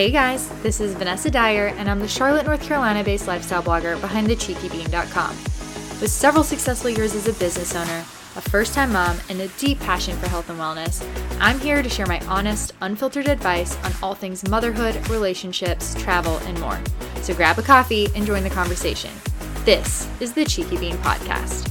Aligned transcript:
Hey 0.00 0.10
guys, 0.10 0.48
this 0.62 0.80
is 0.80 0.94
Vanessa 0.94 1.30
Dyer, 1.30 1.74
and 1.76 1.86
I'm 1.86 1.98
the 1.98 2.08
Charlotte, 2.08 2.46
North 2.46 2.62
Carolina 2.62 3.04
based 3.04 3.26
lifestyle 3.26 3.62
blogger 3.62 4.00
behind 4.00 4.28
thecheekybean.com. 4.28 5.36
With 6.00 6.10
several 6.10 6.42
successful 6.42 6.88
years 6.88 7.14
as 7.14 7.28
a 7.28 7.34
business 7.34 7.76
owner, 7.76 7.98
a 8.34 8.40
first 8.40 8.72
time 8.72 8.94
mom, 8.94 9.18
and 9.28 9.42
a 9.42 9.48
deep 9.58 9.78
passion 9.80 10.16
for 10.16 10.26
health 10.26 10.48
and 10.48 10.58
wellness, 10.58 11.06
I'm 11.38 11.60
here 11.60 11.82
to 11.82 11.88
share 11.90 12.06
my 12.06 12.18
honest, 12.28 12.72
unfiltered 12.80 13.28
advice 13.28 13.76
on 13.84 13.92
all 14.02 14.14
things 14.14 14.48
motherhood, 14.48 15.06
relationships, 15.10 15.94
travel, 16.02 16.38
and 16.46 16.58
more. 16.60 16.80
So 17.20 17.34
grab 17.34 17.58
a 17.58 17.62
coffee 17.62 18.08
and 18.16 18.24
join 18.24 18.42
the 18.42 18.48
conversation. 18.48 19.10
This 19.66 20.08
is 20.18 20.32
the 20.32 20.46
Cheeky 20.46 20.78
Bean 20.78 20.96
Podcast. 20.96 21.70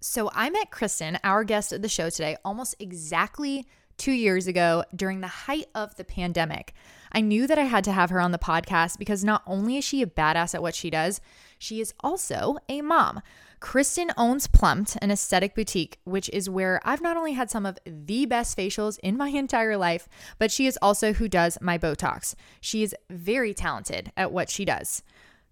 So 0.00 0.30
I 0.32 0.48
met 0.48 0.70
Kristin, 0.70 1.18
our 1.24 1.42
guest 1.42 1.72
of 1.72 1.82
the 1.82 1.88
show 1.88 2.08
today, 2.08 2.36
almost 2.44 2.76
exactly 2.78 3.66
two 3.96 4.12
years 4.12 4.46
ago 4.46 4.84
during 4.94 5.20
the 5.20 5.26
height 5.26 5.68
of 5.74 5.96
the 5.96 6.04
pandemic. 6.04 6.74
I 7.12 7.20
knew 7.20 7.46
that 7.46 7.58
I 7.58 7.64
had 7.64 7.84
to 7.84 7.92
have 7.92 8.10
her 8.10 8.20
on 8.20 8.32
the 8.32 8.38
podcast 8.38 8.98
because 8.98 9.22
not 9.22 9.42
only 9.46 9.76
is 9.76 9.84
she 9.84 10.02
a 10.02 10.06
badass 10.06 10.54
at 10.54 10.62
what 10.62 10.74
she 10.74 10.90
does, 10.90 11.20
she 11.58 11.80
is 11.80 11.92
also 12.00 12.56
a 12.68 12.80
mom. 12.80 13.20
Kristin 13.60 14.10
owns 14.16 14.48
Plumped, 14.48 14.96
an 15.00 15.12
aesthetic 15.12 15.54
boutique, 15.54 15.98
which 16.04 16.28
is 16.30 16.50
where 16.50 16.80
I've 16.84 17.00
not 17.00 17.16
only 17.16 17.34
had 17.34 17.50
some 17.50 17.64
of 17.64 17.78
the 17.86 18.26
best 18.26 18.58
facials 18.58 18.98
in 19.02 19.16
my 19.16 19.28
entire 19.44 19.76
life, 19.76 20.08
but 20.38 20.50
she 20.50 20.66
is 20.66 20.78
also 20.82 21.12
who 21.12 21.28
does 21.28 21.58
my 21.60 21.78
Botox. 21.78 22.34
She 22.60 22.82
is 22.82 22.94
very 23.08 23.54
talented 23.54 24.10
at 24.16 24.32
what 24.32 24.50
she 24.50 24.64
does. 24.64 25.02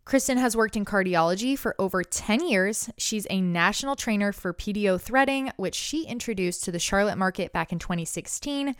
Kristin 0.04 0.38
has 0.38 0.56
worked 0.56 0.76
in 0.76 0.84
cardiology 0.84 1.56
for 1.56 1.76
over 1.78 2.02
10 2.02 2.46
years. 2.46 2.90
She's 2.96 3.26
a 3.30 3.40
national 3.40 3.96
trainer 3.96 4.32
for 4.32 4.52
PDO 4.52 5.00
threading, 5.00 5.52
which 5.56 5.74
she 5.74 6.04
introduced 6.06 6.64
to 6.64 6.72
the 6.72 6.78
Charlotte 6.78 7.18
market 7.18 7.52
back 7.52 7.72
in 7.72 7.78
2016. 7.78 8.74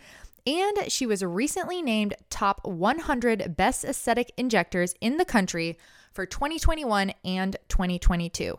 And 0.47 0.91
she 0.91 1.05
was 1.05 1.23
recently 1.23 1.81
named 1.81 2.15
top 2.29 2.61
100 2.65 3.55
best 3.55 3.85
aesthetic 3.85 4.31
injectors 4.37 4.95
in 4.99 5.17
the 5.17 5.25
country 5.25 5.77
for 6.11 6.25
2021 6.25 7.13
and 7.23 7.55
2022. 7.69 8.57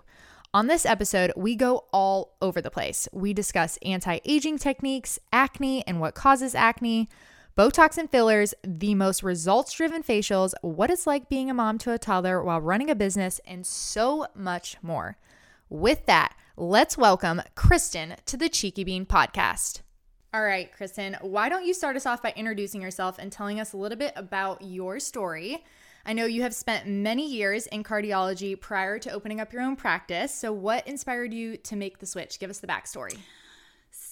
On 0.55 0.67
this 0.67 0.87
episode, 0.87 1.33
we 1.35 1.57
go 1.57 1.87
all 1.93 2.37
over 2.41 2.61
the 2.61 2.71
place. 2.71 3.09
We 3.13 3.33
discuss 3.33 3.79
anti 3.83 4.21
aging 4.25 4.59
techniques, 4.59 5.19
acne 5.33 5.83
and 5.87 5.99
what 5.99 6.15
causes 6.15 6.55
acne, 6.55 7.09
Botox 7.55 7.99
and 7.99 8.11
fillers, 8.11 8.55
the 8.65 8.95
most 8.95 9.23
results 9.23 9.75
driven 9.75 10.03
facials, 10.03 10.55
what 10.63 10.91
it's 10.91 11.07
like 11.07 11.29
being 11.29 11.51
a 11.51 11.55
mom 11.55 11.77
to 11.77 11.93
a 11.93 11.99
toddler 11.99 12.43
while 12.43 12.63
running 12.63 12.89
a 12.89 12.95
business, 12.95 13.43
and 13.47 13.67
so 13.67 14.27
much 14.35 14.79
more. 14.81 15.19
With 15.69 16.07
that, 16.07 16.35
let's 16.57 16.97
welcome 16.97 17.43
Kristin 17.55 18.17
to 18.25 18.39
the 18.39 18.49
Cheeky 18.49 18.85
Bean 18.85 19.05
podcast. 19.05 19.83
All 20.33 20.43
right, 20.43 20.71
Kristin, 20.73 21.23
why 21.23 21.51
don't 21.51 21.67
you 21.67 21.75
start 21.75 21.95
us 21.95 22.07
off 22.07 22.23
by 22.23 22.33
introducing 22.35 22.81
yourself 22.81 23.19
and 23.19 23.31
telling 23.31 23.61
us 23.61 23.75
a 23.75 23.77
little 23.77 23.99
bit 23.99 24.15
about 24.17 24.63
your 24.63 24.99
story? 24.99 25.63
I 26.07 26.15
know 26.15 26.25
you 26.25 26.41
have 26.41 26.55
spent 26.55 26.87
many 26.89 27.29
years 27.29 27.67
in 27.67 27.85
cardiology 27.85 28.59
prior 28.59 28.99
to 29.01 29.13
opening 29.13 29.41
up 29.43 29.53
your 29.53 29.61
own 29.61 29.77
practice. 29.77 30.35
So, 30.35 30.55
what 30.55 30.89
inspired 30.89 31.35
you 31.35 31.59
to 31.59 31.77
make 31.77 31.99
the 31.99 32.07
switch? 32.07 32.41
Give 32.41 32.49
us 32.49 32.61
the 32.61 32.67
backstory. 32.67 33.19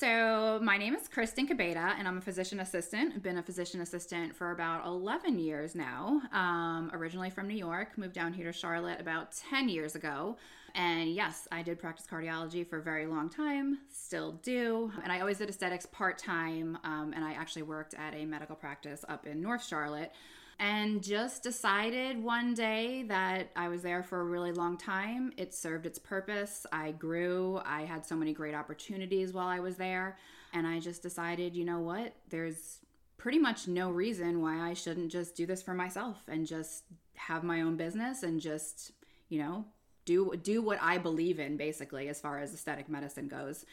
So, 0.01 0.59
my 0.63 0.79
name 0.79 0.95
is 0.95 1.11
Kristin 1.11 1.47
Cabeda, 1.47 1.95
and 1.99 2.09
I'm 2.09 2.17
a 2.17 2.23
physician 2.23 2.61
assistant. 2.61 3.13
I've 3.15 3.23
been 3.23 3.37
a 3.37 3.43
physician 3.43 3.83
assistant 3.83 4.35
for 4.35 4.51
about 4.51 4.87
11 4.87 5.39
years 5.39 5.75
now. 5.75 6.23
Um, 6.33 6.91
originally 6.95 7.29
from 7.29 7.47
New 7.47 7.57
York, 7.57 7.99
moved 7.99 8.15
down 8.15 8.33
here 8.33 8.47
to 8.47 8.53
Charlotte 8.55 8.99
about 8.99 9.33
10 9.51 9.69
years 9.69 9.97
ago. 9.97 10.39
And 10.75 11.13
yes, 11.13 11.47
I 11.53 11.61
did 11.61 11.79
practice 11.79 12.07
cardiology 12.11 12.67
for 12.67 12.79
a 12.79 12.83
very 12.83 13.07
long 13.07 13.29
time, 13.29 13.81
still 13.93 14.41
do. 14.43 14.91
And 15.03 15.13
I 15.13 15.21
always 15.21 15.37
did 15.37 15.51
aesthetics 15.51 15.85
part 15.85 16.17
time, 16.17 16.79
um, 16.83 17.13
and 17.15 17.23
I 17.23 17.35
actually 17.35 17.65
worked 17.65 17.93
at 17.93 18.15
a 18.15 18.25
medical 18.25 18.57
practice 18.57 19.05
up 19.07 19.27
in 19.27 19.43
North 19.43 19.67
Charlotte 19.67 20.13
and 20.61 21.03
just 21.03 21.43
decided 21.43 22.23
one 22.23 22.53
day 22.53 23.03
that 23.05 23.51
I 23.57 23.69
was 23.69 23.81
there 23.81 24.03
for 24.03 24.21
a 24.21 24.25
really 24.25 24.53
long 24.53 24.77
time. 24.77 25.33
It 25.39 25.55
served 25.55 25.87
its 25.87 25.99
purpose. 25.99 26.67
I 26.71 26.93
grew. 26.93 27.63
I 27.65 27.87
had 27.87 28.05
so 28.05 28.15
many 28.15 28.35
great 28.35 28.55
opportunities 28.55 29.33
while 29.33 29.49
I 29.49 29.59
was 29.59 29.77
there. 29.77 30.19
And 30.53 30.67
I 30.67 30.79
just 30.79 31.03
decided, 31.03 31.57
you 31.57 31.65
know 31.65 31.79
what? 31.79 32.15
There's 32.29 32.81
pretty 33.17 33.39
much 33.39 33.69
no 33.69 33.91
reason 33.91 34.43
why 34.43 34.61
I 34.61 34.75
shouldn't 34.75 35.11
just 35.11 35.35
do 35.35 35.47
this 35.47 35.63
for 35.63 35.73
myself 35.73 36.19
and 36.29 36.47
just 36.47 36.85
have 37.15 37.43
my 37.43 37.63
own 37.63 37.79
business 37.79 38.23
and 38.23 38.39
just, 38.39 38.93
you 39.31 39.39
know, 39.39 39.65
do 40.05 40.35
do 40.43 40.61
what 40.61 40.79
I 40.83 40.99
believe 40.99 41.41
in 41.41 41.57
basically 41.57 42.09
as 42.09 42.21
far 42.21 42.39
as 42.39 42.53
aesthetic 42.53 42.89
medicine 42.89 43.29
goes. 43.29 43.65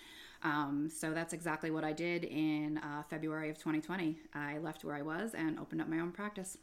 Um, 0.44 0.90
so 0.94 1.14
that's 1.14 1.34
exactly 1.34 1.72
what 1.72 1.84
I 1.84 1.92
did 1.92 2.24
in 2.24 2.78
uh, 2.78 3.04
February 3.10 3.50
of 3.50 3.58
2020. 3.58 4.18
I 4.34 4.60
left 4.60 4.86
where 4.86 4.96
I 4.96 5.02
was 5.02 5.34
and 5.34 5.60
opened 5.60 5.82
up 5.82 5.90
my 5.90 6.00
own 6.00 6.12
practice 6.12 6.58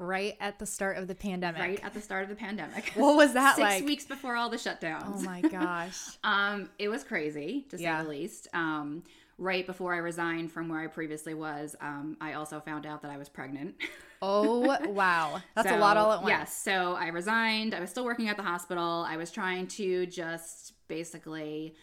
right 0.00 0.36
at 0.40 0.58
the 0.58 0.66
start 0.66 0.96
of 0.96 1.06
the 1.06 1.14
pandemic. 1.14 1.60
Right 1.60 1.80
at 1.84 1.94
the 1.94 2.00
start 2.00 2.24
of 2.24 2.28
the 2.30 2.34
pandemic. 2.34 2.90
What 2.96 3.16
was 3.16 3.34
that 3.34 3.54
Six 3.56 3.62
like? 3.62 3.84
weeks 3.84 4.04
before 4.06 4.34
all 4.34 4.48
the 4.48 4.56
shutdowns. 4.56 5.18
Oh 5.18 5.20
my 5.20 5.40
gosh. 5.58 5.98
um, 6.24 6.68
it 6.78 6.88
was 6.88 7.04
crazy 7.04 7.66
to 7.68 7.76
say 7.76 7.84
Yeah. 7.84 8.02
the 8.02 8.08
least. 8.08 8.48
Um, 8.54 9.04
right 9.38 9.64
before 9.66 9.94
I 9.94 9.98
resigned 9.98 10.50
from 10.52 10.68
where 10.68 10.80
I 10.80 10.86
previously 10.86 11.34
was, 11.34 11.76
um, 11.80 12.16
I 12.20 12.32
also 12.32 12.60
found 12.60 12.86
out 12.86 13.02
that 13.02 13.10
I 13.10 13.16
was 13.18 13.28
pregnant. 13.28 13.74
Oh 14.22 14.76
wow, 14.90 15.40
that's 15.56 15.70
a 15.70 15.78
lot 15.78 15.96
all 15.96 16.12
at 16.12 16.18
once. 16.18 16.28
Yes. 16.28 16.54
So 16.54 16.92
I 16.94 17.06
resigned. 17.06 17.72
I 17.74 17.80
was 17.80 17.88
still 17.88 18.04
working 18.04 18.28
at 18.28 18.36
the 18.36 18.42
hospital. 18.42 19.02
I 19.08 19.16
was 19.16 19.30
trying 19.30 19.66
to 19.68 20.04
just 20.04 20.74
basically, 20.88 21.74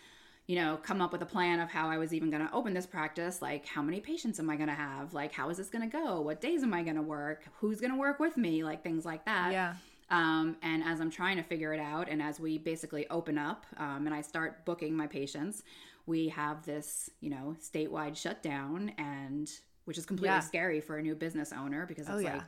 you 0.47 0.55
know, 0.55 0.79
come 0.81 1.01
up 1.01 1.11
with 1.11 1.21
a 1.21 1.25
plan 1.25 1.59
of 1.59 1.69
how 1.69 1.89
I 1.89 1.97
was 1.97 2.13
even 2.13 2.29
going 2.29 2.45
to 2.47 2.53
open 2.53 2.73
this 2.73 2.85
practice. 2.85 3.41
Like, 3.41 3.65
how 3.65 3.81
many 3.81 3.99
patients 3.99 4.39
am 4.39 4.49
I 4.49 4.55
going 4.55 4.69
to 4.69 4.75
have? 4.75 5.13
Like, 5.13 5.33
how 5.33 5.49
is 5.49 5.57
this 5.57 5.67
going 5.69 5.87
to 5.89 5.97
go? 5.97 6.21
What 6.21 6.39
days 6.39 6.63
am 6.63 6.73
I 6.73 6.83
going 6.83 6.95
to 6.95 7.01
work? 7.01 7.43
Who's 7.59 7.81
going 7.81 7.91
to 7.91 7.97
work 7.99 8.19
with 8.19 8.37
me? 8.37 8.63
Like, 8.63 8.81
things 8.81 9.05
like 9.05 9.25
that. 9.25 9.51
Yeah. 9.51 9.73
Um, 10.09 10.55
and 10.61 10.85
as 10.85 11.01
I'm 11.01 11.11
trying 11.11 11.35
to 11.35 11.43
figure 11.43 11.73
it 11.73 11.81
out, 11.81 12.07
and 12.07 12.21
as 12.21 12.39
we 12.39 12.57
basically 12.57 13.05
open 13.09 13.37
up 13.37 13.65
um, 13.75 14.05
and 14.05 14.15
I 14.15 14.21
start 14.21 14.63
booking 14.63 14.95
my 14.95 15.05
patients, 15.05 15.63
we 16.05 16.29
have 16.29 16.65
this, 16.65 17.09
you 17.19 17.29
know, 17.29 17.57
statewide 17.61 18.15
shutdown, 18.15 18.93
and 18.97 19.51
which 19.83 19.97
is 19.97 20.05
completely 20.05 20.35
Yeah. 20.35 20.39
scary 20.39 20.79
for 20.79 20.95
a 20.95 21.01
new 21.01 21.13
business 21.15 21.51
owner 21.51 21.85
because 21.85 22.07
it's 22.07 22.15
Oh, 22.15 22.19
yeah. 22.19 22.35
like, 22.35 22.43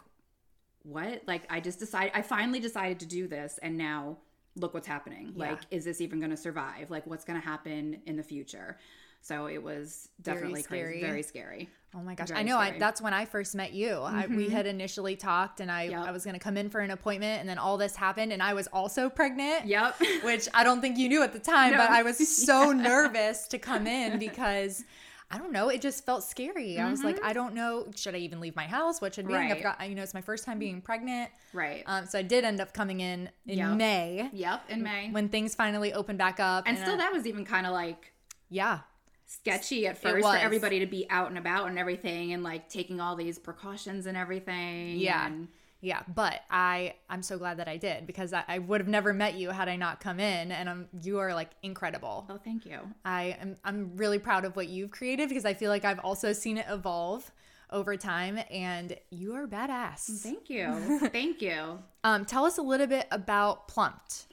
what? 0.84 1.24
Like, 1.28 1.44
I 1.50 1.60
just 1.60 1.80
decided, 1.80 2.14
I 2.16 2.22
finally 2.22 2.62
decided 2.62 3.02
to 3.02 3.06
do 3.06 3.28
this, 3.28 3.60
and 3.62 3.78
now 3.78 4.20
look 4.60 4.74
what's 4.74 4.88
happening. 4.88 5.34
Yeah. 5.36 5.52
Like, 5.52 5.60
is 5.72 5.86
this 5.86 6.02
even 6.02 6.20
going 6.20 6.32
to 6.32 6.38
survive? 6.38 6.90
Like, 6.90 7.06
what's 7.08 7.26
going 7.26 7.40
to 7.40 7.46
happen 7.46 8.02
in 8.06 8.16
the 8.16 8.24
future? 8.24 8.78
So 9.22 9.48
it 9.48 9.62
was 9.62 10.10
Very 10.22 10.38
definitely 10.38 10.62
scary. 10.64 10.92
crazy, 10.94 11.06
very 11.06 11.24
scary. 11.24 11.70
Oh 11.94 12.00
my 12.00 12.16
gosh. 12.16 12.30
Very 12.30 12.40
I 12.40 12.44
know. 12.44 12.58
I, 12.58 12.78
that's 12.78 13.02
when 13.02 13.14
I 13.14 13.26
first 13.26 13.56
met 13.56 13.74
you. 13.74 13.98
I, 13.98 14.28
we 14.28 14.46
mm-hmm. 14.46 14.52
had 14.54 14.66
initially 14.66 15.16
talked 15.16 15.60
and 15.60 15.72
I, 15.72 15.84
Yep. 15.84 16.08
I 16.08 16.12
was 16.12 16.24
going 16.24 16.36
to 16.36 16.40
come 16.40 16.56
in 16.56 16.70
for 16.70 16.80
an 16.80 16.92
appointment 16.92 17.42
and 17.42 17.50
then 17.50 17.58
all 17.58 17.78
this 17.78 17.96
happened 17.96 18.32
and 18.32 18.42
I 18.42 18.54
was 18.54 18.68
also 18.68 19.10
pregnant. 19.10 19.66
Yep. 19.66 19.96
Which 20.24 20.48
I 20.54 20.64
don't 20.64 20.82
think 20.82 20.98
you 20.98 21.10
knew 21.10 21.24
at 21.24 21.34
the 21.34 21.40
time, 21.40 21.72
No. 21.72 21.78
but 21.80 21.90
I 21.90 22.04
was 22.04 22.18
so 22.18 22.72
nervous 22.72 23.48
to 23.50 23.58
come 23.58 23.88
in 23.88 24.20
because 24.20 24.86
I 25.32 25.38
don't 25.38 25.52
know, 25.52 25.70
it 25.70 25.80
just 25.82 26.06
felt 26.06 26.24
scary. 26.24 26.80
I 26.80 26.90
was 26.90 27.04
like, 27.04 27.24
I 27.24 27.34
don't 27.34 27.54
know, 27.54 27.86
should 27.96 28.16
I 28.16 28.18
even 28.20 28.40
leave 28.40 28.56
my 28.56 28.64
house? 28.66 29.00
What 29.00 29.14
should 29.14 29.28
be? 29.28 29.36
I've 29.36 29.52
Right. 29.52 29.62
got, 29.64 29.88
you 29.88 29.94
know, 29.94 30.02
it's 30.02 30.16
my 30.16 30.22
first 30.22 30.44
time 30.44 30.58
being 30.58 30.82
pregnant. 30.82 31.30
right. 31.54 31.84
Um, 31.86 32.08
so 32.08 32.18
I 32.18 32.24
did 32.24 32.44
end 32.44 32.60
up 32.60 32.74
coming 32.74 33.00
in 33.00 33.30
in 33.46 33.60
Yep. 33.60 33.78
May 33.78 34.30
yep. 34.34 34.64
In 34.70 34.82
May. 34.82 35.12
when 35.12 35.30
things 35.30 35.54
finally 35.54 35.94
opened 35.94 36.18
back 36.18 36.40
up. 36.40 36.64
and 36.68 36.78
still, 36.78 36.94
uh, 36.96 36.98
that 36.98 37.14
was 37.14 37.28
even 37.28 37.46
kind 37.46 37.68
of 37.68 37.74
like, 37.74 38.12
yeah. 38.50 38.80
sketchy 39.28 39.86
at 39.86 39.96
first 40.00 40.26
for 40.28 40.36
everybody 40.36 40.80
to 40.80 40.88
be 40.88 41.06
out 41.12 41.30
and 41.30 41.38
about 41.38 41.68
and 41.68 41.78
everything 41.78 42.34
and 42.34 42.42
like 42.42 42.68
taking 42.68 43.00
all 43.00 43.16
these 43.16 43.38
precautions 43.38 44.08
and 44.08 44.18
everything. 44.18 44.98
Yeah. 44.98 45.28
and- 45.28 45.48
Yeah, 45.82 46.02
but 46.14 46.42
I 46.50 46.96
I'm 47.10 47.24
so 47.24 47.38
glad 47.38 47.58
that 47.58 47.68
I 47.68 47.78
did 47.78 48.06
because 48.06 48.34
I, 48.34 48.44
I 48.48 48.60
would 48.60 48.82
have 48.82 48.88
never 48.88 49.14
met 49.14 49.36
you 49.36 49.50
had 49.50 49.70
I 49.70 49.78
not 49.78 50.02
come 50.02 50.20
in, 50.20 50.52
and 50.52 50.68
um, 50.68 50.88
you 51.02 51.20
are 51.20 51.34
like 51.34 51.52
incredible. 51.64 52.26
oh, 52.30 52.40
thank 52.44 52.66
you. 52.66 52.80
I 53.06 53.38
am 53.40 53.56
I'm 53.64 53.96
really 53.96 54.20
proud 54.20 54.44
of 54.44 54.56
what 54.56 54.68
you've 54.68 54.92
created 54.92 55.30
because 55.30 55.46
I 55.46 55.54
feel 55.54 55.70
like 55.70 55.86
I've 55.86 56.00
also 56.00 56.34
seen 56.34 56.58
it 56.58 56.66
evolve 56.70 57.32
over 57.72 57.96
time, 57.96 58.40
and 58.52 58.98
you 59.10 59.36
are 59.36 59.48
badass. 59.48 60.22
Thank 60.22 60.50
you. 60.50 61.00
thank 61.10 61.42
you. 61.42 61.80
Um, 62.02 62.24
tell 62.24 62.46
us 62.46 62.58
a 62.58 62.62
little 62.62 62.88
bit 62.88 63.08
about 63.12 63.68
Plumped. 63.68 64.28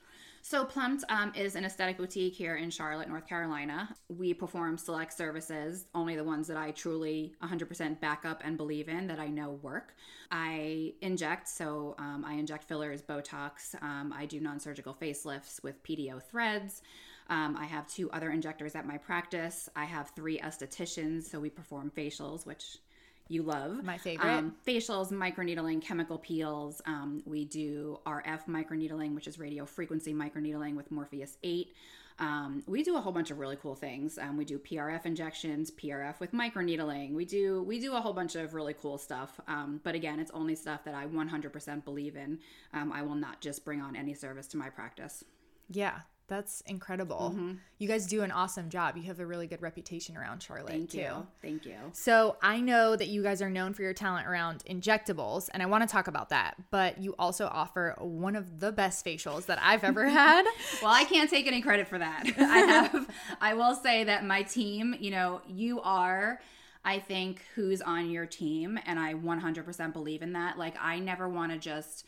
So, 0.49 0.65
Plumped 0.65 1.03
um, 1.09 1.33
is 1.35 1.57
an 1.57 1.65
aesthetic 1.65 1.99
boutique 1.99 2.37
here 2.37 2.55
in 2.55 2.71
Charlotte, 2.71 3.09
North 3.09 3.27
Carolina. 3.27 3.93
We 4.09 4.33
perform 4.33 4.79
select 4.79 5.13
services, 5.13 5.87
only 5.93 6.15
the 6.15 6.23
ones 6.23 6.47
that 6.47 6.57
I 6.57 6.71
truly 6.71 7.35
100% 7.43 7.99
back 7.99 8.25
up 8.25 8.43
and 8.45 8.57
believe 8.57 8.89
in 8.89 9.09
that 9.09 9.19
I 9.19 9.27
know 9.27 9.59
work. 9.61 9.97
I 10.31 10.93
inject, 11.01 11.49
so 11.49 11.97
um, 11.99 12.25
I 12.25 12.35
inject 12.35 12.63
fillers, 12.69 13.03
Botox. 13.03 13.75
Um, 13.83 14.15
I 14.17 14.25
do 14.25 14.39
non 14.39 14.61
surgical 14.61 14.95
facelifts 14.95 15.61
with 15.65 15.83
PDO 15.83 16.23
threads. 16.23 16.81
Um, 17.29 17.57
I 17.57 17.65
have 17.65 17.89
two 17.89 18.09
other 18.13 18.31
injectors 18.31 18.77
at 18.77 18.87
my 18.87 18.99
practice. 18.99 19.69
I 19.75 19.85
have 19.85 20.11
three 20.11 20.39
estheticians, 20.39 21.25
so 21.25 21.41
we 21.41 21.51
perform 21.51 21.91
facials, 21.91 22.47
which 22.47 22.79
you 23.29 23.43
love. 23.43 23.83
My 23.83 23.99
favorite. 23.99 24.29
Um, 24.29 24.55
facials, 24.67 25.11
microneedling, 25.11 25.83
chemical 25.83 26.19
peels. 26.19 26.81
Um, 26.87 27.23
we 27.27 27.45
do 27.45 27.99
RF 28.07 28.47
microneedling, 28.49 29.15
which 29.15 29.27
is 29.27 29.39
radio 29.39 29.67
frequency 29.67 30.15
microneedling 30.15 30.77
with 30.77 30.91
Morpheus 30.91 31.37
8. 31.43 31.75
Um, 32.19 32.63
we 32.67 32.83
do 32.83 32.97
a 32.97 33.01
whole 33.01 33.13
bunch 33.13 33.31
of 33.31 33.39
really 33.39 33.57
cool 33.57 33.75
things. 33.75 34.17
Um, 34.19 34.37
we 34.37 34.45
do 34.45 34.59
PRF 34.59 35.05
injections, 35.05 35.71
PRF 35.71 36.19
with 36.19 36.33
microneedling. 36.33 37.13
We 37.13 37.25
do 37.27 37.63
we 37.65 37.79
do 37.79 37.95
a 37.95 38.01
whole 38.01 38.15
bunch 38.15 38.37
of 38.37 38.55
really 38.55 38.75
cool 38.75 38.97
stuff. 38.97 39.39
Um, 39.47 39.81
but 39.85 39.95
again, 39.95 40.19
it's 40.19 40.31
only 40.31 40.55
stuff 40.55 40.85
that 40.85 40.95
I 40.95 41.07
100% 41.07 41.85
believe 41.85 42.17
in. 42.17 42.39
Um, 42.73 42.91
I 42.93 43.03
will 43.03 43.17
not 43.17 43.41
just 43.43 43.65
bring 43.65 43.83
on 43.83 43.97
any 43.97 44.15
service 44.15 44.47
to 44.49 44.57
my 44.57 44.71
practice. 44.71 45.25
Yeah, 45.69 46.01
that's 46.29 46.61
incredible. 46.63 47.33
Mm-hmm. 47.35 47.53
You 47.79 47.89
guys 47.89 48.07
do 48.07 48.23
an 48.23 48.33
awesome 48.33 48.69
job. 48.69 48.97
You 48.97 49.05
have 49.05 49.21
a 49.21 49.27
really 49.27 49.47
good 49.47 49.63
reputation 49.63 50.17
around 50.17 50.43
Charlotte 50.43 50.71
Thank 50.71 50.91
too. 50.91 50.99
you. 50.99 51.27
Thank 51.41 51.67
you. 51.67 51.77
So 51.93 52.37
I 52.43 52.61
know 52.61 52.97
that 52.97 53.09
you 53.09 53.23
guys 53.23 53.41
are 53.43 53.51
known 53.51 53.75
for 53.75 53.83
your 53.83 53.93
talent 53.93 54.27
around 54.27 54.65
injectables, 54.69 55.49
and 55.53 55.63
I 55.63 55.67
want 55.67 55.89
to 55.89 55.93
talk 55.93 56.09
about 56.09 56.31
that. 56.31 56.55
But 56.71 56.99
you 56.99 57.15
also 57.19 57.47
offer 57.47 57.95
one 57.99 58.35
of 58.35 58.61
the 58.61 58.73
best 58.73 59.05
facials 59.05 59.47
that 59.47 59.61
I've 59.63 59.85
ever 59.85 60.09
had. 60.09 60.45
Well, 60.83 60.93
I 60.93 61.05
can't 61.05 61.31
take 61.31 61.47
any 61.47 61.61
credit 61.61 61.87
for 61.87 61.99
that. 61.99 62.25
I 62.39 62.59
have 62.59 63.09
I 63.41 63.55
will 63.55 63.75
say 63.75 64.05
that 64.05 64.25
my 64.25 64.43
team, 64.43 64.97
you 64.99 65.11
know, 65.11 65.43
you 65.47 65.81
are 65.83 66.41
I 66.85 67.01
think 67.01 67.43
who's 67.57 67.83
on 67.83 68.11
your 68.11 68.27
team 68.27 68.79
and 68.87 68.99
I 68.99 69.15
100% 69.15 69.93
believe 69.93 70.23
in 70.23 70.33
that. 70.35 70.57
Like 70.57 70.77
I 70.81 71.01
never 71.01 71.29
want 71.29 71.53
to 71.53 71.59
just 71.59 72.07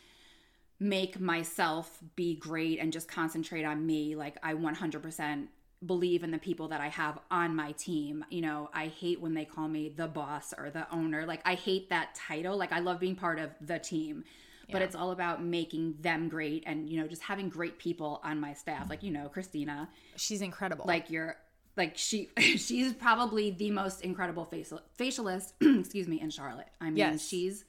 make 0.80 1.18
myself 1.20 1.98
be 2.16 2.36
great 2.36 2.78
and 2.78 2.92
just 2.92 3.08
concentrate 3.08 3.64
on 3.64 3.84
me. 3.84 4.14
Like 4.14 4.36
I 4.42 4.54
100% 4.54 5.46
believe 5.86 6.22
in 6.24 6.30
the 6.30 6.38
people 6.38 6.68
that 6.68 6.80
I 6.80 6.88
have 6.88 7.18
on 7.30 7.54
my 7.54 7.72
team. 7.72 8.24
You 8.30 8.42
know, 8.42 8.70
I 8.72 8.86
hate 8.86 9.20
when 9.20 9.34
they 9.34 9.44
call 9.44 9.68
me 9.68 9.88
the 9.96 10.06
boss 10.08 10.54
or 10.56 10.70
the 10.70 10.86
owner. 10.92 11.26
Like 11.26 11.40
I 11.44 11.54
hate 11.54 11.90
that 11.90 12.14
title. 12.14 12.56
Like 12.56 12.72
I 12.72 12.80
love 12.80 13.00
being 13.00 13.16
part 13.16 13.38
of 13.38 13.50
the 13.60 13.78
team. 13.78 14.24
But 14.70 14.78
Yeah. 14.80 14.84
it's 14.84 14.94
all 14.94 15.12
about 15.12 15.42
making 15.42 15.96
them 16.00 16.28
great 16.28 16.62
and 16.66 16.90
you 16.90 17.00
know 17.00 17.06
just 17.08 17.22
having 17.22 17.48
great 17.48 17.78
people 17.78 18.20
on 18.22 18.38
my 18.38 18.52
staff. 18.52 18.90
Like 18.90 19.02
you 19.02 19.10
know, 19.10 19.28
Christina, 19.28 19.88
She's 20.16 20.42
incredible. 20.42 20.84
like 20.86 21.10
you're 21.10 21.36
like 21.76 21.96
she 21.96 22.28
she's 22.38 22.92
probably 22.92 23.50
the 23.50 23.70
most 23.70 24.02
incredible 24.02 24.44
facial 24.44 24.80
facialist, 24.98 25.52
excuse 25.80 26.06
me, 26.06 26.20
in 26.20 26.28
Charlotte. 26.30 26.68
I 26.80 26.86
mean, 26.86 26.96
Yes. 26.98 27.26
she's 27.26 27.64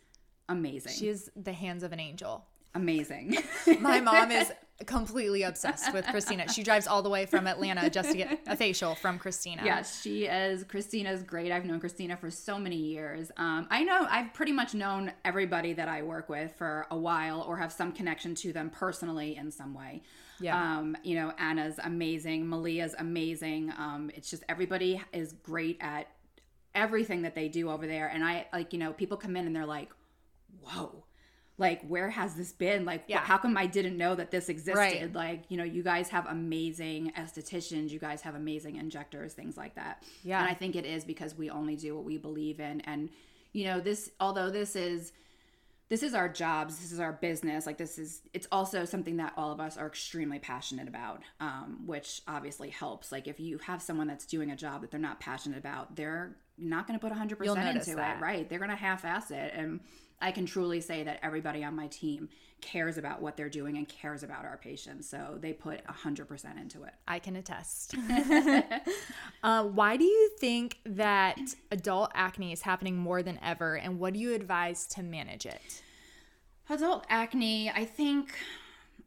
amazing. 0.50 0.92
she 0.94 1.08
has 1.08 1.30
the 1.36 1.54
hands 1.54 1.84
of 1.84 1.92
an 1.94 2.00
angel. 2.02 2.46
Amazing. 2.76 3.38
My 3.80 4.00
mom 4.00 4.32
is 4.32 4.52
completely 4.86 5.44
obsessed 5.44 5.94
with 5.94 6.06
Christina. 6.08 6.48
She 6.48 6.64
drives 6.64 6.88
all 6.88 7.02
the 7.02 7.10
way 7.10 7.26
from 7.26 7.48
Atlanta 7.48 7.90
just 7.90 8.12
to 8.12 8.18
get 8.18 8.40
a 8.48 8.56
facial 8.56 8.96
from 8.96 9.20
Christina. 9.20 9.62
Yes, 9.66 10.02
she 10.02 10.26
is. 10.26 10.64
Christina's 10.64 11.24
great. 11.24 11.52
I've 11.52 11.66
known 11.66 11.80
Christina 11.80 12.16
for 12.16 12.32
so 12.32 12.58
many 12.58 12.78
years. 12.78 13.32
Um, 13.38 13.68
I 13.70 13.84
know 13.84 14.08
I've 14.10 14.34
pretty 14.34 14.54
much 14.54 14.74
known 14.74 15.12
everybody 15.26 15.74
that 15.74 15.90
I 15.90 16.02
work 16.02 16.30
with 16.30 16.54
for 16.58 16.88
a 16.92 16.98
while 16.98 17.42
or 17.42 17.58
have 17.58 17.72
some 17.72 17.92
connection 17.92 18.36
to 18.36 18.54
them 18.54 18.70
personally 18.70 19.36
in 19.36 19.52
some 19.52 19.74
way. 19.74 20.04
Yeah. 20.40 20.78
Um, 20.78 20.96
you 21.04 21.16
know, 21.16 21.34
Anna's 21.38 21.80
amazing. 21.84 22.48
Malia's 22.48 22.96
amazing. 22.98 23.74
Um, 23.78 24.10
it's 24.16 24.30
just 24.30 24.44
everybody 24.48 25.02
is 25.12 25.34
great 25.34 25.78
at 25.82 26.08
everything 26.74 27.24
that 27.24 27.36
they 27.36 27.50
do 27.50 27.70
over 27.70 27.86
there. 27.86 28.08
And 28.08 28.24
I 28.24 28.48
like, 28.54 28.72
you 28.72 28.80
know, 28.80 28.94
people 28.94 29.18
come 29.18 29.36
in 29.36 29.46
and 29.46 29.56
they're 29.56 29.66
like, 29.66 29.90
whoa. 30.62 31.04
Like, 31.60 31.86
where 31.88 32.10
has 32.10 32.36
this 32.36 32.52
been? 32.54 32.86
Like, 32.86 33.04
Yeah. 33.08 33.20
how 33.20 33.38
come 33.38 33.58
I 33.58 33.68
didn't 33.68 33.98
know 33.98 34.16
that 34.16 34.32
this 34.32 34.50
existed? 34.50 34.78
Right. 34.78 35.14
Like, 35.14 35.44
you 35.50 35.58
know, 35.58 35.64
you 35.64 35.84
guys 35.84 36.10
have 36.10 36.26
amazing 36.28 37.12
estheticians, 37.18 37.90
you 37.90 38.00
guys 38.00 38.22
have 38.22 38.34
amazing 38.36 38.78
injectors, 38.78 39.34
things 39.34 39.58
like 39.58 39.76
that. 39.76 40.04
Yeah. 40.24 40.40
And 40.40 40.50
I 40.50 40.54
think 40.54 40.76
it 40.76 40.86
is 40.86 41.04
because 41.04 41.36
we 41.36 41.50
only 41.50 41.76
do 41.76 41.94
what 41.96 42.06
we 42.06 42.18
believe 42.18 42.60
in. 42.60 42.82
And, 42.82 43.10
you 43.52 43.66
know, 43.66 43.80
this, 43.82 44.10
although 44.20 44.50
this 44.50 44.76
is, 44.76 45.12
this 45.90 46.04
is 46.04 46.14
our 46.14 46.30
jobs, 46.30 46.78
this 46.80 46.92
is 46.92 47.00
our 47.00 47.14
business, 47.14 47.66
like 47.66 47.78
this 47.78 47.98
is, 47.98 48.22
it's 48.32 48.48
also 48.52 48.86
something 48.86 49.18
that 49.18 49.34
all 49.36 49.52
of 49.52 49.60
us 49.60 49.76
are 49.76 49.88
extremely 49.88 50.38
passionate 50.40 50.88
about, 50.88 51.24
um, 51.40 51.82
which 51.88 52.22
obviously 52.28 52.70
helps. 52.70 53.12
Like, 53.12 53.28
if 53.28 53.40
you 53.40 53.58
have 53.58 53.82
someone 53.82 54.06
that's 54.08 54.26
doing 54.28 54.52
a 54.52 54.56
job 54.56 54.82
that 54.82 54.92
they're 54.92 55.00
not 55.00 55.20
passionate 55.20 55.58
about, 55.58 55.96
they're 55.96 56.38
not 56.60 56.88
going 56.88 56.98
to 56.98 57.06
put 57.06 57.12
100% 57.16 57.44
You'll 57.44 57.56
into 57.58 57.96
that. 57.96 58.18
it, 58.18 58.22
right? 58.22 58.48
They're 58.48 58.60
going 58.60 58.70
to 58.70 58.76
half 58.76 59.04
ass 59.04 59.32
it. 59.32 59.52
And 59.56 59.80
I 60.22 60.32
can 60.32 60.46
truly 60.46 60.82
say 60.82 61.04
that 61.04 61.20
everybody 61.24 61.64
on 61.64 61.76
my 61.76 61.88
team 61.88 62.30
cares 62.62 62.98
about 62.98 63.22
what 63.22 63.38
they're 63.38 63.50
doing 63.50 63.78
and 63.78 63.88
cares 63.88 64.24
about 64.24 64.46
our 64.46 64.58
patients. 64.58 65.08
So 65.10 65.38
they 65.40 65.54
put 65.54 65.86
100% 65.86 66.60
into 66.60 66.84
it. 66.84 66.94
I 67.08 67.20
can 67.20 67.36
attest. 67.36 67.96
uh, 69.44 69.64
why 69.64 69.98
do 69.98 70.04
you 70.04 70.32
think 70.40 70.80
that 70.86 71.40
adult 71.72 72.12
acne 72.14 72.52
is 72.52 72.62
happening 72.62 72.98
more 72.98 73.24
than 73.24 73.40
ever, 73.42 73.76
and 73.76 74.00
what 74.00 74.14
do 74.14 74.20
you 74.20 74.34
advise 74.34 74.86
to 74.88 75.04
manage 75.04 75.46
it? 75.46 75.82
Adult 76.70 77.06
acne, 77.10 77.72
I 77.72 77.86
think 77.86 78.36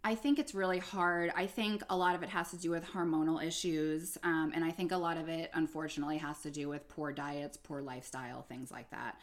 I 0.04 0.16
think 0.16 0.40
it's 0.40 0.52
really 0.52 0.80
hard. 0.80 1.32
I 1.36 1.46
think 1.46 1.82
a 1.88 1.96
lot 1.96 2.16
of 2.16 2.24
it 2.24 2.28
has 2.30 2.50
to 2.50 2.56
do 2.56 2.70
with 2.70 2.84
hormonal 2.84 3.40
issues. 3.40 4.18
Um, 4.24 4.50
and 4.52 4.64
I 4.64 4.72
think 4.72 4.90
a 4.90 4.96
lot 4.96 5.16
of 5.16 5.28
it, 5.28 5.50
unfortunately, 5.54 6.18
has 6.18 6.40
to 6.42 6.50
do 6.50 6.68
with 6.68 6.88
poor 6.88 7.12
diets, 7.12 7.56
poor 7.56 7.80
lifestyle, 7.82 8.42
things 8.42 8.72
like 8.72 8.90
that. 8.90 9.16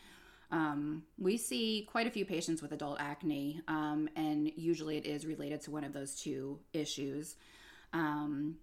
Um, 0.51 1.04
we 1.18 1.38
see 1.38 1.88
quite 1.90 2.07
a 2.07 2.12
few 2.12 2.25
patients 2.25 2.62
with 2.62 2.72
adult 2.72 3.00
acne, 3.00 3.62
um, 3.68 4.10
and 4.16 4.51
usually 4.56 4.98
it 4.98 5.06
is 5.06 5.25
related 5.25 5.62
to 5.62 5.72
one 5.72 5.84
of 5.84 5.94
those 5.94 6.16
two 6.16 6.60
issues. 6.74 7.36
Um, 7.94 8.56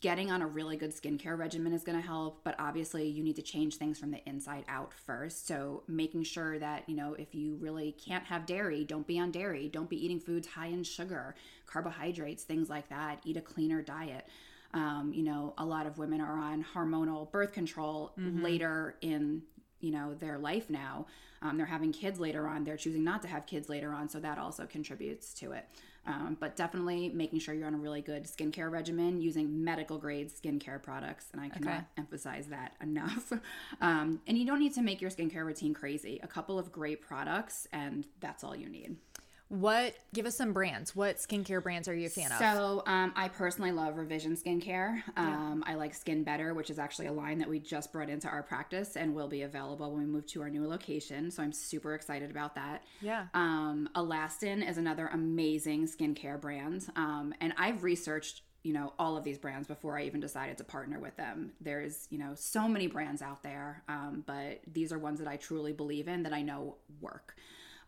getting 0.00 0.30
on 0.30 0.42
a 0.42 0.46
really 0.46 0.76
good 0.76 0.94
skincare 0.94 1.36
regimen 1.36 1.72
is 1.72 1.82
going 1.82 2.00
to 2.00 2.06
help, 2.06 2.44
but 2.44 2.54
obviously 2.60 3.08
you 3.08 3.24
need 3.24 3.34
to 3.34 3.42
change 3.42 3.76
things 3.76 3.98
from 3.98 4.12
the 4.12 4.28
inside 4.28 4.64
out 4.68 4.92
first. 4.94 5.48
So 5.48 5.82
making 5.88 6.22
sure 6.22 6.56
that, 6.60 6.88
you 6.88 6.94
know, 6.94 7.14
if 7.14 7.34
you 7.34 7.56
really 7.56 7.92
can't 7.92 8.24
have 8.26 8.46
dairy, 8.46 8.84
don't 8.84 9.06
be 9.06 9.18
on 9.18 9.32
dairy. 9.32 9.68
Don't 9.68 9.90
be 9.90 10.04
eating 10.04 10.20
foods 10.20 10.46
high 10.46 10.68
in 10.68 10.84
sugar, 10.84 11.34
carbohydrates, 11.66 12.44
things 12.44 12.70
like 12.70 12.88
that. 12.90 13.20
Eat 13.24 13.36
a 13.36 13.40
cleaner 13.40 13.82
diet. 13.82 14.28
Um, 14.72 15.12
you 15.12 15.24
know, 15.24 15.52
a 15.58 15.64
lot 15.64 15.86
of 15.86 15.98
women 15.98 16.20
are 16.20 16.38
on 16.38 16.64
hormonal 16.74 17.30
birth 17.32 17.52
control 17.52 18.12
later 18.16 18.94
in, 19.00 19.42
you 19.80 19.90
know, 19.90 20.14
their 20.14 20.38
life 20.38 20.70
now. 20.70 21.06
Um, 21.42 21.56
they're 21.56 21.66
having 21.66 21.92
kids 21.92 22.20
later 22.20 22.46
on. 22.46 22.64
They're 22.64 22.76
choosing 22.76 23.02
not 23.04 23.20
to 23.22 23.28
have 23.28 23.46
kids 23.46 23.68
later 23.68 23.92
on. 23.92 24.08
So 24.08 24.20
that 24.20 24.38
also 24.38 24.64
contributes 24.66 25.34
to 25.34 25.52
it. 25.52 25.66
Um, 26.06 26.36
but 26.40 26.56
definitely 26.56 27.10
making 27.10 27.38
sure 27.40 27.54
you're 27.54 27.66
on 27.68 27.74
a 27.74 27.78
really 27.78 28.00
good 28.00 28.24
skincare 28.24 28.70
regimen 28.70 29.20
using 29.20 29.62
medical 29.62 29.98
grade 29.98 30.30
skincare 30.32 30.82
products. 30.82 31.26
And 31.32 31.40
I 31.40 31.48
cannot 31.48 31.74
Okay. 31.74 31.84
emphasize 31.98 32.46
that 32.48 32.74
enough. 32.82 33.32
um, 33.80 34.20
and 34.26 34.36
you 34.38 34.44
don't 34.46 34.58
need 34.58 34.74
to 34.74 34.82
make 34.82 35.00
your 35.00 35.10
skincare 35.10 35.44
routine 35.44 35.74
crazy. 35.74 36.18
A 36.22 36.26
couple 36.26 36.58
of 36.58 36.72
great 36.72 37.02
products, 37.02 37.68
and 37.72 38.04
that's 38.20 38.42
all 38.42 38.56
you 38.56 38.68
need. 38.68 38.96
What? 39.52 39.94
Give 40.14 40.24
us 40.24 40.34
some 40.34 40.54
brands. 40.54 40.96
What 40.96 41.18
skincare 41.18 41.62
brands 41.62 41.86
are 41.86 41.94
you 41.94 42.06
a 42.06 42.08
fan 42.08 42.32
of? 42.32 42.38
So, 42.38 42.82
um, 42.86 43.12
I 43.14 43.28
personally 43.28 43.70
love 43.70 43.98
Revision 43.98 44.34
Skincare. 44.34 45.02
Um, 45.18 45.62
I 45.66 45.74
like 45.74 45.94
Skin 45.94 46.24
Better, 46.24 46.54
which 46.54 46.70
is 46.70 46.78
actually 46.78 47.08
a 47.08 47.12
line 47.12 47.36
that 47.36 47.50
we 47.50 47.58
just 47.58 47.92
brought 47.92 48.08
into 48.08 48.28
our 48.28 48.42
practice 48.42 48.96
and 48.96 49.14
will 49.14 49.28
be 49.28 49.42
available 49.42 49.90
when 49.90 50.00
we 50.00 50.06
move 50.06 50.26
to 50.28 50.40
our 50.40 50.48
new 50.48 50.66
location. 50.66 51.30
So, 51.30 51.42
I'm 51.42 51.52
super 51.52 51.94
excited 51.94 52.30
about 52.30 52.54
that. 52.54 52.84
Yeah. 53.02 53.26
Um, 53.34 53.90
Alastin 53.94 54.66
is 54.66 54.78
another 54.78 55.08
amazing 55.12 55.86
skincare 55.86 56.40
brand. 56.40 56.86
Um, 56.96 57.34
and 57.42 57.52
I've 57.58 57.82
researched, 57.84 58.40
you 58.62 58.72
know, 58.72 58.94
all 58.98 59.18
of 59.18 59.24
these 59.24 59.36
brands 59.36 59.68
before 59.68 59.98
I 59.98 60.04
even 60.04 60.20
decided 60.20 60.56
to 60.58 60.64
partner 60.64 60.98
with 60.98 61.18
them. 61.18 61.52
There's, 61.60 62.06
you 62.08 62.16
know, 62.16 62.32
so 62.36 62.66
many 62.66 62.86
brands 62.86 63.20
out 63.20 63.42
there, 63.42 63.82
um, 63.86 64.24
but 64.26 64.60
these 64.72 64.94
are 64.94 64.98
ones 64.98 65.18
that 65.18 65.28
I 65.28 65.36
truly 65.36 65.74
believe 65.74 66.08
in 66.08 66.22
that 66.22 66.32
I 66.32 66.40
know 66.40 66.76
work. 67.02 67.36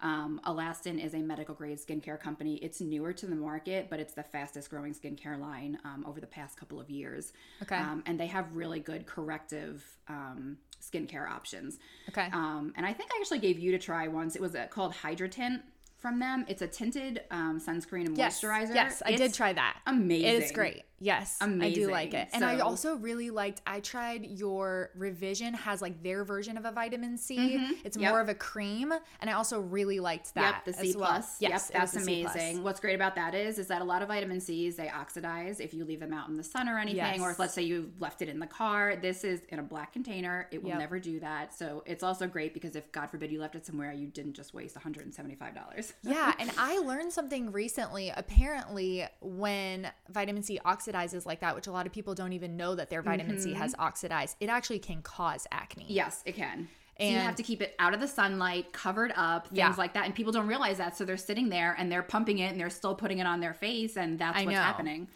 Um, 0.04 0.38
Alastin 0.44 1.02
is 1.02 1.14
a 1.14 1.18
medical 1.18 1.54
grade 1.54 1.78
skincare 1.78 2.20
company. 2.20 2.56
It's 2.56 2.80
newer 2.82 3.12
to 3.14 3.26
the 3.26 3.34
market, 3.34 3.88
but 3.88 3.98
it's 3.98 4.12
the 4.12 4.22
fastest 4.22 4.68
growing 4.68 4.94
skincare 4.94 5.40
line 5.40 5.78
um, 5.84 6.04
over 6.06 6.20
the 6.20 6.26
past 6.26 6.58
couple 6.58 6.78
of 6.78 6.90
years. 6.90 7.32
Okay. 7.62 7.76
Um, 7.76 8.02
and 8.04 8.20
they 8.20 8.26
have 8.26 8.54
really 8.54 8.80
good 8.80 9.06
corrective 9.06 9.82
um, 10.08 10.58
skincare 10.80 11.28
options. 11.28 11.78
Okay. 12.10 12.28
Um, 12.32 12.74
and 12.76 12.84
I 12.84 12.92
think 12.92 13.10
I 13.14 13.18
actually 13.18 13.38
gave 13.38 13.58
you 13.58 13.72
to 13.72 13.78
try 13.78 14.06
once. 14.06 14.36
It 14.36 14.42
was 14.42 14.54
uh, 14.54 14.66
called 14.66 14.92
Hydratint 14.92 15.62
from 15.96 16.18
them. 16.18 16.44
It's 16.48 16.60
a 16.60 16.68
tinted 16.68 17.22
um, 17.30 17.58
sunscreen 17.58 18.04
and 18.04 18.18
yes. 18.18 18.42
moisturizer. 18.42 18.74
Yes, 18.74 19.02
I 19.06 19.12
did 19.12 19.32
try 19.32 19.54
that. 19.54 19.78
Amazing. 19.86 20.28
It 20.28 20.42
is 20.42 20.52
great. 20.52 20.82
Yes, 21.00 21.38
I 21.40 21.46
do 21.70 21.90
like 21.90 22.10
Amazing. 22.10 22.20
it. 22.20 22.28
And 22.32 22.44
I 22.44 22.60
also 22.60 22.94
really 22.96 23.30
liked. 23.30 23.60
I 23.66 23.80
tried 23.80 24.24
your 24.26 24.90
Revision 24.94 25.52
has 25.54 25.82
like 25.82 26.02
their 26.02 26.24
version 26.24 26.56
of 26.56 26.64
a 26.64 26.70
vitamin 26.72 27.18
C. 27.18 27.36
Mm-hmm. 27.36 27.72
It's 27.84 27.96
Yep. 27.96 28.10
more 28.10 28.20
of 28.20 28.28
a 28.28 28.34
cream, 28.34 28.92
and 29.20 29.28
I 29.28 29.32
also 29.34 29.60
really 29.60 29.98
liked 30.00 30.34
that. 30.34 30.62
Yep, 30.66 30.76
the 30.76 30.82
C 30.84 30.96
well. 30.96 31.06
plus. 31.08 31.36
Yes, 31.40 31.70
yep, 31.72 31.80
that's 31.80 31.92
the 31.92 32.00
C 32.00 32.22
plus. 32.22 32.34
amazing. 32.36 32.62
What's 32.62 32.80
great 32.80 32.94
about 32.94 33.16
that 33.16 33.34
is, 33.34 33.58
is 33.58 33.66
that 33.66 33.82
a 33.82 33.84
lot 33.84 34.02
of 34.02 34.08
vitamin 34.08 34.40
C's 34.40 34.76
they 34.76 34.88
oxidize 34.88 35.60
if 35.60 35.74
you 35.74 35.84
leave 35.84 36.00
them 36.00 36.12
out 36.12 36.28
in 36.28 36.36
the 36.36 36.44
sun 36.44 36.68
or 36.68 36.78
anything, 36.78 37.20
or 37.20 37.32
if 37.32 37.38
let's 37.38 37.54
say 37.54 37.62
you 37.62 37.92
left 37.98 38.22
it 38.22 38.28
in 38.28 38.38
the 38.38 38.46
car. 38.46 38.96
This 38.96 39.24
is 39.24 39.40
in 39.48 39.58
a 39.58 39.62
black 39.62 39.92
container. 39.92 40.48
It 40.52 40.62
will 40.62 40.70
Yep. 40.70 40.78
never 40.78 40.98
do 41.00 41.20
that. 41.20 41.52
So 41.52 41.82
it's 41.86 42.02
also 42.02 42.26
great 42.28 42.54
because 42.54 42.76
if 42.76 42.90
God 42.92 43.10
forbid 43.10 43.30
you 43.32 43.40
left 43.40 43.56
it 43.56 43.66
somewhere, 43.66 43.92
you 43.92 44.06
didn't 44.06 44.34
just 44.34 44.54
waste 44.54 44.76
one 44.76 44.82
hundred 44.82 45.04
and 45.04 45.14
seventy 45.14 45.34
five 45.34 45.54
dollars. 45.54 45.92
Yeah, 46.02 46.32
and 46.38 46.50
I 46.56 46.78
learned 46.78 47.12
something 47.12 47.50
recently. 47.52 48.10
Apparently, 48.16 49.06
when 49.20 49.90
vitamin 50.08 50.42
C 50.42 50.60
oxidizes 50.64 50.83
like 51.26 51.40
that, 51.40 51.54
which 51.54 51.66
a 51.66 51.72
lot 51.72 51.86
of 51.86 51.92
people 51.92 52.14
don't 52.14 52.32
even 52.32 52.56
know 52.56 52.74
that 52.74 52.90
their 52.90 53.02
vitamin 53.02 53.38
C 53.40 53.52
has 53.54 53.74
oxidized, 53.78 54.36
it 54.40 54.48
actually 54.48 54.78
can 54.78 55.02
cause 55.02 55.46
acne. 55.52 55.86
Yes, 55.88 56.22
it 56.24 56.34
can. 56.36 56.68
So 56.98 57.06
you 57.06 57.16
have 57.16 57.34
to 57.36 57.42
keep 57.42 57.60
it 57.60 57.74
out 57.80 57.92
of 57.92 57.98
the 58.00 58.06
sunlight, 58.06 58.72
covered 58.72 59.12
up, 59.16 59.48
things 59.48 59.58
Yeah. 59.58 59.74
like 59.76 59.94
that. 59.94 60.04
And 60.04 60.14
people 60.14 60.32
don't 60.32 60.46
realize 60.46 60.78
that. 60.78 60.96
So 60.96 61.04
they're 61.04 61.16
sitting 61.16 61.48
there 61.48 61.74
and 61.76 61.90
they're 61.90 62.04
pumping 62.04 62.38
it 62.38 62.52
and 62.52 62.60
they're 62.60 62.70
still 62.70 62.94
putting 62.94 63.18
it 63.18 63.26
on 63.26 63.40
their 63.40 63.52
face. 63.54 63.96
And 63.96 64.16
that's 64.18 64.36
I 64.38 64.44
what's 64.44 64.54
know. 64.54 64.62
happening. 64.62 65.08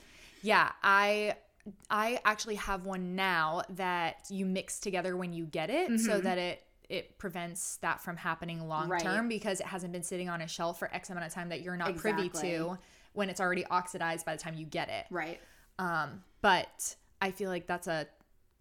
Yeah, 0.43 0.73
I 0.83 1.37
I 1.91 2.19
actually 2.25 2.55
have 2.57 2.87
one 2.87 3.15
now 3.15 3.63
that 3.71 4.25
you 4.31 4.47
mix 4.47 4.81
together 4.81 5.17
when 5.17 5.33
you 5.33 5.45
get 5.45 5.69
it 5.71 6.01
so 6.01 6.21
that 6.21 6.39
it 6.39 6.65
it 6.89 7.19
prevents 7.19 7.77
that 7.77 8.01
from 8.01 8.17
happening 8.17 8.67
long 8.67 8.85
Mm-hmm. 8.85 8.93
Right. 8.93 9.03
term 9.03 9.29
because 9.29 9.61
it 9.61 9.67
hasn't 9.67 9.93
been 9.93 10.03
sitting 10.03 10.29
on 10.31 10.41
a 10.41 10.49
shelf 10.49 10.79
for 10.79 10.93
X 10.93 11.11
amount 11.11 11.27
of 11.27 11.33
time 11.35 11.51
that 11.51 11.61
you're 11.61 11.77
not 11.77 11.95
privy 11.97 12.29
to 12.31 12.79
when 13.13 13.29
it's 13.31 13.41
already 13.41 13.65
oxidized 13.67 14.25
by 14.25 14.35
the 14.35 14.43
time 14.43 14.55
you 14.55 14.65
get 14.65 14.89
it. 14.89 15.05
Right. 15.11 15.39
Um, 15.79 16.23
but 16.43 16.97
I 17.21 17.31
feel 17.31 17.51
like 17.51 17.67
that's 17.67 17.87
a 17.87 18.07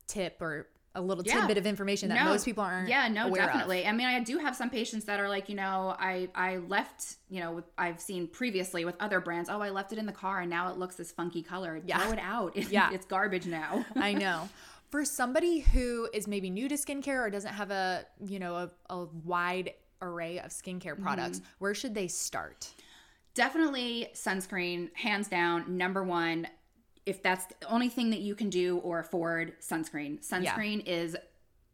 tip 0.07 0.37
or 0.41 0.67
a 0.95 1.01
little 1.01 1.23
Yeah. 1.23 1.41
tidbit 1.41 1.57
of 1.59 1.67
information 1.67 2.09
that 2.09 2.15
No. 2.23 2.25
most 2.31 2.43
people 2.45 2.63
aren't. 2.63 2.89
Yeah, 2.89 3.07
no, 3.07 3.27
aware 3.27 3.43
of. 3.43 3.47
definitely. 3.49 3.85
I 3.85 3.91
mean, 3.91 4.07
I 4.07 4.19
do 4.19 4.39
have 4.39 4.55
some 4.55 4.69
patients 4.71 5.05
that 5.05 5.19
are 5.19 5.29
like, 5.29 5.47
you 5.47 5.53
know, 5.55 5.95
I 5.99 6.29
I 6.33 6.57
left, 6.57 7.17
you 7.29 7.39
know, 7.39 7.51
with, 7.51 7.65
I've 7.77 7.99
seen 8.01 8.27
previously 8.27 8.83
with 8.83 8.95
other 8.99 9.19
brands. 9.19 9.47
Oh, 9.47 9.61
I 9.61 9.69
left 9.69 9.93
it 9.93 9.99
in 9.99 10.07
the 10.07 10.11
car, 10.11 10.39
and 10.41 10.49
now 10.49 10.71
it 10.71 10.77
looks 10.77 10.95
this 10.95 11.11
funky 11.11 11.43
color. 11.43 11.79
Yeah. 11.85 11.99
Throw 11.99 12.13
it 12.13 12.19
out. 12.19 12.57
It- 12.57 12.69
Yeah. 12.71 12.89
it's 12.91 13.05
garbage 13.05 13.45
now. 13.45 13.85
I 13.95 14.13
know. 14.13 14.49
For 14.89 15.05
somebody 15.05 15.59
who 15.59 16.09
is 16.13 16.27
maybe 16.27 16.49
new 16.49 16.67
to 16.69 16.75
skincare 16.75 17.19
or 17.27 17.29
doesn't 17.29 17.53
have 17.53 17.69
a, 17.71 18.05
you 18.25 18.39
know, 18.39 18.55
a, 18.55 18.71
a 18.89 19.03
wide 19.23 19.73
array 20.01 20.39
of 20.39 20.49
skincare 20.51 20.93
Mm-hmm. 20.93 21.03
products, 21.03 21.41
where 21.59 21.75
should 21.75 21.93
they 21.93 22.07
start? 22.07 22.69
definitely 23.35 24.07
sunscreen, 24.15 24.89
hands 24.95 25.27
down, 25.27 25.77
number 25.77 26.03
one. 26.03 26.47
If 27.07 27.23
that's 27.23 27.45
the 27.45 27.67
only 27.69 27.89
thing 27.89 28.09
that 28.11 28.19
you 28.19 28.35
can 28.35 28.49
do 28.49 28.77
or 28.79 28.99
afford, 28.99 29.59
sunscreen. 29.61 30.19
Sunscreen 30.27 30.83
is 30.85 31.15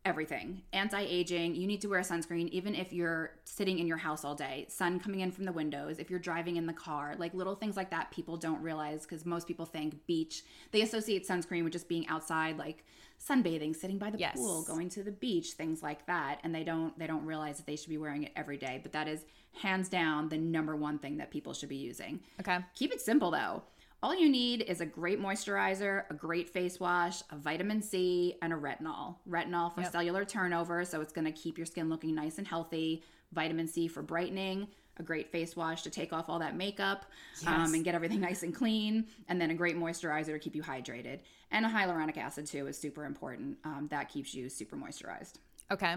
everything. 0.06 0.62
Anti-aging, 0.74 1.56
you 1.56 1.66
need 1.66 1.82
to 1.82 1.88
wear 1.88 2.02
sunscreen 2.02 2.50
even 2.50 2.76
if 2.76 2.92
you're 2.92 3.32
sitting 3.46 3.80
in 3.80 3.88
your 3.88 3.98
house 3.98 4.24
all 4.26 4.36
day. 4.36 4.66
Sun 4.70 5.00
coming 5.00 5.22
in 5.22 5.32
from 5.32 5.46
the 5.46 5.52
windows, 5.52 5.98
if 5.98 6.10
you're 6.10 6.20
driving 6.20 6.58
in 6.58 6.66
the 6.68 6.74
car, 6.74 7.16
like 7.18 7.34
little 7.34 7.56
things 7.56 7.78
like 7.78 7.90
that 7.92 8.12
people 8.12 8.38
don't 8.38 8.62
realize 8.62 9.06
cuz 9.06 9.26
most 9.26 9.48
people 9.48 9.66
think 9.66 10.06
beach. 10.06 10.44
They 10.72 10.82
associate 10.82 11.28
sunscreen 11.28 11.64
with 11.64 11.74
just 11.74 11.88
being 11.88 12.06
outside 12.08 12.58
like 12.58 12.86
sunbathing, 13.20 13.74
sitting 13.76 13.98
by 13.98 14.10
the 14.10 14.18
Yes. 14.20 14.36
pool, 14.36 14.64
going 14.64 14.90
to 14.90 15.04
the 15.04 15.12
beach, 15.12 15.54
things 15.54 15.82
like 15.82 16.06
that, 16.08 16.40
and 16.44 16.54
they 16.54 16.66
don't 16.66 16.98
they 17.00 17.08
don't 17.08 17.26
realize 17.26 17.58
that 17.58 17.66
they 17.66 17.78
should 17.78 17.90
be 17.90 17.98
wearing 17.98 18.24
it 18.24 18.34
every 18.36 18.58
day, 18.58 18.80
but 18.84 18.92
that 18.92 19.08
is 19.08 19.26
hands 19.54 19.88
down 19.88 20.28
the 20.30 20.38
number 20.38 20.76
one 20.76 21.00
thing 21.00 21.18
that 21.18 21.32
people 21.32 21.54
should 21.54 21.70
be 21.70 21.78
using. 21.78 22.20
Okay. 22.42 22.60
Keep 22.76 22.92
it 22.92 23.02
simple 23.02 23.32
though. 23.32 23.64
All 24.04 24.14
you 24.14 24.28
need 24.28 24.64
is 24.64 24.82
a 24.82 24.86
great 24.86 25.18
moisturizer, 25.18 26.04
a 26.10 26.14
great 26.14 26.50
face 26.50 26.78
wash, 26.78 27.24
a 27.30 27.38
vitamin 27.38 27.82
C, 27.82 28.36
and 28.42 28.52
a 28.52 28.56
retinol. 28.58 29.16
Retinol 29.28 29.74
for 29.74 29.80
Yep. 29.80 29.92
cellular 29.94 30.26
turnover, 30.26 30.84
so 30.84 31.00
it's 31.00 31.14
going 31.14 31.24
to 31.24 31.32
keep 31.32 31.58
your 31.58 31.66
skin 31.66 31.90
looking 31.90 32.14
nice 32.14 32.38
and 32.38 32.46
healthy. 32.46 33.02
Vitamin 33.32 33.66
C 33.66 33.88
for 33.88 34.04
brightening, 34.04 34.68
a 34.98 35.04
great 35.04 35.32
face 35.32 35.56
wash 35.56 35.84
to 35.84 35.90
take 35.90 36.12
off 36.12 36.28
all 36.28 36.38
that 36.40 36.54
makeup 36.54 37.06
Yes. 37.42 37.48
um, 37.48 37.74
and 37.74 37.86
get 37.86 37.96
everything 37.96 38.20
nice 38.20 38.44
and 38.44 38.54
clean, 38.54 39.08
and 39.30 39.40
then 39.40 39.52
a 39.52 39.56
great 39.56 39.78
moisturizer 39.78 40.34
to 40.34 40.40
keep 40.40 40.54
you 40.54 40.64
hydrated. 40.64 41.22
And 41.52 41.66
a 41.66 41.70
hyaluronic 41.70 42.18
acid 42.18 42.46
too 42.46 42.68
is 42.68 42.78
super 42.78 43.06
important. 43.06 43.58
Um, 43.64 43.88
that 43.90 44.10
keeps 44.10 44.36
you 44.36 44.50
super 44.50 44.76
moisturized. 44.76 45.36
Okay. 45.72 45.96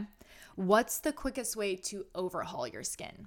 What's 0.55 1.01
the 1.01 1.13
quickest 1.13 1.57
way 1.57 1.75
to 1.75 2.07
overhaul 2.15 2.69
your 2.69 2.85
skin? 2.85 3.27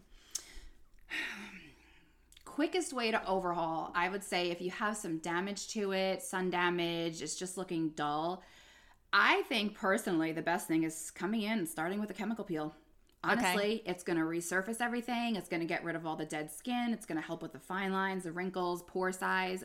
Quickest 2.55 2.93
way 2.93 3.11
to 3.11 3.25
overhaul, 3.27 3.91
I 3.95 4.09
would 4.09 4.23
say 4.23 4.49
if 4.49 4.61
you 4.61 4.71
have 4.71 4.97
some 4.97 5.19
damage 5.19 5.67
to 5.69 5.91
it, 5.91 6.21
sun 6.21 6.49
damage, 6.49 7.21
it's 7.21 7.35
just 7.35 7.57
looking 7.57 7.89
dull. 7.89 8.43
I 9.13 9.43
think 9.43 9.75
personally 9.75 10.31
the 10.31 10.41
best 10.41 10.67
thing 10.67 10.83
is 10.83 11.11
coming 11.11 11.43
in 11.43 11.59
and 11.59 11.67
starting 11.69 11.99
with 11.99 12.09
a 12.09 12.13
chemical 12.13 12.43
peel. 12.43 12.75
Honestly, 13.23 13.81
it's 13.85 14.03
going 14.03 14.17
to 14.17 14.23
resurface 14.25 14.81
everything. 14.81 15.35
It's 15.35 15.49
going 15.49 15.59
to 15.59 15.65
get 15.65 15.83
rid 15.83 15.95
of 15.95 16.05
all 16.05 16.15
the 16.15 16.25
dead 16.25 16.51
skin. 16.51 16.93
It's 16.93 17.05
going 17.05 17.19
to 17.19 17.25
help 17.25 17.41
with 17.41 17.51
the 17.51 17.59
fine 17.59 17.91
lines, 17.91 18.23
the 18.23 18.31
wrinkles, 18.31 18.83
pore 18.83 19.11
size. 19.11 19.63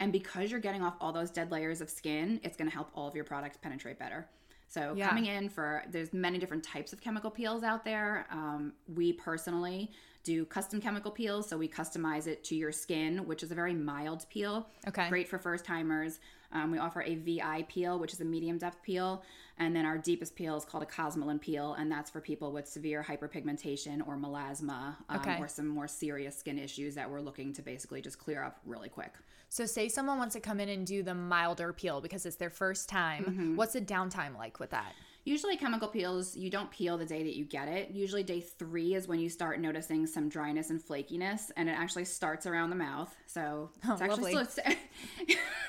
And 0.00 0.12
because 0.12 0.50
you're 0.50 0.60
getting 0.60 0.82
off 0.82 0.94
all 1.00 1.12
those 1.12 1.30
dead 1.30 1.50
layers 1.50 1.80
of 1.80 1.90
skin, 1.90 2.40
it's 2.42 2.56
going 2.56 2.68
to 2.68 2.74
help 2.74 2.90
all 2.94 3.08
of 3.08 3.14
your 3.14 3.24
products 3.24 3.56
penetrate 3.60 3.98
better. 3.98 4.28
So 4.68 4.94
Yeah. 4.96 5.08
coming 5.08 5.26
in 5.26 5.48
for 5.48 5.82
there's 5.88 6.12
many 6.12 6.38
different 6.38 6.62
types 6.62 6.92
of 6.92 7.00
chemical 7.00 7.30
peels 7.30 7.62
out 7.62 7.84
there. 7.84 8.26
Um, 8.30 8.72
we 8.94 9.12
personally 9.12 9.90
do 10.22 10.44
custom 10.44 10.80
chemical 10.80 11.10
peels, 11.10 11.48
so 11.48 11.56
we 11.56 11.68
customize 11.68 12.26
it 12.26 12.44
to 12.44 12.54
your 12.54 12.72
skin, 12.72 13.26
which 13.26 13.42
is 13.42 13.50
a 13.50 13.54
very 13.54 13.74
mild 13.74 14.26
peel. 14.30 14.66
Okay. 14.86 15.08
Great 15.08 15.28
for 15.28 15.38
first 15.38 15.64
timers. 15.64 16.20
Um, 16.52 16.70
we 16.72 16.78
offer 16.78 17.02
a 17.02 17.14
VI 17.14 17.64
peel, 17.68 17.98
which 17.98 18.12
is 18.12 18.20
a 18.20 18.24
medium 18.24 18.58
depth 18.58 18.82
peel, 18.82 19.22
and 19.58 19.74
then 19.74 19.86
our 19.86 19.96
deepest 19.98 20.34
peel 20.34 20.56
is 20.56 20.64
called 20.64 20.82
a 20.82 20.86
Cosmelan 20.86 21.40
peel, 21.40 21.74
and 21.74 21.90
that's 21.90 22.10
for 22.10 22.20
people 22.20 22.50
with 22.50 22.66
severe 22.66 23.04
hyperpigmentation 23.08 24.06
or 24.06 24.16
melasma 24.16 24.96
um, 25.08 25.20
Okay. 25.20 25.36
or 25.38 25.46
some 25.46 25.68
more 25.68 25.86
serious 25.86 26.36
skin 26.36 26.58
issues 26.58 26.94
that 26.96 27.08
we're 27.08 27.20
looking 27.20 27.52
to 27.52 27.62
basically 27.62 28.02
just 28.02 28.18
clear 28.18 28.42
up 28.42 28.58
really 28.66 28.88
quick. 28.88 29.14
So, 29.48 29.64
say 29.66 29.88
someone 29.88 30.18
wants 30.18 30.34
to 30.34 30.40
come 30.40 30.60
in 30.60 30.68
and 30.68 30.86
do 30.86 31.02
the 31.02 31.14
milder 31.14 31.72
peel 31.72 32.00
because 32.00 32.26
it's 32.26 32.36
their 32.36 32.50
first 32.50 32.88
time. 32.88 33.24
Mm-hmm. 33.24 33.56
What's 33.56 33.72
the 33.72 33.80
downtime 33.80 34.36
like 34.36 34.58
with 34.60 34.70
that? 34.70 34.92
Usually, 35.24 35.56
chemical 35.56 35.86
peels, 35.88 36.34
you 36.36 36.48
don't 36.50 36.70
peel 36.70 36.96
the 36.96 37.04
day 37.04 37.22
that 37.22 37.36
you 37.36 37.44
get 37.44 37.68
it. 37.68 37.90
Usually, 37.90 38.22
day 38.22 38.40
three 38.40 38.94
is 38.94 39.06
when 39.06 39.20
you 39.20 39.28
start 39.28 39.60
noticing 39.60 40.06
some 40.06 40.28
dryness 40.28 40.70
and 40.70 40.80
flakiness, 40.82 41.50
and 41.56 41.68
it 41.68 41.72
actually 41.72 42.06
starts 42.06 42.46
around 42.46 42.70
the 42.70 42.76
mouth. 42.76 43.14
So, 43.26 43.70
it's 43.76 43.86
Oh, 43.88 43.98
actually 44.04 44.34
lovely. 44.34 44.50
still, 44.50 44.72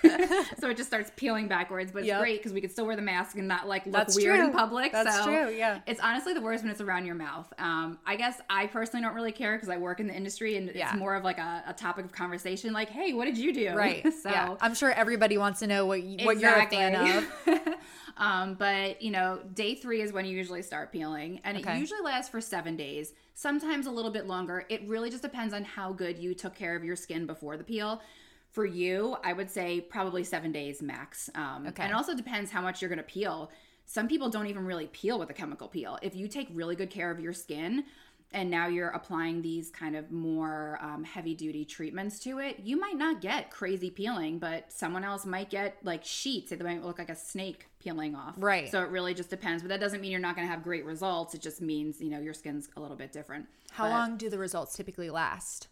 so 0.60 0.70
it 0.70 0.77
just 0.77 0.89
starts 0.89 1.12
peeling 1.15 1.48
backwards, 1.48 1.91
but 1.91 2.00
it's 2.00 2.08
Yep. 2.08 2.20
great 2.22 2.39
because 2.39 2.53
we 2.53 2.62
can 2.62 2.70
still 2.70 2.86
wear 2.88 2.96
the 2.96 3.01
mask 3.01 3.38
and 3.38 3.48
not 3.48 3.67
like 3.67 3.86
look 3.86 3.93
That's 3.93 4.15
weird 4.15 4.39
in 4.39 4.51
public. 4.51 4.91
That's 4.91 5.15
so 5.17 5.25
true, 5.25 5.50
yeah. 5.53 5.81
It's 5.86 6.00
honestly 6.00 6.34
the 6.34 6.41
worst 6.41 6.63
when 6.63 6.72
it's 6.72 6.81
around 6.81 7.05
your 7.05 7.15
mouth. 7.15 7.51
Um, 7.60 8.00
I 8.05 8.15
guess 8.15 8.39
I 8.50 8.67
personally 8.67 9.03
don't 9.05 9.13
really 9.15 9.31
care 9.31 9.55
because 9.55 9.70
I 9.70 9.77
work 9.77 10.00
in 10.00 10.08
the 10.08 10.13
industry 10.15 10.55
and 10.58 10.72
Yeah. 10.74 10.89
it's 10.91 10.98
more 10.98 11.15
of 11.15 11.24
like 11.24 11.38
a, 11.38 11.63
a 11.67 11.74
topic 11.74 12.05
of 12.05 12.12
conversation. 12.12 12.74
Like, 12.74 12.89
hey, 12.89 13.13
what 13.13 13.25
did 13.25 13.38
you 13.38 13.53
do? 13.53 13.74
Right. 13.75 14.01
so 14.24 14.29
yeah. 14.29 14.55
I'm 14.62 14.74
sure 14.75 14.91
everybody 14.91 15.38
wants 15.38 15.60
to 15.60 15.67
know 15.67 15.86
what, 15.86 16.01
you, 16.03 16.25
what 16.25 16.39
you're 16.39 16.55
a 16.58 16.67
fan 16.67 16.96
of. 16.96 17.27
um, 18.18 18.56
but 18.56 19.01
you 19.01 19.12
know, 19.12 19.39
day 19.53 19.75
three 19.75 20.01
is 20.01 20.12
when 20.13 20.25
you 20.25 20.36
usually 20.36 20.62
start 20.62 20.91
peeling, 20.91 21.39
and 21.44 21.58
Okay. 21.58 21.75
it 21.75 21.80
usually 21.80 22.01
lasts 22.01 22.30
for 22.30 22.41
seven 22.41 22.75
days, 22.75 23.13
sometimes 23.34 23.86
a 23.88 23.91
little 23.91 24.12
bit 24.12 24.27
longer. 24.27 24.65
It 24.70 24.88
really 24.88 25.10
just 25.10 25.24
depends 25.24 25.53
on 25.53 25.63
how 25.63 25.94
good 25.94 26.18
you 26.18 26.34
took 26.34 26.56
care 26.56 26.75
of 26.75 26.84
your 26.84 26.96
skin 26.96 27.25
before 27.25 27.58
the 27.58 27.63
peel. 27.63 28.01
For 28.50 28.65
you, 28.65 29.15
I 29.24 29.32
would 29.34 29.50
say 29.50 29.80
probably 29.80 30.24
seven 30.25 30.51
days 30.51 30.82
max. 30.82 31.30
Um, 31.36 31.65
Okay. 31.68 31.84
And 31.84 31.91
it 31.91 31.96
also 31.96 32.13
depends 32.13 32.51
how 32.51 32.62
much 32.62 32.82
you're 32.82 32.89
going 32.89 32.98
to 32.98 33.03
peel. 33.03 33.50
Some 33.86 34.08
people 34.08 34.30
don't 34.30 34.48
even 34.48 34.65
really 34.65 34.88
peel 34.88 35.18
with 35.20 35.30
a 35.30 35.34
chemical 35.34 35.68
peel. 35.68 35.98
If 36.01 36.15
you 36.15 36.27
take 36.27 36.48
really 36.53 36.75
good 36.75 36.89
care 36.89 37.12
of 37.12 37.20
your 37.20 37.34
skin, 37.34 37.86
and 38.34 38.50
now 38.50 38.68
you're 38.68 38.89
applying 38.89 39.41
these 39.41 39.70
kind 39.70 39.96
of 39.96 40.10
more 40.12 40.80
um, 40.82 41.03
heavy 41.03 41.36
duty 41.36 41.65
treatments 41.65 42.20
to 42.20 42.39
it, 42.39 42.60
you 42.63 42.80
might 42.80 42.98
not 42.98 43.20
get 43.20 43.51
crazy 43.51 43.89
peeling, 43.89 44.39
but 44.39 44.72
someone 44.72 45.03
else 45.03 45.25
might 45.25 45.50
get 45.50 45.75
like 45.84 46.06
sheets. 46.06 46.51
They 46.51 46.56
might 46.58 46.84
look 46.84 46.98
like 46.98 47.10
a 47.10 47.15
snake 47.15 47.68
peeling 47.81 48.15
off. 48.15 48.35
Right. 48.38 48.69
So 48.69 48.81
it 48.83 48.89
really 48.89 49.13
just 49.13 49.29
depends. 49.29 49.63
But 49.63 49.69
that 49.69 49.79
doesn't 49.79 50.01
mean 50.01 50.11
you're 50.11 50.19
not 50.19 50.35
going 50.35 50.47
to 50.47 50.51
have 50.51 50.63
great 50.63 50.85
results. 50.85 51.33
It 51.33 51.41
just 51.41 51.61
means, 51.61 52.00
you 52.00 52.09
know, 52.09 52.19
your 52.19 52.33
skin's 52.33 52.69
a 52.77 52.81
little 52.81 52.97
bit 52.97 53.11
different. 53.11 53.47
How 53.71 53.85
But, 53.85 53.91
long 53.91 54.17
do 54.17 54.29
the 54.29 54.38
results 54.38 54.75
typically 54.75 55.09
last? 55.09 55.67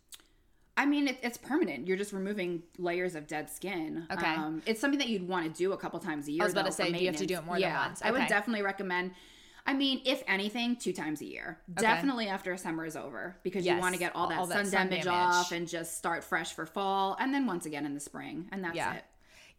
I 0.77 0.85
mean, 0.85 1.09
it, 1.09 1.17
it's 1.21 1.37
permanent. 1.37 1.87
You're 1.87 1.97
just 1.97 2.13
removing 2.13 2.63
layers 2.77 3.13
of 3.15 3.27
dead 3.27 3.49
skin. 3.49 4.07
Okay. 4.11 4.33
Um, 4.33 4.61
it's 4.65 4.79
something 4.79 4.99
that 4.99 5.09
you'd 5.09 5.27
want 5.27 5.45
to 5.53 5.57
do 5.57 5.73
a 5.73 5.77
couple 5.77 5.99
times 5.99 6.27
a 6.27 6.31
year. 6.31 6.43
I 6.43 6.45
was 6.45 6.53
about 6.53 6.61
to 6.61 6.77
though, 6.77 6.85
for 6.85 6.91
say, 6.93 6.99
you 6.99 7.07
have 7.07 7.17
to 7.17 7.25
do 7.25 7.35
it 7.35 7.45
more 7.45 7.55
than 7.55 7.63
Yeah, 7.63 7.85
once? 7.87 8.01
I 8.01 8.11
would 8.11 8.27
definitely 8.27 8.61
recommend. 8.63 9.11
I 9.65 9.73
mean, 9.73 10.01
if 10.05 10.23
anything, 10.25 10.77
two 10.77 10.93
times 10.93 11.21
a 11.21 11.25
year. 11.25 11.59
Definitely 11.73 12.27
after 12.29 12.53
a 12.53 12.57
summer 12.57 12.85
is 12.85 12.95
over 12.95 13.35
because 13.43 13.65
you 13.65 13.77
want 13.77 13.93
to 13.93 13.99
get 13.99 14.15
all 14.15 14.27
that, 14.29 14.39
all 14.39 14.47
that 14.47 14.55
sun, 14.55 14.65
sun 14.67 14.87
damage, 14.89 15.03
damage. 15.03 15.35
off 15.35 15.51
and 15.51 15.67
just 15.67 15.97
start 15.97 16.23
fresh 16.23 16.53
for 16.53 16.65
fall, 16.65 17.15
and 17.19 17.33
then 17.33 17.45
once 17.45 17.65
again 17.65 17.85
in 17.85 17.93
the 17.93 17.99
spring, 17.99 18.47
and 18.51 18.63
that's 18.63 18.75
Yeah. 18.75 18.95
it. 18.95 19.03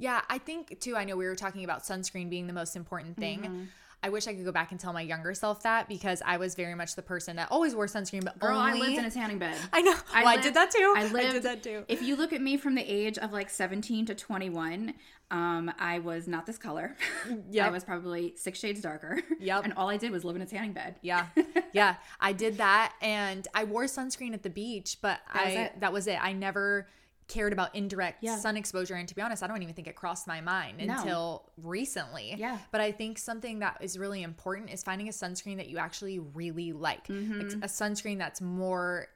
Yeah, 0.00 0.22
I 0.28 0.38
think 0.38 0.80
too. 0.80 0.96
I 0.96 1.04
know 1.04 1.16
we 1.16 1.26
were 1.26 1.36
talking 1.36 1.62
about 1.62 1.82
sunscreen 1.82 2.30
being 2.30 2.46
the 2.46 2.52
most 2.54 2.74
important 2.74 3.16
thing. 3.16 3.40
Mm-hmm. 3.42 3.62
I 4.02 4.08
wish 4.08 4.26
I 4.26 4.34
could 4.34 4.46
go 4.46 4.52
back 4.52 4.70
and 4.70 4.80
tell 4.80 4.94
my 4.94 5.02
younger 5.02 5.34
self 5.34 5.62
that 5.62 5.86
because 5.86 6.22
I 6.24 6.38
was 6.38 6.54
very 6.54 6.74
much 6.74 6.96
the 6.96 7.02
person 7.02 7.36
that 7.36 7.48
always 7.50 7.74
wore 7.74 7.84
sunscreen, 7.86 8.24
but 8.24 8.38
Girl, 8.38 8.56
only 8.58 8.80
I 8.80 8.82
lived 8.82 8.96
in 8.98 9.04
a 9.04 9.10
tanning 9.10 9.38
bed. 9.38 9.58
I 9.74 9.82
know. 9.82 9.94
I 10.12 10.24
well, 10.24 10.38
I 10.38 10.40
did 10.40 10.54
that 10.54 10.70
too. 10.70 10.94
I 10.96 11.06
lived. 11.08 11.32
did 11.32 11.42
that 11.42 11.62
too. 11.62 11.84
If 11.86 12.00
you 12.00 12.16
look 12.16 12.32
at 12.32 12.40
me 12.40 12.56
from 12.56 12.74
the 12.74 12.82
age 12.82 13.18
of 13.18 13.30
like 13.30 13.50
17 13.50 14.06
to 14.06 14.14
21, 14.14 14.94
um, 15.30 15.70
I 15.78 15.98
was 15.98 16.26
not 16.26 16.46
this 16.46 16.56
color. 16.56 16.96
Yeah, 17.50 17.66
I 17.66 17.70
was 17.70 17.84
probably 17.84 18.32
six 18.36 18.58
shades 18.58 18.80
darker. 18.80 19.20
Yep. 19.38 19.64
And 19.64 19.72
all 19.74 19.90
I 19.90 19.98
did 19.98 20.12
was 20.12 20.24
live 20.24 20.36
in 20.36 20.42
a 20.42 20.46
tanning 20.46 20.72
bed. 20.72 20.94
Yeah, 21.02 21.26
yeah, 21.72 21.96
I 22.20 22.32
did 22.32 22.56
that, 22.56 22.94
and 23.02 23.46
I 23.54 23.64
wore 23.64 23.84
sunscreen 23.84 24.32
at 24.32 24.42
the 24.42 24.50
beach, 24.50 24.96
but 25.02 25.20
That 25.34 25.46
I 25.46 25.50
it. 25.50 25.80
that 25.80 25.92
was 25.92 26.06
it. 26.06 26.18
I 26.22 26.32
never 26.32 26.86
cared 27.30 27.52
about 27.52 27.74
indirect 27.74 28.22
Yeah. 28.22 28.36
sun 28.36 28.56
exposure, 28.56 28.94
and 28.96 29.08
to 29.08 29.14
be 29.14 29.22
honest, 29.22 29.42
I 29.42 29.46
don't 29.46 29.62
even 29.62 29.74
think 29.74 29.86
it 29.88 29.94
crossed 29.94 30.26
my 30.26 30.40
mind 30.40 30.78
No. 30.84 30.94
until 30.98 31.50
recently. 31.56 32.34
Yeah. 32.36 32.58
but 32.72 32.80
I 32.80 32.92
think 32.92 33.18
something 33.18 33.60
that 33.60 33.78
is 33.80 33.96
really 33.98 34.22
important 34.22 34.70
is 34.70 34.82
finding 34.82 35.08
a 35.08 35.12
sunscreen 35.12 35.56
that 35.58 35.68
you 35.68 35.78
actually 35.78 36.18
really 36.18 36.72
like, 36.72 37.06
Mm-hmm. 37.06 37.38
Like 37.40 37.52
a 37.52 37.68
sunscreen 37.68 38.18
that's 38.18 38.40
more 38.40 39.06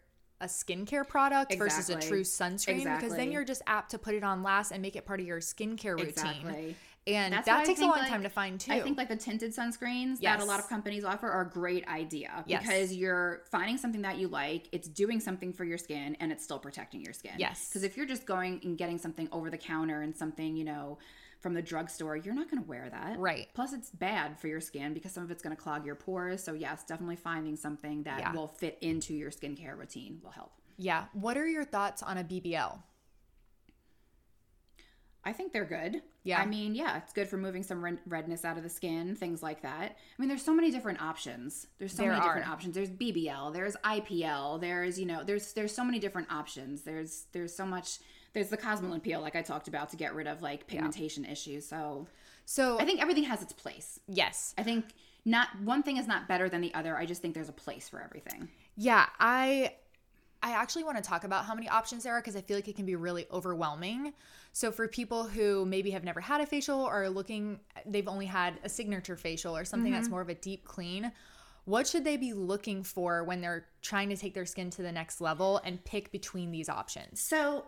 a 0.41 0.47
skincare 0.47 1.07
product 1.07 1.55
versus 1.57 1.91
a 1.91 1.99
true 1.99 2.23
sunscreen 2.23 2.85
because 2.99 3.15
then 3.17 3.31
you're 3.33 3.45
just 3.45 3.63
apt 3.67 3.91
to 3.93 3.99
put 3.99 4.15
it 4.15 4.23
on 4.25 4.43
last 4.43 4.73
and 4.73 4.81
make 4.83 4.95
it 4.97 5.05
part 5.07 5.21
of 5.21 5.27
your 5.27 5.41
skincare 5.41 5.93
routine. 5.99 6.09
Exactly. 6.09 6.77
And 7.07 7.35
That's 7.35 7.47
that 7.47 7.65
takes 7.67 7.81
a 7.81 7.83
long 7.83 7.93
like- 7.99 8.09
time 8.09 8.23
to 8.23 8.29
find 8.31 8.59
too. 8.59 8.73
I 8.73 8.81
think 8.81 8.97
like 8.97 9.09
the 9.09 9.17
tinted 9.17 9.55
sunscreens 9.55 10.21
that 10.21 10.41
a 10.41 10.45
lot 10.45 10.59
of 10.59 10.69
companies 10.69 11.05
offer 11.05 11.29
are 11.31 11.43
a 11.43 11.49
great 11.51 11.87
idea 11.87 12.43
Yes. 12.47 12.63
because 12.63 12.95
you're 12.95 13.43
finding 13.51 13.77
something 13.77 14.03
that 14.03 14.17
you 14.19 14.29
like, 14.29 14.69
it's 14.73 14.89
doing 14.89 15.21
something 15.21 15.53
for 15.53 15.65
your 15.65 15.77
skin, 15.79 16.17
and 16.21 16.33
it's 16.33 16.43
still 16.43 16.59
protecting 16.59 17.03
your 17.03 17.13
skin. 17.13 17.33
Yes. 17.37 17.69
Because 17.69 17.83
if 17.83 17.97
you're 17.97 18.07
just 18.07 18.25
going 18.27 18.61
and 18.65 18.79
getting 18.79 18.97
something 18.99 19.29
over 19.33 19.51
the 19.51 19.59
counter 19.59 20.01
and 20.03 20.17
something, 20.17 20.57
you 20.57 20.65
know, 20.65 20.99
from 21.41 21.53
the 21.53 21.61
drugstore, 21.61 22.17
you're 22.17 22.33
not 22.35 22.51
going 22.51 22.63
to 22.63 22.67
wear 22.67 22.89
that. 22.89 23.19
Right. 23.19 23.49
Plus, 23.53 23.75
it's 23.75 23.91
bad 23.91 24.39
for 24.41 24.49
your 24.49 24.63
skin 24.63 24.95
because 24.95 25.13
some 25.13 25.23
of 25.23 25.31
it's 25.31 25.43
going 25.43 25.55
to 25.55 25.61
clog 25.63 25.85
your 25.85 25.95
pores. 25.95 26.43
So, 26.43 26.55
yes, 26.55 26.85
definitely 26.85 27.17
finding 27.17 27.55
something 27.57 28.05
that 28.05 28.21
Yeah. 28.21 28.33
will 28.33 28.49
fit 28.49 28.79
into 28.81 29.13
your 29.13 29.31
skincare 29.31 29.77
routine 29.77 30.21
will 30.23 30.31
help. 30.31 30.53
Yeah. 30.79 31.05
What 31.13 31.37
are 31.37 31.47
your 31.47 31.65
thoughts 31.65 32.03
on 32.03 32.17
a 32.17 32.25
BBL? 32.25 32.83
I 35.25 35.33
think 35.33 35.53
they're 35.53 35.65
good. 35.65 36.03
Yeah. 36.23 36.41
I 36.41 36.47
mean, 36.47 36.75
yeah, 36.75 36.99
it's 36.99 37.13
good 37.13 37.29
for 37.29 37.37
moving 37.37 37.63
some 37.63 37.99
redness 38.07 38.45
out 38.45 38.57
of 38.57 38.63
the 38.63 38.69
skin, 38.69 39.15
things 39.17 39.43
like 39.43 39.63
that. 39.63 39.93
I 39.93 40.23
mean, 40.23 40.29
there's 40.29 40.45
so 40.45 40.55
many 40.55 40.71
different 40.71 41.01
options. 41.03 41.67
There's 41.79 41.93
so 41.93 42.03
There 42.03 42.13
many 42.13 42.23
different 42.25 42.49
options. 42.49 42.75
There's 42.75 42.91
BBL, 42.91 43.53
there's 43.53 43.77
IPL, 43.85 44.61
there's, 44.61 44.99
you 44.99 45.07
know, 45.07 45.25
there's 45.25 45.53
there's 45.53 45.75
so 45.75 45.85
many 45.85 45.99
different 45.99 46.31
options. 46.33 46.83
There's 46.83 47.27
there's 47.33 47.55
so 47.55 47.65
much 47.67 47.99
there's 48.33 48.49
the 48.49 48.57
Cosmelan 48.57 49.03
peel 49.03 49.21
like 49.21 49.37
I 49.37 49.43
talked 49.43 49.69
about 49.69 49.91
to 49.91 49.97
get 49.97 50.15
rid 50.15 50.27
of 50.27 50.43
like 50.43 50.67
pigmentation 50.67 51.25
issues. 51.25 51.67
So, 51.67 52.09
So, 52.47 52.79
I 52.81 52.85
think 52.85 53.01
everything 53.01 53.25
has 53.25 53.43
its 53.43 53.53
place. 53.53 54.01
yes. 54.09 54.55
I 54.59 54.63
think 54.65 54.87
not 55.25 55.49
one 55.63 55.83
thing 55.83 55.97
is 55.97 56.07
not 56.07 56.29
better 56.29 56.49
than 56.49 56.61
the 56.61 56.75
other. 56.75 56.97
I 56.97 57.07
just 57.07 57.23
think 57.23 57.35
there's 57.35 57.49
a 57.49 57.53
place 57.53 57.89
for 57.89 58.03
everything. 58.03 58.49
Yeah, 58.77 59.07
I 59.21 59.75
I 60.45 60.53
actually 60.53 60.85
want 60.85 60.99
to 60.99 61.03
talk 61.03 61.25
about 61.25 61.47
how 61.47 61.55
many 61.55 61.71
options 61.71 62.05
there 62.05 62.13
are 62.13 62.21
because 62.21 62.37
I 62.37 62.43
feel 62.43 62.59
like 62.59 62.69
it 62.69 62.77
can 62.77 62.85
be 62.85 62.97
really 62.97 63.27
overwhelming. 63.33 64.13
So 64.53 64.71
for 64.71 64.87
people 64.87 65.25
who 65.25 65.65
maybe 65.65 65.91
have 65.93 66.05
never 66.05 66.21
had 66.21 66.43
a 66.43 66.47
facial 66.47 66.81
or 66.81 67.05
are 67.05 67.09
looking 67.09 67.61
they've 67.87 68.07
only 68.07 68.27
had 68.27 68.59
a 68.63 68.69
signature 68.69 69.17
facial 69.17 69.57
or 69.57 69.65
something 69.65 69.91
that's 69.91 70.05
mm-hmm. 70.05 70.13
more 70.13 70.21
of 70.21 70.29
a 70.29 70.35
deep 70.35 70.67
clean, 70.67 71.11
what 71.65 71.87
should 71.87 72.05
they 72.05 72.19
be 72.19 72.35
looking 72.35 72.83
for 72.83 73.25
when 73.25 73.41
they're 73.41 73.67
trying 73.81 74.11
to 74.11 74.17
take 74.17 74.35
their 74.35 74.45
skin 74.45 74.69
to 74.71 74.83
the 74.83 74.93
next 74.93 75.23
level 75.23 75.63
and 75.65 75.83
pick 75.85 76.13
between 76.13 76.51
these 76.51 76.69
options? 76.69 77.23
So 77.23 77.65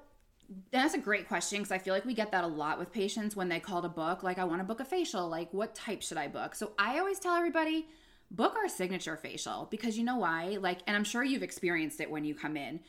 that's 0.70 0.92
a 0.92 0.98
great 0.98 1.28
question 1.28 1.60
because 1.60 1.72
I 1.72 1.78
feel 1.78 1.94
like 1.94 2.04
we 2.04 2.12
get 2.12 2.30
that 2.32 2.44
a 2.44 2.46
lot 2.46 2.78
with 2.78 2.92
patients 2.92 3.34
when 3.34 3.48
they 3.48 3.58
call 3.58 3.80
to 3.80 3.88
book. 3.88 4.22
Like, 4.22 4.38
I 4.38 4.44
want 4.44 4.60
to 4.60 4.64
book 4.64 4.80
a 4.80 4.84
facial. 4.84 5.28
Like, 5.28 5.52
what 5.52 5.74
type 5.74 6.02
should 6.02 6.18
I 6.18 6.28
book? 6.28 6.54
So 6.54 6.72
I 6.78 6.98
always 6.98 7.18
tell 7.18 7.34
everybody 7.34 7.88
book 8.30 8.56
our 8.56 8.68
signature 8.68 9.16
facial 9.16 9.68
because 9.70 9.96
you 9.96 10.04
know 10.04 10.16
why? 10.16 10.58
Like, 10.60 10.80
and 10.86 10.96
I'm 10.96 11.04
sure 11.04 11.22
you've 11.22 11.42
experienced 11.42 12.00
it 12.00 12.10
when 12.10 12.24
you 12.24 12.34
come 12.34 12.56
in. 12.56 12.80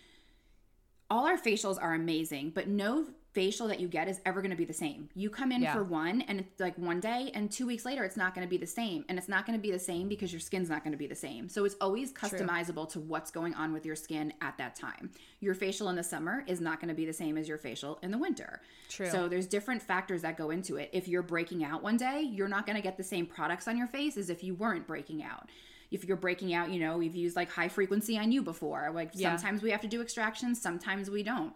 All 1.10 1.26
our 1.26 1.38
facials 1.38 1.82
are 1.82 1.94
amazing, 1.94 2.52
but 2.52 2.68
no 2.68 3.08
facial 3.38 3.68
that 3.68 3.80
you 3.80 3.88
get 3.88 4.08
is 4.08 4.20
ever 4.26 4.42
going 4.42 4.50
to 4.50 4.58
be 4.58 4.66
the 4.66 4.74
same. 4.74 5.08
You 5.14 5.30
come 5.30 5.52
in 5.52 5.62
Yeah. 5.62 5.72
for 5.76 5.84
one 5.84 6.22
and 6.22 6.40
it's 6.40 6.60
like 6.60 6.76
one 6.76 7.00
day 7.00 7.30
and 7.36 7.52
2 7.52 7.68
weeks 7.68 7.86
later 7.86 8.04
it's 8.04 8.18
not 8.18 8.34
going 8.34 8.48
to 8.48 8.50
be 8.50 8.58
the 8.58 8.66
same 8.66 9.06
and 9.10 9.20
it's 9.20 9.30
not 9.30 9.46
going 9.46 9.56
to 9.56 9.62
be 9.62 9.70
the 9.70 9.78
same 9.78 10.08
because 10.08 10.34
your 10.34 10.40
skin's 10.40 10.72
not 10.72 10.84
going 10.84 10.92
to 10.92 10.98
be 10.98 11.06
the 11.06 11.14
same. 11.14 11.48
So 11.48 11.64
it's 11.64 11.76
always 11.80 12.12
customizable 12.12 12.90
to 12.94 13.00
what's 13.00 13.30
going 13.30 13.54
on 13.54 13.74
with 13.74 13.86
your 13.86 13.96
skin 13.96 14.34
at 14.42 14.58
that 14.58 14.76
time. 14.76 15.12
Your 15.40 15.54
facial 15.54 15.90
in 15.90 15.96
the 15.96 16.04
summer 16.04 16.44
is 16.48 16.60
not 16.60 16.80
going 16.80 16.90
to 16.90 16.96
be 16.96 17.06
the 17.06 17.14
same 17.14 17.38
as 17.38 17.48
your 17.48 17.60
facial 17.60 18.00
in 18.02 18.10
the 18.10 18.18
winter. 18.18 18.60
True. 18.90 19.08
So 19.12 19.28
there's 19.28 19.46
different 19.46 19.84
factors 19.84 20.24
that 20.24 20.36
go 20.36 20.50
into 20.50 20.78
it. 20.78 20.90
If 20.92 21.08
you're 21.08 21.22
breaking 21.22 21.64
out 21.64 21.84
one 21.84 21.98
day, 21.98 22.22
you're 22.22 22.48
not 22.48 22.66
going 22.66 22.76
to 22.78 22.82
get 22.82 22.98
the 22.98 23.04
same 23.04 23.28
products 23.28 23.68
on 23.68 23.78
your 23.78 23.86
face 23.88 24.18
as 24.18 24.32
if 24.32 24.44
you 24.44 24.56
weren't 24.56 24.88
breaking 24.88 25.22
out. 25.22 25.48
If 25.92 26.06
you're 26.06 26.18
breaking 26.18 26.56
out, 26.56 26.72
you 26.72 26.80
know, 26.80 26.98
we've 26.98 27.16
used 27.16 27.36
like 27.36 27.52
high 27.52 27.68
frequency 27.70 28.18
on 28.18 28.32
you 28.32 28.42
before. 28.42 28.90
Like 28.96 29.12
Yeah. 29.14 29.36
sometimes 29.36 29.62
we 29.62 29.70
have 29.70 29.82
to 29.82 29.88
do 29.88 30.02
extractions, 30.02 30.60
sometimes 30.60 31.12
we 31.12 31.22
don't. 31.22 31.54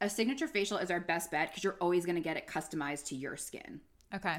A 0.00 0.08
signature 0.08 0.48
facial 0.48 0.78
is 0.78 0.90
our 0.90 1.00
best 1.00 1.30
bet 1.30 1.50
because 1.50 1.62
you're 1.64 1.76
always 1.80 2.06
going 2.06 2.16
to 2.16 2.22
get 2.22 2.36
it 2.36 2.46
customized 2.46 3.06
to 3.06 3.14
your 3.14 3.36
skin. 3.36 3.80
Okay. 4.14 4.38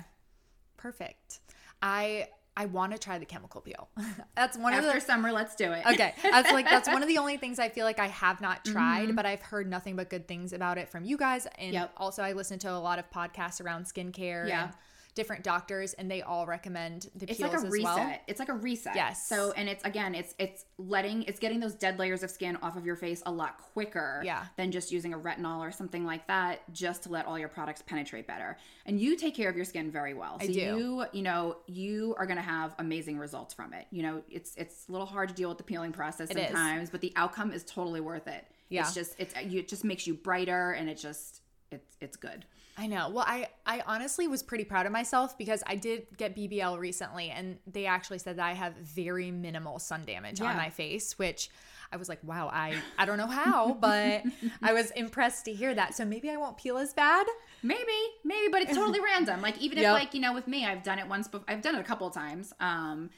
Perfect. 0.78 1.40
I 1.82 2.28
I 2.58 2.66
want 2.66 2.92
to 2.92 2.98
try 2.98 3.18
the 3.18 3.26
chemical 3.26 3.62
peel. 3.62 3.90
that's 4.36 4.58
one 4.58 4.74
of 4.74 4.84
After 4.84 5.00
the 5.00 5.06
summer, 5.06 5.32
let's 5.32 5.56
do 5.56 5.72
it. 5.72 5.86
Okay. 5.86 6.14
That's 6.22 6.52
like 6.52 6.70
that's 6.70 6.90
one 6.90 7.02
of 7.02 7.08
the 7.08 7.18
only 7.20 7.38
things 7.38 7.60
I 7.60 7.70
feel 7.70 7.86
like 7.86 8.00
I 8.00 8.08
have 8.08 8.42
not 8.42 8.66
mm-hmm. 8.66 8.74
tried, 8.74 9.16
but 9.16 9.26
I've 9.26 9.42
heard 9.42 9.70
nothing 9.70 9.96
but 9.96 10.10
good 10.10 10.28
things 10.28 10.52
about 10.52 10.78
it 10.78 10.90
from 10.90 11.06
you 11.06 11.18
guys. 11.18 11.48
And 11.58 11.74
Yep. 11.74 11.94
also 11.98 12.24
I 12.24 12.34
listen 12.34 12.60
to 12.60 12.72
a 12.72 12.78
lot 12.80 13.00
of 13.00 13.10
podcasts 13.10 13.64
around 13.64 13.86
skincare 13.86 14.48
Yeah. 14.48 14.64
and 14.64 14.74
different 15.14 15.44
doctors 15.44 15.94
and 15.94 16.10
they 16.10 16.22
all 16.22 16.46
recommend 16.46 17.10
the 17.16 17.30
it's 17.30 17.38
peels 17.38 17.52
like 17.54 17.62
a 17.62 17.66
as 17.66 17.72
reset. 17.72 17.84
well. 17.84 18.18
It's 18.28 18.40
like 18.40 18.50
a 18.50 18.54
reset. 18.54 18.96
Yes. 18.96 19.28
So 19.28 19.52
and 19.52 19.68
it's 19.68 19.84
again, 19.84 20.16
it's 20.16 20.34
it's 20.40 20.66
letting 20.78 21.24
it's 21.24 21.40
getting 21.40 21.60
those 21.60 21.76
dead 21.76 22.00
layers 22.00 22.24
of 22.24 22.32
skin 22.32 22.58
off 22.62 22.78
of 22.78 22.86
your 22.86 22.96
face 22.96 23.22
a 23.26 23.32
lot 23.32 23.58
quicker 23.58 24.22
Yeah. 24.24 24.46
than 24.58 24.72
just 24.72 24.92
using 24.92 25.14
a 25.14 25.20
retinol 25.20 25.60
or 25.60 25.72
something 25.72 26.06
like 26.06 26.28
that, 26.28 26.62
just 26.74 27.04
to 27.04 27.10
let 27.10 27.26
all 27.26 27.38
your 27.38 27.50
products 27.50 27.82
penetrate 27.82 28.26
better. 28.26 28.58
And 28.86 29.00
you 29.00 29.18
take 29.18 29.36
care 29.36 29.50
of 29.50 29.56
your 29.56 29.66
skin 29.66 29.92
very 29.92 30.14
well. 30.14 30.40
So 30.40 30.46
I 30.46 30.48
do. 30.48 30.60
you, 30.60 31.06
you 31.12 31.22
know, 31.24 31.58
you 31.68 32.16
are 32.18 32.26
gonna 32.26 32.42
have 32.42 32.74
amazing 32.80 33.18
results 33.18 33.54
from 33.54 33.74
it. 33.74 33.88
You 33.92 34.04
know, 34.04 34.22
it's 34.30 34.56
it's 34.56 34.88
a 34.88 34.92
little 34.92 35.08
hard 35.08 35.30
to 35.30 35.36
deal 35.36 35.50
with 35.50 35.58
the 35.58 35.64
peeling 35.66 35.92
process 35.92 36.30
It 36.30 36.38
is. 36.38 36.46
sometimes, 36.48 36.90
but 36.90 37.02
the 37.02 37.12
outcome 37.16 37.52
is 37.52 37.64
totally 37.64 38.00
worth 38.02 38.28
it. 38.28 38.46
Yeah. 38.70 38.82
It's 38.84 38.94
just 38.94 39.16
it's 39.20 39.36
you 39.46 39.60
it 39.60 39.68
just 39.68 39.84
makes 39.84 40.08
you 40.08 40.14
brighter 40.14 40.72
and 40.72 40.90
it 40.90 40.96
just 40.98 41.41
it's 41.72 41.98
it's 42.00 42.18
good. 42.18 42.46
I 42.78 42.88
know. 42.88 43.10
Well, 43.10 43.26
I 43.28 43.48
I 43.66 43.84
honestly 43.86 44.28
was 44.28 44.42
pretty 44.44 44.64
proud 44.64 44.86
of 44.86 44.92
myself 44.92 45.38
because 45.38 45.64
I 45.68 45.76
did 45.76 46.08
get 46.18 46.36
BBL 46.36 46.78
recently 46.80 47.30
and 47.30 47.58
they 47.68 47.86
actually 47.86 48.20
said 48.20 48.38
that 48.38 48.46
I 48.46 48.54
have 48.54 48.74
very 48.76 49.30
minimal 49.32 49.78
sun 49.80 50.04
damage 50.06 50.40
Yeah. 50.40 50.48
on 50.48 50.58
my 50.58 50.70
face, 50.70 51.18
which 51.20 51.50
I 51.92 51.98
was 51.98 52.08
like, 52.10 52.20
wow, 52.24 52.50
I 52.52 52.82
I 52.98 53.06
don't 53.06 53.18
know 53.18 53.28
how, 53.28 53.74
but 53.80 54.24
I 54.62 54.74
was 54.74 54.92
impressed 54.92 55.46
to 55.46 55.54
hear 55.54 55.74
that. 55.76 55.96
So 55.96 56.06
maybe 56.06 56.30
I 56.30 56.38
won't 56.38 56.58
peel 56.58 56.78
as 56.78 56.94
bad. 56.94 57.26
Maybe, 57.64 57.84
maybe, 58.24 58.48
but 58.52 58.62
it's 58.64 58.74
totally 58.76 59.00
random. 59.14 59.42
Like 59.42 59.58
even 59.60 59.78
if 59.78 59.84
Yep. 59.84 59.94
like 59.94 60.14
you 60.14 60.22
know 60.22 60.34
with 60.34 60.48
me, 60.48 60.66
I've 60.66 60.84
done 60.84 60.98
it 61.00 61.08
once. 61.08 61.28
Before, 61.28 61.46
I've 61.48 61.62
done 61.62 61.76
it 61.76 61.82
a 61.82 61.84
couple 61.84 62.08
of 62.08 62.14
times. 62.14 62.54
Um, 62.60 63.10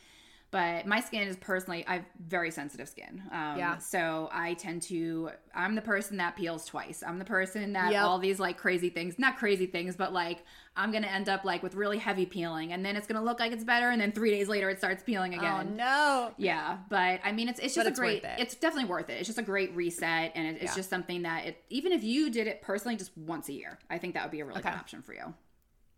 but 0.53 0.85
my 0.85 0.99
skin 1.01 1.27
is 1.27 1.35
personally, 1.35 1.83
I've 1.87 2.05
very 2.27 2.51
sensitive 2.51 2.87
skin. 2.87 3.23
Um, 3.31 3.57
Yeah. 3.57 3.79
So 3.79 4.29
I 4.31 4.53
tend 4.53 4.83
to. 4.83 5.31
I'm 5.55 5.73
the 5.73 5.81
person 5.81 6.17
that 6.17 6.35
peels 6.35 6.65
twice. 6.65 7.01
I'm 7.05 7.17
the 7.17 7.25
person 7.25 7.73
that 7.73 7.91
Yep. 7.91 8.03
all 8.03 8.19
these 8.19 8.39
like 8.39 8.57
crazy 8.57 8.89
things, 8.89 9.17
not 9.17 9.37
crazy 9.37 9.65
things, 9.65 9.95
but 9.95 10.13
like 10.13 10.43
I'm 10.75 10.91
gonna 10.91 11.07
end 11.07 11.27
up 11.27 11.43
like 11.43 11.63
with 11.63 11.73
really 11.75 11.97
heavy 11.97 12.25
peeling, 12.27 12.71
and 12.71 12.85
then 12.85 12.95
it's 12.95 13.07
gonna 13.07 13.23
look 13.23 13.39
like 13.39 13.51
it's 13.51 13.63
better, 13.63 13.89
and 13.89 13.99
then 13.99 14.11
three 14.11 14.29
days 14.29 14.47
later 14.47 14.69
it 14.69 14.77
starts 14.77 15.01
peeling 15.03 15.33
again. 15.33 15.67
Oh 15.71 15.73
no. 15.75 16.31
Yeah, 16.37 16.77
but 16.87 17.19
I 17.23 17.31
mean, 17.31 17.49
it's 17.49 17.59
it's 17.59 17.73
just 17.73 17.85
But 17.85 17.87
a 17.87 17.89
it's 17.89 17.99
great. 17.99 18.23
it. 18.23 18.39
It's 18.39 18.55
definitely 18.55 18.89
worth 18.89 19.09
it. 19.09 19.13
It's 19.13 19.27
just 19.27 19.39
a 19.39 19.43
great 19.43 19.75
reset, 19.75 20.31
and 20.35 20.47
it, 20.47 20.61
it's 20.61 20.71
Yeah. 20.71 20.75
just 20.75 20.89
something 20.89 21.23
that 21.23 21.45
it 21.47 21.63
even 21.69 21.91
if 21.91 22.03
you 22.03 22.29
did 22.29 22.45
it 22.47 22.61
personally 22.61 22.95
just 22.95 23.17
once 23.17 23.49
a 23.49 23.53
year, 23.53 23.79
I 23.89 23.97
think 23.97 24.13
that 24.13 24.23
would 24.23 24.31
be 24.31 24.39
a 24.41 24.45
really 24.45 24.61
good 24.61 24.71
option 24.71 25.01
for 25.01 25.13
you 25.13 25.33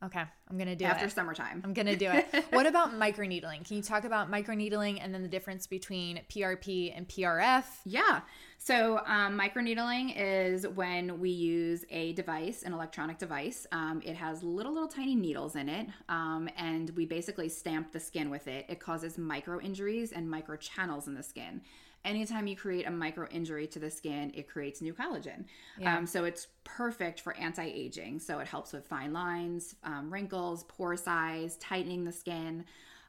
Okay, 0.05 0.23
I'm 0.49 0.57
gonna 0.57 0.75
do 0.75 0.85
after 0.85 0.99
it. 0.99 1.07
After 1.07 1.15
summertime. 1.15 1.61
I'm 1.63 1.73
gonna 1.73 1.95
do 1.95 2.11
it. 2.11 2.27
what 2.51 2.67
about 2.67 2.93
microneedling? 2.93 3.65
Can 3.65 3.77
you 3.77 3.81
talk 3.81 4.03
about 4.03 4.29
microneedling 4.29 4.99
and 5.01 5.13
then 5.13 5.23
the 5.23 5.27
difference 5.27 5.65
between 5.65 6.21
PRP 6.29 6.95
and 6.95 7.07
PRF? 7.07 7.63
Yeah. 7.85 8.21
So, 8.57 8.99
um, 9.05 9.39
microneedling 9.39 10.13
is 10.15 10.67
when 10.67 11.19
we 11.19 11.29
use 11.29 11.85
a 11.89 12.13
device, 12.13 12.63
an 12.63 12.73
electronic 12.73 13.17
device. 13.17 13.65
Um, 13.71 14.01
it 14.05 14.15
has 14.15 14.43
little, 14.43 14.73
little 14.73 14.87
tiny 14.87 15.15
needles 15.15 15.55
in 15.55 15.69
it, 15.69 15.87
um, 16.09 16.49
and 16.57 16.89
we 16.91 17.05
basically 17.05 17.49
stamp 17.49 17.91
the 17.91 17.99
skin 17.99 18.29
with 18.29 18.47
it. 18.47 18.65
It 18.69 18.79
causes 18.79 19.17
micro 19.17 19.59
injuries 19.59 20.11
and 20.11 20.29
micro 20.29 20.55
channels 20.57 21.07
in 21.07 21.15
the 21.15 21.23
skin. 21.23 21.61
Anytime 22.05 22.47
you 22.47 22.55
create 22.55 22.87
a 22.87 22.91
micro 22.91 23.27
injury 23.29 23.67
to 23.67 23.79
the 23.79 23.89
skin, 23.89 24.31
it 24.35 24.47
creates 24.47 24.81
new 24.81 24.93
collagen. 24.93 25.45
Yeah. 25.77 25.97
Um, 25.97 26.05
so 26.05 26.23
it's 26.23 26.47
perfect 26.63 27.19
for 27.19 27.35
anti-aging. 27.35 28.19
So 28.19 28.39
it 28.39 28.47
helps 28.47 28.71
with 28.71 28.87
fine 28.87 29.11
lines, 29.11 29.75
um, 29.83 30.13
wrinkles, 30.13 30.63
pore 30.65 30.95
size, 30.95 31.57
tightening 31.57 32.05
the 32.05 32.11
skin. 32.11 32.65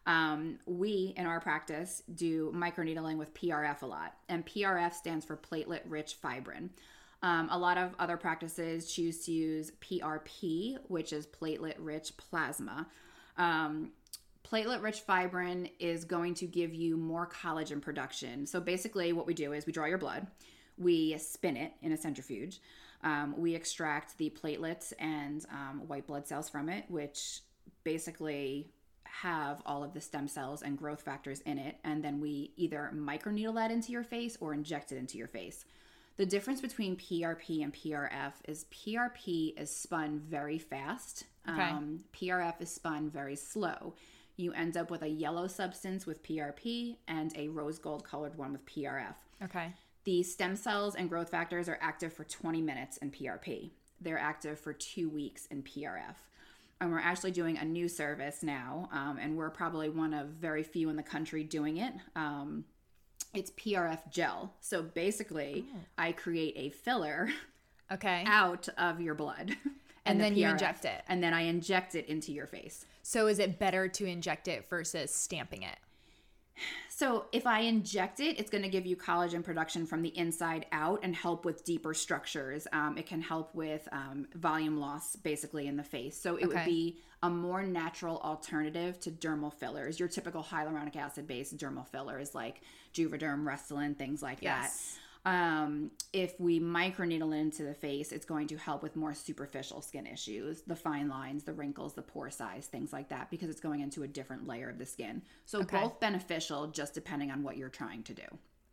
Um, 0.06 0.58
we 0.66 1.12
in 1.16 1.26
our 1.26 1.40
practice 1.40 2.02
do 2.14 2.52
microneedling 2.54 3.18
with 3.18 3.34
PRF 3.34 3.82
a 3.82 3.86
lot, 3.86 4.14
and 4.28 4.46
PRF 4.46 4.94
stands 4.94 5.24
for 5.24 5.36
platelet 5.36 5.82
rich 5.86 6.16
fibrin. 6.22 6.70
Um, 7.22 7.48
a 7.50 7.58
lot 7.58 7.76
of 7.76 7.94
other 7.98 8.16
practices 8.16 8.92
choose 8.92 9.24
to 9.24 9.32
use 9.32 9.72
PRP, 9.80 10.78
which 10.86 11.12
is 11.12 11.26
platelet 11.26 11.74
rich 11.78 12.16
plasma. 12.16 12.86
Um, 13.36 13.90
platelet 14.50 14.82
rich 14.82 15.02
fibrin 15.06 15.68
is 15.78 16.04
going 16.04 16.34
to 16.34 16.46
give 16.46 16.74
you 16.74 16.96
more 16.96 17.28
collagen 17.28 17.80
production. 17.80 18.46
So 18.46 18.60
basically, 18.60 19.12
what 19.12 19.26
we 19.26 19.34
do 19.34 19.52
is 19.52 19.66
we 19.66 19.72
draw 19.72 19.86
your 19.86 19.98
blood, 19.98 20.26
we 20.78 21.16
spin 21.18 21.56
it 21.56 21.72
in 21.82 21.92
a 21.92 21.96
centrifuge, 21.96 22.60
um, 23.02 23.34
we 23.36 23.54
extract 23.54 24.16
the 24.18 24.30
platelets 24.30 24.92
and 24.98 25.44
um, 25.50 25.86
white 25.86 26.06
blood 26.06 26.26
cells 26.26 26.48
from 26.48 26.68
it, 26.68 26.84
which 26.88 27.40
basically 27.84 28.70
have 29.04 29.62
all 29.64 29.82
of 29.82 29.94
the 29.94 30.00
stem 30.00 30.28
cells 30.28 30.62
and 30.62 30.76
growth 30.76 31.02
factors 31.02 31.40
in 31.40 31.58
it, 31.58 31.76
and 31.84 32.02
then 32.02 32.20
we 32.20 32.52
either 32.56 32.90
microneedle 32.94 33.54
that 33.54 33.70
into 33.70 33.92
your 33.92 34.04
face 34.04 34.36
or 34.40 34.52
inject 34.52 34.92
it 34.92 34.96
into 34.96 35.18
your 35.18 35.28
face. 35.28 35.64
The 36.16 36.26
difference 36.26 36.60
between 36.60 36.96
PRP 36.96 37.62
and 37.62 37.74
PRF 37.74 38.32
is 38.48 38.64
PRP 38.70 39.60
is 39.60 39.74
spun 39.74 40.18
very 40.18 40.58
fast. 40.58 41.24
Okay. 41.48 41.60
Um, 41.60 42.00
PRF 42.14 42.60
is 42.60 42.70
spun 42.70 43.10
very 43.10 43.36
slow. 43.36 43.94
You 44.36 44.52
end 44.52 44.76
up 44.76 44.90
with 44.90 45.02
a 45.02 45.08
yellow 45.08 45.46
substance 45.46 46.06
with 46.06 46.22
PRP 46.22 46.96
and 47.08 47.34
a 47.36 47.48
rose 47.48 47.78
gold 47.78 48.04
colored 48.04 48.36
one 48.36 48.52
with 48.52 48.64
PRF. 48.66 49.14
Okay. 49.42 49.72
The 50.04 50.22
stem 50.22 50.56
cells 50.56 50.94
and 50.94 51.08
growth 51.08 51.30
factors 51.30 51.68
are 51.68 51.78
active 51.80 52.12
for 52.12 52.24
20 52.24 52.60
minutes 52.60 52.96
in 52.98 53.10
PRP. 53.10 53.70
They're 54.00 54.18
active 54.18 54.58
for 54.60 54.72
two 54.72 55.08
weeks 55.08 55.46
in 55.46 55.62
PRF. 55.62 56.16
And 56.80 56.92
we're 56.92 56.98
actually 57.00 57.30
doing 57.30 57.56
a 57.56 57.64
new 57.64 57.88
service 57.88 58.42
now, 58.42 58.90
um, 58.92 59.18
and 59.18 59.34
we're 59.38 59.48
probably 59.48 59.88
one 59.88 60.12
of 60.12 60.26
very 60.28 60.62
few 60.62 60.90
in 60.90 60.96
the 60.96 61.02
country 61.02 61.42
doing 61.42 61.78
it. 61.78 61.94
Um, 62.14 62.66
it's 63.32 63.50
PRF 63.52 64.10
gel. 64.10 64.52
So 64.60 64.82
basically, 64.82 65.64
I 65.96 66.12
create 66.12 66.52
a 66.56 66.68
filler 66.70 67.28
Okay. 67.90 68.24
out 68.26 68.68
of 68.76 69.00
your 69.00 69.14
blood. 69.14 69.56
And 70.08 70.20
the 70.20 70.24
then 70.24 70.36
you 70.36 70.46
inject 70.46 70.84
it. 70.84 71.02
and 71.08 71.20
then 71.20 71.34
I 71.34 71.40
inject 71.40 71.96
it 71.96 72.06
into 72.06 72.30
your 72.30 72.46
face. 72.46 72.86
So 73.08 73.28
is 73.28 73.38
it 73.38 73.60
better 73.60 73.86
to 73.86 74.04
inject 74.04 74.48
it 74.48 74.68
versus 74.68 75.14
stamping 75.14 75.62
it? 75.62 75.76
So 76.88 77.26
if 77.30 77.46
I 77.46 77.60
inject 77.60 78.18
it, 78.18 78.40
it's 78.40 78.50
going 78.50 78.64
to 78.64 78.68
give 78.68 78.84
you 78.84 78.96
collagen 78.96 79.44
production 79.44 79.86
from 79.86 80.02
the 80.02 80.08
inside 80.18 80.66
out 80.72 80.98
and 81.04 81.14
help 81.14 81.44
with 81.44 81.64
deeper 81.64 81.94
structures. 81.94 82.66
Um, 82.72 82.98
it 82.98 83.06
can 83.06 83.22
help 83.22 83.54
with 83.54 83.86
um, 83.92 84.26
volume 84.34 84.80
loss, 84.80 85.14
basically 85.14 85.68
in 85.68 85.76
the 85.76 85.84
face. 85.84 86.20
So 86.20 86.34
it 86.34 86.46
Okay. 86.46 86.54
would 86.56 86.64
be 86.64 86.98
a 87.22 87.30
more 87.30 87.62
natural 87.62 88.18
alternative 88.18 88.98
to 89.00 89.12
dermal 89.12 89.54
fillers. 89.54 90.00
Your 90.00 90.08
typical 90.08 90.42
hyaluronic 90.42 90.96
acid 90.96 91.28
based 91.28 91.56
dermal 91.56 91.86
fillers 91.86 92.34
like 92.34 92.62
Juvederm, 92.92 93.44
Restylane, 93.44 93.96
things 93.96 94.20
like 94.20 94.38
Yes. 94.40 94.94
that. 94.94 95.00
Um, 95.26 95.90
if 96.12 96.38
we 96.38 96.60
microneedle 96.60 97.34
it 97.34 97.40
into 97.40 97.64
the 97.64 97.74
face, 97.74 98.12
it's 98.12 98.24
going 98.24 98.46
to 98.46 98.56
help 98.56 98.80
with 98.80 98.94
more 98.94 99.12
superficial 99.12 99.82
skin 99.82 100.06
issues, 100.06 100.62
the 100.62 100.76
fine 100.76 101.08
lines, 101.08 101.42
the 101.42 101.52
wrinkles, 101.52 101.94
the 101.94 102.02
pore 102.02 102.30
size, 102.30 102.66
things 102.66 102.92
like 102.92 103.08
that, 103.08 103.28
because 103.28 103.50
it's 103.50 103.60
going 103.60 103.80
into 103.80 104.04
a 104.04 104.08
different 104.08 104.46
layer 104.46 104.70
of 104.70 104.78
the 104.78 104.86
skin. 104.86 105.22
So 105.44 105.60
Okay. 105.62 105.82
both 105.82 105.98
beneficial, 105.98 106.68
just 106.68 106.94
depending 106.94 107.32
on 107.32 107.42
what 107.42 107.56
you're 107.56 107.68
trying 107.68 108.04
to 108.04 108.14
do. 108.14 108.22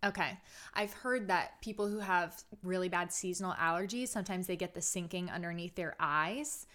Okay. 0.06 0.38
I've 0.76 0.94
heard 0.94 1.28
that 1.30 1.60
people 1.62 1.88
who 1.88 1.98
have 2.00 2.44
really 2.62 2.88
bad 2.88 3.12
seasonal 3.12 3.54
allergies, 3.54 4.10
sometimes 4.10 4.46
they 4.46 4.56
get 4.56 4.76
the 4.76 4.82
sinking 4.82 5.32
underneath 5.32 5.74
their 5.74 5.96
eyes. 6.00 6.68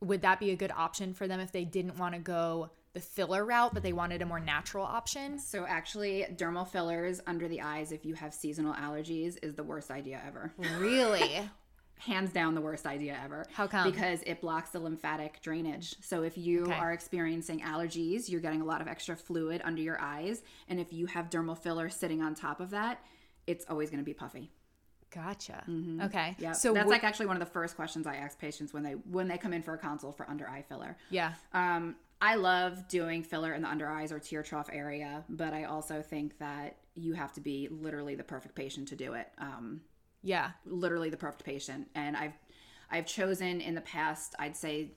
Would 0.00 0.22
that 0.22 0.40
be 0.40 0.50
a 0.50 0.56
good 0.56 0.72
option 0.74 1.12
for 1.12 1.28
them 1.28 1.40
if 1.40 1.52
they 1.52 1.64
didn't 1.64 1.98
want 1.98 2.14
to 2.14 2.20
go 2.20 2.70
the 2.96 3.02
filler 3.02 3.44
route, 3.44 3.74
but 3.74 3.82
they 3.82 3.92
wanted 3.92 4.22
a 4.22 4.26
more 4.26 4.40
natural 4.40 4.82
option? 4.86 5.38
So 5.38 5.66
actually, 5.68 6.24
dermal 6.34 6.66
fillers 6.66 7.20
under 7.26 7.46
the 7.46 7.60
eyes, 7.60 7.92
if 7.92 8.06
you 8.06 8.14
have 8.14 8.32
seasonal 8.32 8.72
allergies, 8.72 9.36
is 9.42 9.54
the 9.54 9.62
worst 9.62 9.90
idea 9.90 10.18
ever. 10.26 10.50
Really? 10.78 11.46
Hands 11.98 12.32
down, 12.32 12.54
the 12.54 12.60
worst 12.62 12.86
idea 12.86 13.18
ever. 13.22 13.44
How 13.52 13.66
come? 13.66 13.90
Because 13.90 14.20
it 14.26 14.40
blocks 14.40 14.70
the 14.70 14.78
lymphatic 14.80 15.42
drainage. 15.42 15.94
So 16.00 16.22
if 16.22 16.38
you 16.38 16.64
Okay. 16.64 16.72
are 16.74 16.92
experiencing 16.92 17.60
allergies, 17.60 18.30
you're 18.30 18.40
getting 18.40 18.62
a 18.62 18.64
lot 18.64 18.80
of 18.80 18.88
extra 18.88 19.14
fluid 19.14 19.60
under 19.62 19.82
your 19.82 20.00
eyes, 20.00 20.42
and 20.68 20.80
if 20.80 20.90
you 20.92 21.04
have 21.06 21.28
dermal 21.28 21.56
filler 21.58 21.90
sitting 21.90 22.22
on 22.22 22.34
top 22.34 22.60
of 22.60 22.70
that, 22.70 23.00
it's 23.46 23.66
always 23.68 23.90
going 23.90 24.00
to 24.00 24.04
be 24.04 24.14
puffy. 24.14 24.50
Gotcha. 25.10 25.64
Okay. 26.02 26.34
Yeah. 26.38 26.52
So 26.52 26.72
that's 26.74 26.88
like 26.90 27.04
actually 27.04 27.26
one 27.26 27.36
of 27.36 27.40
the 27.40 27.50
first 27.52 27.76
questions 27.76 28.06
I 28.06 28.16
ask 28.16 28.38
patients 28.38 28.74
when 28.74 28.82
they 28.82 28.92
when 28.92 29.28
they 29.28 29.38
come 29.38 29.52
in 29.52 29.62
for 29.62 29.72
a 29.74 29.78
consult 29.78 30.16
for 30.16 30.28
under 30.28 30.48
eye 30.48 30.62
filler. 30.68 30.96
yeah. 31.10 31.32
Um, 31.52 31.96
I 32.20 32.36
love 32.36 32.88
doing 32.88 33.22
filler 33.22 33.52
in 33.52 33.62
the 33.62 33.68
under 33.68 33.88
eyes 33.88 34.10
or 34.10 34.18
tear 34.18 34.42
trough 34.42 34.70
area, 34.72 35.24
but 35.28 35.52
I 35.52 35.64
also 35.64 36.00
think 36.02 36.38
that 36.38 36.76
you 36.94 37.12
have 37.12 37.32
to 37.34 37.40
be 37.40 37.68
literally 37.70 38.14
the 38.14 38.24
perfect 38.24 38.54
patient 38.54 38.88
to 38.88 38.96
do 38.96 39.12
it. 39.14 39.28
Um, 39.38 39.82
Yeah. 40.22 40.52
literally 40.64 41.10
the 41.10 41.16
perfect 41.18 41.44
patient, 41.44 41.88
and 41.94 42.16
I've 42.16 42.32
I've 42.90 43.06
chosen 43.06 43.60
in 43.60 43.74
the 43.74 43.80
past, 43.80 44.34
I'd 44.38 44.56
say 44.56 44.92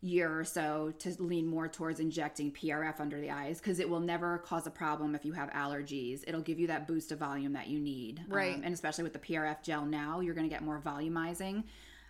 year 0.00 0.38
or 0.38 0.44
so 0.44 0.92
to 0.98 1.14
lean 1.22 1.46
more 1.46 1.68
towards 1.68 2.00
injecting 2.00 2.50
PRF 2.52 2.98
under 3.00 3.20
the 3.20 3.30
eyes 3.30 3.58
because 3.58 3.78
it 3.78 3.88
will 3.88 4.00
never 4.00 4.38
cause 4.38 4.66
a 4.66 4.70
problem 4.70 5.14
if 5.14 5.24
you 5.24 5.32
have 5.32 5.50
allergies. 5.50 6.22
It'll 6.26 6.40
give 6.40 6.58
you 6.58 6.66
that 6.68 6.86
boost 6.86 7.12
of 7.12 7.18
volume 7.18 7.52
that 7.54 7.68
you 7.68 7.78
need. 7.80 8.22
Right. 8.28 8.54
Um, 8.54 8.62
and 8.64 8.72
especially 8.74 9.04
with 9.04 9.12
the 9.12 9.18
PRF 9.18 9.62
gel 9.62 9.84
now, 9.84 10.20
you're 10.20 10.34
going 10.34 10.48
to 10.48 10.54
get 10.54 10.62
more 10.62 10.80
volumizing 10.80 11.64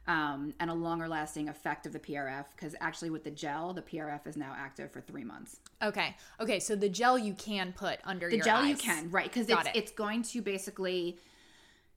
um, 0.09 0.55
and 0.61 0.71
a 0.71 0.75
longer 0.75 1.09
lasting 1.09 1.49
effect 1.49 1.87
of 1.87 1.93
the 1.93 1.99
PRF 1.99 2.45
because 2.55 2.75
actually 2.81 3.11
with 3.11 3.25
the 3.25 3.31
gel, 3.31 3.73
the 3.73 3.83
PRF 3.83 4.27
is 4.27 4.37
now 4.37 4.55
active 4.57 4.93
for 4.93 5.01
three 5.01 5.25
months. 5.25 5.59
Okay. 5.83 6.15
Okay. 6.41 6.61
So 6.61 6.77
the 6.77 6.89
gel 6.89 7.19
you 7.19 7.35
can 7.35 7.73
put 7.73 7.99
under 8.05 8.29
The 8.31 8.37
your 8.37 8.45
gel 8.45 8.65
you 8.65 8.77
can, 8.77 9.11
right? 9.11 9.25
Because 9.33 9.49
it's 9.49 9.61
it. 9.67 9.67
it. 9.69 9.77
it's 9.77 9.93
going 9.93 10.23
to 10.23 10.43
basically 10.43 11.19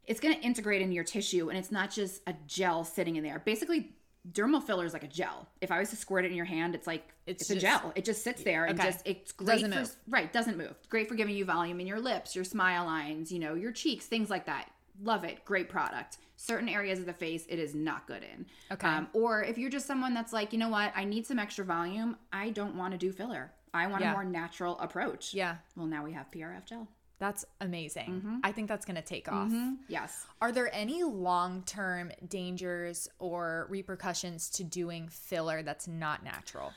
it's 0.07 0.19
going 0.19 0.33
to 0.35 0.41
integrate 0.41 0.81
in 0.81 0.91
your 0.91 1.03
tissue, 1.03 1.49
and 1.49 1.57
it's 1.57 1.71
not 1.71 1.91
just 1.91 2.21
a 2.25 2.33
gel 2.47 2.83
sitting 2.83 3.15
in 3.15 3.23
there. 3.23 3.39
Basically, 3.45 3.91
dermal 4.31 4.63
filler 4.63 4.83
is 4.85 4.91
like 4.91 5.03
a 5.03 5.07
gel. 5.07 5.47
If 5.61 5.69
I 5.71 5.77
was 5.77 5.91
to 5.91 5.95
squirt 5.95 6.25
it 6.25 6.31
in 6.31 6.35
your 6.35 6.45
hand, 6.45 6.73
it's 6.73 6.87
like 6.87 7.07
It's 7.27 7.43
it's, 7.43 7.51
a 7.51 7.55
gel. 7.57 7.93
It 7.95 8.05
just 8.05 8.23
sits 8.23 8.41
there 8.41 8.65
and 8.65 8.79
Okay. 8.79 8.89
just 8.89 9.07
it's 9.07 9.31
great 9.31 9.61
Doesn't 9.61 9.71
for 9.71 9.79
move. 9.81 9.95
right 10.07 10.33
doesn't 10.33 10.57
move. 10.57 10.73
Great 10.89 11.07
for 11.07 11.13
giving 11.13 11.35
you 11.35 11.45
volume 11.45 11.79
in 11.79 11.85
your 11.85 11.99
lips, 11.99 12.35
your 12.35 12.43
smile 12.43 12.85
lines, 12.85 13.31
you 13.31 13.37
know, 13.37 13.53
your 13.53 13.71
cheeks, 13.71 14.07
things 14.07 14.31
like 14.31 14.47
that. 14.47 14.69
Love 15.01 15.23
it. 15.23 15.43
Great 15.45 15.69
product. 15.69 16.17
Certain 16.35 16.69
areas 16.69 16.99
of 16.99 17.05
the 17.05 17.13
face, 17.13 17.45
it 17.49 17.59
is 17.59 17.75
not 17.75 18.07
good 18.07 18.23
in. 18.23 18.45
Okay. 18.71 18.87
Um, 18.87 19.07
or 19.13 19.43
if 19.43 19.57
you're 19.57 19.69
just 19.69 19.85
someone 19.85 20.13
that's 20.13 20.31
like, 20.33 20.53
you 20.53 20.59
know 20.59 20.69
what, 20.69 20.93
I 20.95 21.03
need 21.03 21.25
some 21.25 21.39
extra 21.39 21.65
volume. 21.65 22.15
I 22.31 22.49
don't 22.51 22.75
want 22.75 22.93
to 22.93 22.97
do 22.97 23.11
filler. 23.11 23.51
I 23.73 23.87
want 23.87 24.01
Yeah. 24.01 24.11
a 24.11 24.13
more 24.13 24.23
natural 24.23 24.79
approach. 24.79 25.33
Yeah. 25.33 25.57
Well, 25.75 25.85
now 25.85 26.03
we 26.03 26.13
have 26.13 26.31
PRF 26.31 26.65
gel. 26.65 26.87
That's 27.19 27.43
amazing. 27.59 28.09
Mm-hmm. 28.09 28.37
I 28.45 28.53
think 28.53 28.69
that's 28.69 28.85
going 28.85 28.95
to 28.95 29.01
take 29.01 29.29
off. 29.29 29.51
Yes. 29.89 30.25
Are 30.41 30.53
there 30.53 30.73
any 30.73 31.03
long 31.03 31.63
term 31.63 32.11
dangers 32.29 33.09
or 33.19 33.67
repercussions 33.69 34.49
to 34.51 34.63
doing 34.63 35.09
filler 35.09 35.61
that's 35.61 35.87
not 35.87 36.23
natural? 36.23 36.71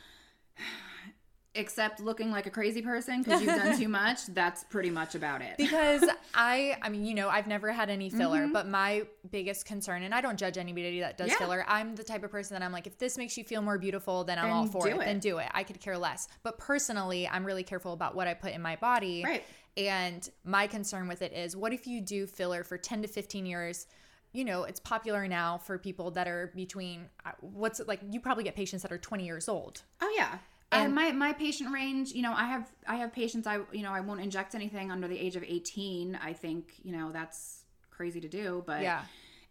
Except 1.54 2.00
looking 2.00 2.30
like 2.30 2.46
a 2.46 2.50
crazy 2.50 2.80
person 2.80 3.22
because 3.22 3.42
you've 3.42 3.54
done 3.54 3.78
too 3.78 3.88
much. 4.02 4.24
That's 4.28 4.64
pretty 4.64 4.88
much 4.88 5.14
about 5.14 5.42
it. 5.42 5.58
Because 5.58 6.02
I, 6.34 6.78
I 6.80 6.88
mean, 6.88 7.04
you 7.04 7.12
know, 7.14 7.28
I've 7.28 7.46
never 7.46 7.70
had 7.72 7.90
any 7.90 8.08
filler, 8.08 8.44
Mm-hmm. 8.44 8.52
but 8.54 8.68
my 8.68 9.02
biggest 9.30 9.66
concern, 9.66 10.02
and 10.02 10.14
I 10.14 10.22
don't 10.22 10.38
judge 10.38 10.56
anybody 10.56 11.00
that 11.00 11.18
does 11.18 11.28
Yeah. 11.28 11.36
filler. 11.36 11.62
I'm 11.68 11.94
the 11.94 12.04
type 12.04 12.24
of 12.24 12.30
person 12.30 12.54
that 12.58 12.64
I'm 12.64 12.72
like, 12.72 12.86
if 12.86 12.96
this 12.96 13.18
makes 13.18 13.36
you 13.36 13.44
feel 13.44 13.60
more 13.60 13.76
beautiful, 13.76 14.24
then 14.24 14.38
I'm 14.38 14.46
Then 14.46 14.52
all 14.54 14.66
for 14.66 14.88
do 14.88 14.98
it. 15.00 15.04
Then 15.04 15.18
do 15.18 15.38
it. 15.38 15.48
I 15.52 15.62
could 15.62 15.78
care 15.78 15.98
less. 15.98 16.26
But 16.42 16.56
personally, 16.56 17.28
I'm 17.28 17.44
really 17.44 17.64
careful 17.64 17.92
about 17.92 18.14
what 18.14 18.26
I 18.26 18.32
put 18.32 18.52
in 18.54 18.62
my 18.62 18.76
body. 18.76 19.22
Right. 19.22 19.44
And 19.76 20.26
my 20.44 20.66
concern 20.66 21.06
with 21.06 21.20
it 21.20 21.34
is, 21.34 21.54
what 21.54 21.74
if 21.74 21.86
you 21.86 22.00
do 22.00 22.26
filler 22.26 22.64
for 22.64 22.78
10 22.78 23.02
to 23.02 23.08
15 23.08 23.44
years? 23.44 23.86
You 24.32 24.46
know, 24.46 24.64
it's 24.64 24.80
popular 24.80 25.28
now 25.28 25.58
for 25.58 25.76
people 25.76 26.10
that 26.12 26.26
are 26.26 26.50
between 26.56 27.10
uh, 27.26 27.32
what's 27.40 27.78
it 27.80 27.86
like. 27.88 28.00
You 28.10 28.20
probably 28.20 28.44
get 28.44 28.56
patients 28.56 28.80
that 28.80 28.90
are 28.90 28.96
20 28.96 29.26
years 29.26 29.46
old. 29.50 29.82
Oh 30.00 30.10
yeah. 30.16 30.38
And- 30.72 30.94
my 30.94 31.12
my 31.12 31.32
patient 31.32 31.72
range, 31.72 32.12
you 32.12 32.22
know, 32.22 32.32
I 32.32 32.44
have 32.46 32.68
I 32.86 32.96
have 32.96 33.12
patients 33.12 33.46
I 33.46 33.60
you 33.72 33.82
know 33.82 33.92
I 33.92 34.00
won't 34.00 34.20
inject 34.20 34.54
anything 34.54 34.90
under 34.90 35.08
the 35.08 35.18
age 35.18 35.36
of 35.36 35.44
eighteen. 35.44 36.18
I 36.22 36.32
think 36.32 36.72
you 36.82 36.92
know 36.92 37.12
that's 37.12 37.64
crazy 37.90 38.20
to 38.20 38.28
do, 38.28 38.62
but 38.66 38.82
Yeah. 38.82 39.02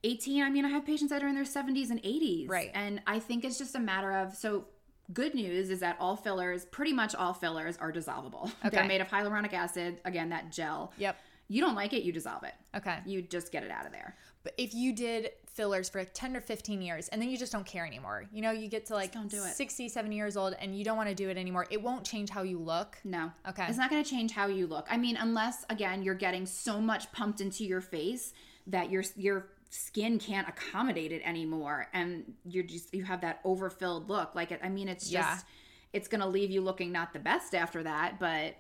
18 0.04 0.42
i 0.44 0.50
mean 0.50 0.66
i 0.66 0.68
have 0.68 0.84
patients 0.84 1.10
that 1.12 1.22
are 1.22 1.28
in 1.28 1.36
their 1.36 1.44
70s 1.44 1.92
and 1.92 2.02
80s 2.02 2.50
Right. 2.50 2.72
and 2.74 3.04
i 3.06 3.20
think 3.20 3.46
it's 3.46 3.60
just 3.60 3.76
a 3.76 3.80
matter 3.80 4.12
of 4.12 4.34
so 4.36 4.66
good 5.14 5.36
news 5.36 5.70
is 5.70 5.82
that 5.82 5.96
all 6.00 6.16
fillers 6.16 6.66
pretty 6.66 6.92
much 6.92 7.14
all 7.14 7.34
fillers 7.36 7.78
are 7.78 7.92
dissolvable 7.92 8.46
Okay. 8.66 8.70
they're 8.78 8.88
made 8.88 9.02
of 9.02 9.08
hyaluronic 9.10 9.54
acid 9.54 10.00
again 10.04 10.30
that 10.30 10.52
gel 10.52 10.92
Yep. 10.98 11.18
you 11.50 11.62
don't 11.62 11.76
like 11.76 11.94
it 11.94 12.02
you 12.02 12.12
dissolve 12.12 12.42
it 12.44 12.56
Okay. 12.76 12.98
you 13.06 13.22
just 13.22 13.52
get 13.52 13.62
it 13.64 13.70
out 13.70 13.86
of 13.86 13.92
there 13.92 14.18
But 14.42 14.56
if 14.58 14.74
you 14.74 14.92
did 14.92 15.30
fillers 15.54 15.90
for 15.90 16.04
10 16.04 16.36
or 16.38 16.42
15 16.42 16.82
years 16.82 17.08
and 17.10 17.22
then 17.22 17.30
you 17.30 17.38
just 17.38 17.52
don't 17.52 17.66
care 17.66 17.86
anymore, 17.86 18.26
you 18.32 18.42
know, 18.42 18.52
you 18.52 18.68
get 18.68 18.86
to 18.88 18.94
like 18.94 19.12
don't 19.12 19.30
do 19.30 19.38
it. 19.44 19.54
60, 19.54 19.90
70 19.90 20.16
years 20.16 20.38
old 20.38 20.56
and 20.60 20.78
you 20.78 20.84
don't 20.86 20.98
want 20.98 21.10
to 21.10 21.16
do 21.16 21.30
it 21.30 21.38
anymore, 21.38 21.66
it 21.70 21.82
won't 21.82 22.06
change 22.06 22.30
how 22.30 22.42
you 22.44 22.58
look. 22.60 22.98
no 23.04 23.32
Okay. 23.50 23.66
it's 23.68 23.78
not 23.78 23.90
going 23.90 24.04
to 24.04 24.10
change 24.10 24.32
how 24.32 24.48
you 24.48 24.66
look 24.68 24.88
i 24.90 24.98
mean 24.98 25.18
unless 25.18 25.66
again 25.70 26.04
you're 26.04 26.16
getting 26.16 26.46
so 26.46 26.80
much 26.80 27.12
pumped 27.12 27.42
into 27.42 27.64
your 27.66 27.82
face 27.82 28.34
that 28.68 28.90
your 28.92 29.04
your 29.16 29.50
skin 29.70 30.20
can't 30.20 30.48
accommodate 30.50 31.12
it 31.12 31.22
anymore 31.24 31.88
and 31.94 32.34
you're 32.46 32.64
just 32.64 32.94
you 32.94 33.04
have 33.04 33.22
that 33.22 33.40
overfilled 33.46 34.10
look 34.10 34.36
like 34.36 34.52
i 34.64 34.70
mean 34.70 34.88
it's 34.90 35.10
just 35.10 35.46
Yeah. 35.46 35.52
it's 35.94 36.08
going 36.10 36.22
to 36.22 36.28
leave 36.28 36.52
you 36.52 36.62
looking 36.62 36.92
not 36.92 37.14
the 37.14 37.20
best 37.20 37.56
after 37.56 37.82
that 37.84 38.20
but 38.20 38.56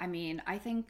i 0.00 0.06
mean 0.06 0.40
i 0.46 0.56
think 0.58 0.88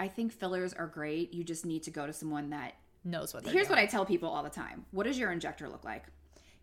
i 0.00 0.08
think 0.08 0.32
fillers 0.32 0.72
are 0.74 0.86
great 0.88 1.32
you 1.32 1.44
just 1.44 1.64
need 1.64 1.82
to 1.84 1.90
go 1.92 2.06
to 2.06 2.12
someone 2.12 2.50
that 2.50 2.74
Knows 3.04 3.32
what 3.34 3.44
they're 3.44 3.52
here's 3.52 3.66
doing. 3.68 3.76
what 3.78 3.82
i 3.82 3.86
tell 3.86 4.04
people 4.04 4.28
all 4.28 4.42
the 4.42 4.50
time 4.50 4.84
what 4.90 5.04
does 5.06 5.18
your 5.18 5.30
injector 5.32 5.68
look 5.68 5.84
like 5.84 6.04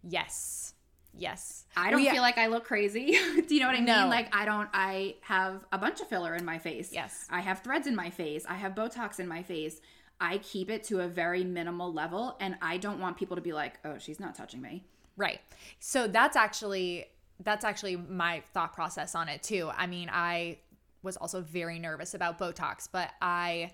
Yes. 0.04 0.73
Yes. 1.13 1.65
I 1.76 1.89
don't 1.89 2.02
We- 2.04 2.10
feel 2.10 2.21
like 2.21 2.38
I 2.38 2.47
look 2.47 2.63
crazy. 2.63 3.17
Do 3.47 3.56
you 3.56 3.60
know 3.62 3.67
what 3.67 3.76
I 3.76 3.80
No. 3.80 4.02
mean? 4.02 4.10
Like 4.10 4.34
I 4.36 4.45
don't 4.45 4.69
I 4.71 5.15
have 5.21 5.65
a 5.71 5.78
bunch 5.78 6.00
of 6.00 6.08
filler 6.08 6.36
in 6.36 6.45
my 6.45 6.60
face. 6.60 6.93
Yes. 6.93 7.26
I 7.30 7.41
have 7.41 7.60
threads 7.63 7.88
in 7.88 7.95
my 7.95 8.10
face. 8.12 8.45
I 8.47 8.54
have 8.54 8.73
Botox 8.76 9.19
in 9.19 9.28
my 9.28 9.41
face. 9.41 9.82
I 10.21 10.38
keep 10.38 10.69
it 10.69 10.84
to 10.86 11.02
a 11.02 11.08
very 11.08 11.43
minimal 11.43 11.91
level 11.91 12.38
and 12.39 12.56
I 12.62 12.78
don't 12.78 13.00
want 13.00 13.17
people 13.17 13.36
to 13.36 13.41
be 13.41 13.52
like, 13.54 13.80
"Oh, 13.84 13.97
she's 13.97 14.19
not 14.19 14.36
touching 14.36 14.62
me." 14.62 14.86
Right. 15.15 15.39
So 15.80 16.08
that's 16.08 16.36
actually 16.38 17.06
that's 17.43 17.65
actually 17.65 17.95
my 17.95 18.43
thought 18.54 18.73
process 18.73 19.15
on 19.15 19.28
it 19.30 19.41
too. 19.43 19.71
I 19.76 19.88
mean, 19.88 20.10
I 20.12 20.60
was 21.02 21.17
also 21.17 21.41
very 21.41 21.80
nervous 21.80 22.13
about 22.13 22.38
Botox, 22.39 22.88
but 22.91 23.10
I 23.21 23.71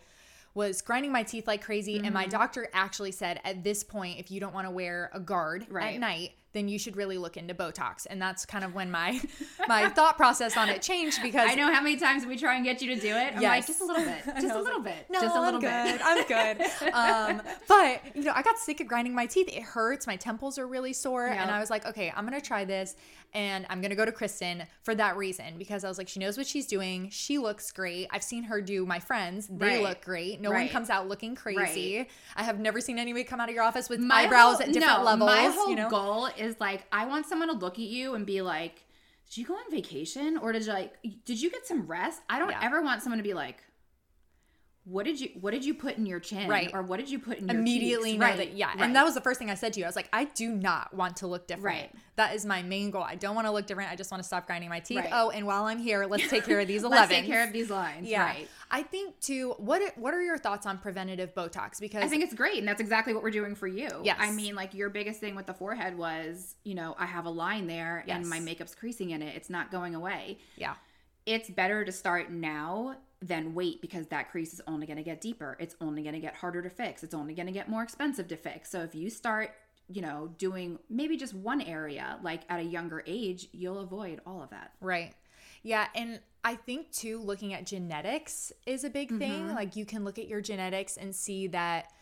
was 0.54 0.82
grinding 0.82 1.12
my 1.12 1.24
teeth 1.24 1.48
like 1.48 1.64
crazy 1.64 1.96
and 1.96 2.06
Mm-hmm. 2.06 2.14
my 2.14 2.28
doctor 2.28 2.68
actually 2.74 3.12
said 3.12 3.40
at 3.44 3.64
this 3.64 3.84
point 3.84 4.20
if 4.20 4.30
you 4.32 4.40
don't 4.40 4.54
want 4.54 4.68
to 4.68 4.72
wear 4.72 5.10
a 5.14 5.20
guard 5.20 5.66
Right. 5.70 5.96
at 5.96 6.00
night 6.00 6.32
then 6.54 6.68
you 6.68 6.80
should 6.80 6.96
really 6.96 7.18
look 7.18 7.36
into 7.38 7.54
botox 7.54 8.06
and 8.10 8.22
that's 8.22 8.46
kind 8.46 8.64
of 8.64 8.74
when 8.74 8.90
my 8.92 9.20
my 9.68 9.90
thought 9.90 10.18
process 10.18 10.56
on 10.56 10.70
it 10.70 10.82
changed 10.82 11.22
because 11.22 11.50
I 11.50 11.56
know 11.56 11.72
how 11.74 11.82
many 11.82 11.98
times 11.98 12.26
we 12.26 12.38
try 12.38 12.56
and 12.56 12.64
get 12.64 12.82
you 12.82 12.94
to 12.96 13.02
do 13.02 13.08
it. 13.16 13.34
I'm 13.36 13.42
like, 13.42 13.68
just 13.68 13.82
a 13.82 13.86
little 13.86 14.04
bit. 14.04 14.24
Just 14.40 14.56
a 14.56 14.60
little 14.62 14.82
like, 14.82 14.96
bit. 14.98 15.08
No, 15.10 15.22
just 15.22 15.36
a 15.36 15.42
little 15.42 15.56
I'm 15.66 15.88
bit. 15.88 16.02
I'm 16.04 16.28
good. 16.28 16.66
Um, 16.94 17.42
but 17.68 18.02
you 18.16 18.24
know, 18.24 18.34
I 18.36 18.42
got 18.44 18.58
sick 18.58 18.80
of 18.82 18.88
grinding 18.88 19.16
my 19.16 19.26
teeth. 19.26 19.50
It 19.50 19.64
hurts. 19.64 20.06
My 20.08 20.16
temples 20.16 20.58
are 20.60 20.68
really 20.68 20.94
sore, 20.94 21.26
and 21.28 21.50
I 21.50 21.60
was 21.60 21.70
like, 21.70 21.86
okay, 21.88 22.14
I'm 22.16 22.24
gonna 22.26 22.40
try 22.42 22.66
this, 22.66 22.96
and 23.34 23.66
I'm 23.70 23.82
gonna 23.82 23.96
go 23.96 24.06
to 24.06 24.12
Kristin 24.12 24.66
for 24.84 24.94
that 24.96 25.18
reason 25.18 25.58
because 25.58 25.84
I 25.84 25.88
was 25.88 25.98
like, 25.98 26.08
she 26.08 26.20
knows 26.20 26.38
what 26.38 26.46
she's 26.46 26.68
doing. 26.68 27.10
She 27.10 27.38
looks 27.40 27.72
great. 27.72 28.08
I've 28.12 28.24
seen 28.24 28.44
her 28.44 28.62
do 28.62 28.86
my 28.86 29.00
friends. 29.00 29.48
They 29.48 29.66
Right. 29.78 29.82
look 29.82 30.02
great. 30.04 30.40
No 30.40 30.52
one 30.52 30.70
comes 30.70 30.90
out 30.90 31.08
looking 31.08 31.36
crazy. 31.36 31.98
Right. 31.98 32.10
I 32.36 32.44
have 32.44 32.60
never 32.60 32.80
seen 32.80 33.00
anybody 33.00 33.24
come 33.24 33.40
out 33.40 33.50
of 33.50 33.56
your 33.56 33.64
office 33.64 33.90
with 33.90 34.00
My 34.00 34.24
eyebrows 34.24 34.56
whole- 34.58 34.62
at 34.64 34.74
different 34.74 35.00
no, 35.00 35.04
levels. 35.04 35.30
My 35.30 35.48
whole 35.48 35.70
you 35.70 35.76
know, 35.76 35.90
goal 35.90 36.26
is 36.38 36.43
like 36.60 36.86
I 36.92 37.06
want 37.06 37.26
someone 37.26 37.48
to 37.50 37.54
look 37.54 37.74
at 37.74 37.80
you 37.86 38.16
and 38.16 38.26
be 38.26 38.42
like, 38.42 38.84
"Did 39.30 39.38
you 39.38 39.46
go 39.46 39.56
on 39.56 39.70
vacation 39.72 40.38
or 40.38 40.52
did 40.52 40.66
you 40.66 40.74
like 40.74 40.98
did 41.26 41.42
you 41.42 41.50
get 41.50 41.66
some 41.68 41.86
rest?" 41.88 42.22
I 42.30 42.40
don't 42.40 42.50
Yeah. 42.52 42.60
ever 42.62 42.82
want 42.82 43.02
someone 43.02 43.18
to 43.18 43.24
be 43.24 43.34
like, 43.34 43.64
"What 44.86 45.06
did 45.06 45.20
you 45.22 45.30
what 45.40 45.52
did 45.52 45.64
you 45.66 45.74
put 45.74 45.98
in 45.98 46.06
your 46.06 46.20
chin?" 46.20 46.50
Right. 46.50 46.70
or 46.74 46.82
"What 46.82 47.00
did 47.00 47.10
you 47.10 47.20
put 47.20 47.38
in 47.40 47.48
your 47.48 47.58
immediately 47.58 48.12
cheeks?" 48.12 48.20
know 48.20 48.26
Right, 48.28 48.38
that 48.38 48.54
yeah 48.58 48.68
right. 48.68 48.82
and 48.82 48.96
that 48.96 49.06
was 49.06 49.14
the 49.14 49.22
first 49.22 49.40
thing 49.40 49.50
i 49.50 49.56
said 49.56 49.74
to 49.74 49.80
you 49.80 49.86
i 49.86 49.90
was 49.90 49.96
like 49.96 50.10
i 50.14 50.26
do 50.26 50.50
not 50.52 50.94
want 50.94 51.18
to 51.18 51.28
look 51.28 51.48
different 51.48 51.64
Right. 51.82 51.96
that 52.18 52.36
is 52.36 52.46
my 52.46 52.62
main 52.64 52.92
goal 52.92 53.04
i 53.04 53.16
don't 53.16 53.34
want 53.36 53.48
to 53.48 53.52
look 53.52 53.66
different 53.66 53.92
i 53.92 53.96
just 53.96 54.12
want 54.12 54.22
to 54.22 54.28
stop 54.28 54.46
grinding 54.46 54.70
my 54.70 54.80
teeth 54.82 54.98
Right. 55.00 55.10
oh 55.14 55.30
and 55.30 55.46
while 55.46 55.66
i'm 55.66 55.80
here 55.80 56.06
let's 56.06 56.28
take 56.30 56.44
care 56.46 56.60
of 56.60 56.68
these 56.68 56.84
11s 56.84 56.90
Let's 56.92 57.10
take 57.10 57.26
care 57.26 57.44
of 57.46 57.54
these 57.54 57.70
lines. 57.70 58.08
yeah 58.08 58.24
Right. 58.26 58.50
i 58.72 58.84
think 58.84 59.20
too 59.22 59.54
what 59.58 59.82
are- 59.82 59.94
what 59.96 60.14
are 60.14 60.22
your 60.22 60.38
thoughts 60.38 60.66
on 60.66 60.78
preventative 60.80 61.34
botox 61.34 61.80
because 61.80 62.04
I 62.04 62.08
think 62.08 62.24
it's 62.24 62.34
great, 62.34 62.58
and 62.60 62.68
that's 62.68 62.82
exactly 62.82 63.14
what 63.14 63.24
we're 63.24 63.30
doing 63.32 63.56
for 63.56 63.68
you. 63.68 63.88
Yes. 64.04 64.18
I 64.20 64.32
mean, 64.32 64.56
like 64.56 64.74
your 64.74 64.90
biggest 64.90 65.20
thing 65.20 65.36
with 65.36 65.46
the 65.46 65.54
forehead 65.54 65.98
was, 65.98 66.56
you 66.64 66.76
know, 66.76 66.96
I 67.00 67.06
have 67.06 67.26
a 67.26 67.30
line 67.30 67.68
there, 67.68 68.04
Yes. 68.08 68.18
and 68.18 68.30
my 68.30 68.40
makeup's 68.40 68.76
creasing 68.76 69.12
in 69.12 69.22
it. 69.22 69.36
It's 69.36 69.50
not 69.50 69.72
going 69.72 69.96
away. 69.96 70.38
yeah 70.58 70.76
It's 71.26 71.50
better 71.50 71.86
to 71.86 71.92
start 71.92 72.30
now 72.32 72.98
than 73.24 73.54
wait 73.54 73.82
because 73.82 74.08
that 74.08 74.30
crease 74.30 74.54
is 74.54 74.62
only 74.68 74.86
going 74.86 74.98
to 74.98 75.04
get 75.04 75.22
deeper. 75.22 75.56
It's 75.60 75.76
only 75.80 76.04
going 76.04 76.14
to 76.14 76.20
get 76.20 76.36
harder 76.36 76.62
to 76.62 76.70
fix. 76.70 77.04
It's 77.04 77.14
only 77.14 77.34
going 77.34 77.46
to 77.46 77.54
get 77.54 77.70
more 77.70 77.82
expensive 77.82 78.28
to 78.28 78.38
fix. 78.38 78.70
So 78.70 78.82
if 78.82 78.94
you 78.94 79.10
start, 79.10 79.52
you 79.88 80.02
know, 80.02 80.30
doing 80.38 80.78
maybe 80.90 81.16
just 81.16 81.34
one 81.34 81.62
area, 81.62 82.20
like 82.22 82.42
at 82.50 82.60
a 82.60 82.64
younger 82.64 83.02
age, 83.08 83.48
you'll 83.54 83.80
avoid 83.80 84.20
all 84.26 84.44
of 84.44 84.50
that. 84.50 84.74
Right. 84.82 85.14
Yeah. 85.64 85.88
And 85.96 86.20
I 86.44 86.56
think 86.56 86.92
too, 86.92 87.20
looking 87.20 87.54
at 87.54 87.66
genetics 87.66 88.52
is 88.66 88.84
a 88.84 88.90
big 88.90 89.18
thing. 89.18 89.46
Mm-hmm. 89.46 89.56
Like 89.56 89.78
you 89.78 89.86
can 89.86 90.04
look 90.04 90.20
at 90.20 90.28
your 90.28 90.42
genetics 90.42 90.98
and 90.98 91.16
see 91.16 91.48
that 91.48 91.94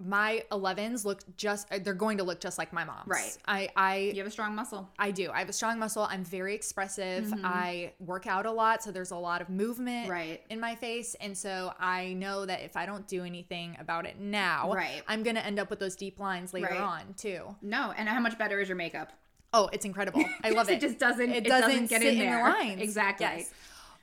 my 0.00 0.44
11s 0.52 1.04
look 1.04 1.22
just, 1.36 1.68
they're 1.82 1.92
going 1.92 2.18
to 2.18 2.24
look 2.24 2.40
just 2.40 2.56
like 2.56 2.72
my 2.72 2.84
mom's. 2.84 3.08
Right. 3.08 3.36
I, 3.46 3.68
I, 3.76 3.96
You 3.96 4.18
have 4.18 4.26
a 4.26 4.30
strong 4.30 4.54
muscle. 4.54 4.88
I 4.98 5.10
do. 5.10 5.30
I 5.32 5.40
have 5.40 5.48
a 5.48 5.52
strong 5.52 5.78
muscle. 5.78 6.06
I'm 6.08 6.22
very 6.24 6.54
expressive. 6.54 7.24
Mm-hmm. 7.24 7.44
I 7.44 7.92
work 7.98 8.26
out 8.28 8.46
a 8.46 8.50
lot. 8.52 8.82
So 8.82 8.92
there's 8.92 9.10
a 9.10 9.16
lot 9.16 9.40
of 9.42 9.50
movement 9.50 10.08
Right. 10.08 10.40
in 10.50 10.60
my 10.60 10.76
face. 10.76 11.16
And 11.20 11.36
so 11.36 11.72
I 11.80 12.12
know 12.12 12.46
that 12.46 12.60
if 12.62 12.76
I 12.76 12.86
don't 12.86 13.08
do 13.08 13.24
anything 13.24 13.76
about 13.80 14.06
it 14.06 14.20
now, 14.20 14.72
Right. 14.72 15.02
I'm 15.08 15.22
going 15.24 15.36
to 15.36 15.44
end 15.44 15.58
up 15.58 15.68
with 15.68 15.80
those 15.80 15.96
deep 15.96 16.20
lines 16.20 16.54
later 16.54 16.68
Right. 16.70 16.80
on 16.80 17.14
too. 17.16 17.56
No, 17.60 17.92
and 17.96 18.08
how 18.08 18.20
much 18.20 18.38
better 18.38 18.60
is 18.60 18.68
your 18.68 18.76
makeup? 18.76 19.12
Oh, 19.52 19.68
it's 19.72 19.84
incredible. 19.86 20.22
I 20.44 20.50
love 20.50 20.68
it. 20.70 20.74
It 20.74 20.80
just 20.80 20.98
doesn't- 20.98 21.30
It 21.32 21.38
it 21.38 21.44
doesn't, 21.48 21.70
doesn't 21.70 21.86
get 21.90 22.02
in 22.02 22.20
in, 22.20 22.30
the 22.30 22.38
lines. 22.38 22.80
Exactly. 22.82 23.26
Yes. 23.26 23.52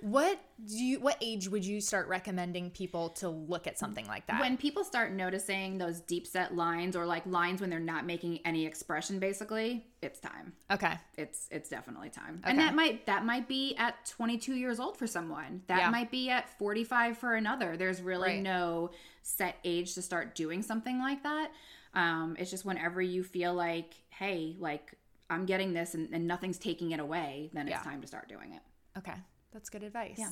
What 0.01 0.39
do 0.67 0.77
you? 0.77 0.99
What 0.99 1.17
age 1.21 1.47
would 1.47 1.65
you 1.65 1.79
start 1.79 2.07
recommending 2.07 2.69
people 2.69 3.09
to 3.11 3.29
look 3.29 3.65
at 3.65 3.79
something 3.79 4.05
like 4.07 4.27
that? 4.27 4.39
When 4.41 4.57
people 4.57 4.83
start 4.83 5.13
noticing 5.13 5.77
those 5.77 6.01
deep 6.01 6.27
set 6.27 6.55
lines 6.55 6.95
or 6.95 7.05
like 7.05 7.25
lines 7.25 7.61
when 7.61 7.69
they're 7.69 7.79
not 7.79 8.05
making 8.05 8.39
any 8.45 8.65
expression 8.65 9.19
basically, 9.19 9.85
it's 10.01 10.19
time. 10.19 10.53
okay. 10.71 10.95
It's 11.17 11.47
it's 11.49 11.69
definitely 11.69 12.09
time. 12.09 12.41
And 12.43 12.59
that 12.59 12.75
might 12.75 13.05
that 13.05 13.25
might 13.25 13.47
be 13.47 13.75
at 13.77 14.05
22 14.05 14.53
years 14.55 14.79
old 14.79 14.97
for 14.97 15.07
someone. 15.07 15.63
That 15.67 15.79
Yeah. 15.79 15.89
might 15.89 16.11
be 16.11 16.29
at 16.29 16.49
45 16.59 17.17
for 17.17 17.33
another. 17.35 17.77
There's 17.77 18.01
really 18.01 18.33
Right. 18.33 18.41
no 18.43 18.91
set 19.23 19.55
age 19.63 19.95
to 19.95 20.01
start 20.01 20.35
doing 20.35 20.61
something 20.61 20.99
like 20.99 21.23
that. 21.23 21.51
Um, 21.93 22.35
it's 22.37 22.51
just 22.51 22.65
whenever 22.65 23.01
you 23.01 23.23
feel 23.23 23.53
like, 23.53 23.93
hey, 24.09 24.55
like 24.59 24.93
I'm 25.29 25.45
getting 25.45 25.73
this 25.73 25.95
and, 25.95 26.13
and 26.13 26.27
nothing's 26.27 26.57
taking 26.59 26.91
it 26.91 26.99
away, 26.99 27.49
then 27.53 27.67
Yeah. 27.67 27.77
it's 27.77 27.83
time 27.85 28.01
to 28.01 28.07
start 28.07 28.27
doing 28.27 28.51
it. 28.51 28.61
Okay. 28.97 29.15
That's 29.55 29.69
good 29.69 29.83
advice. 29.83 30.17
Yeah. 30.17 30.31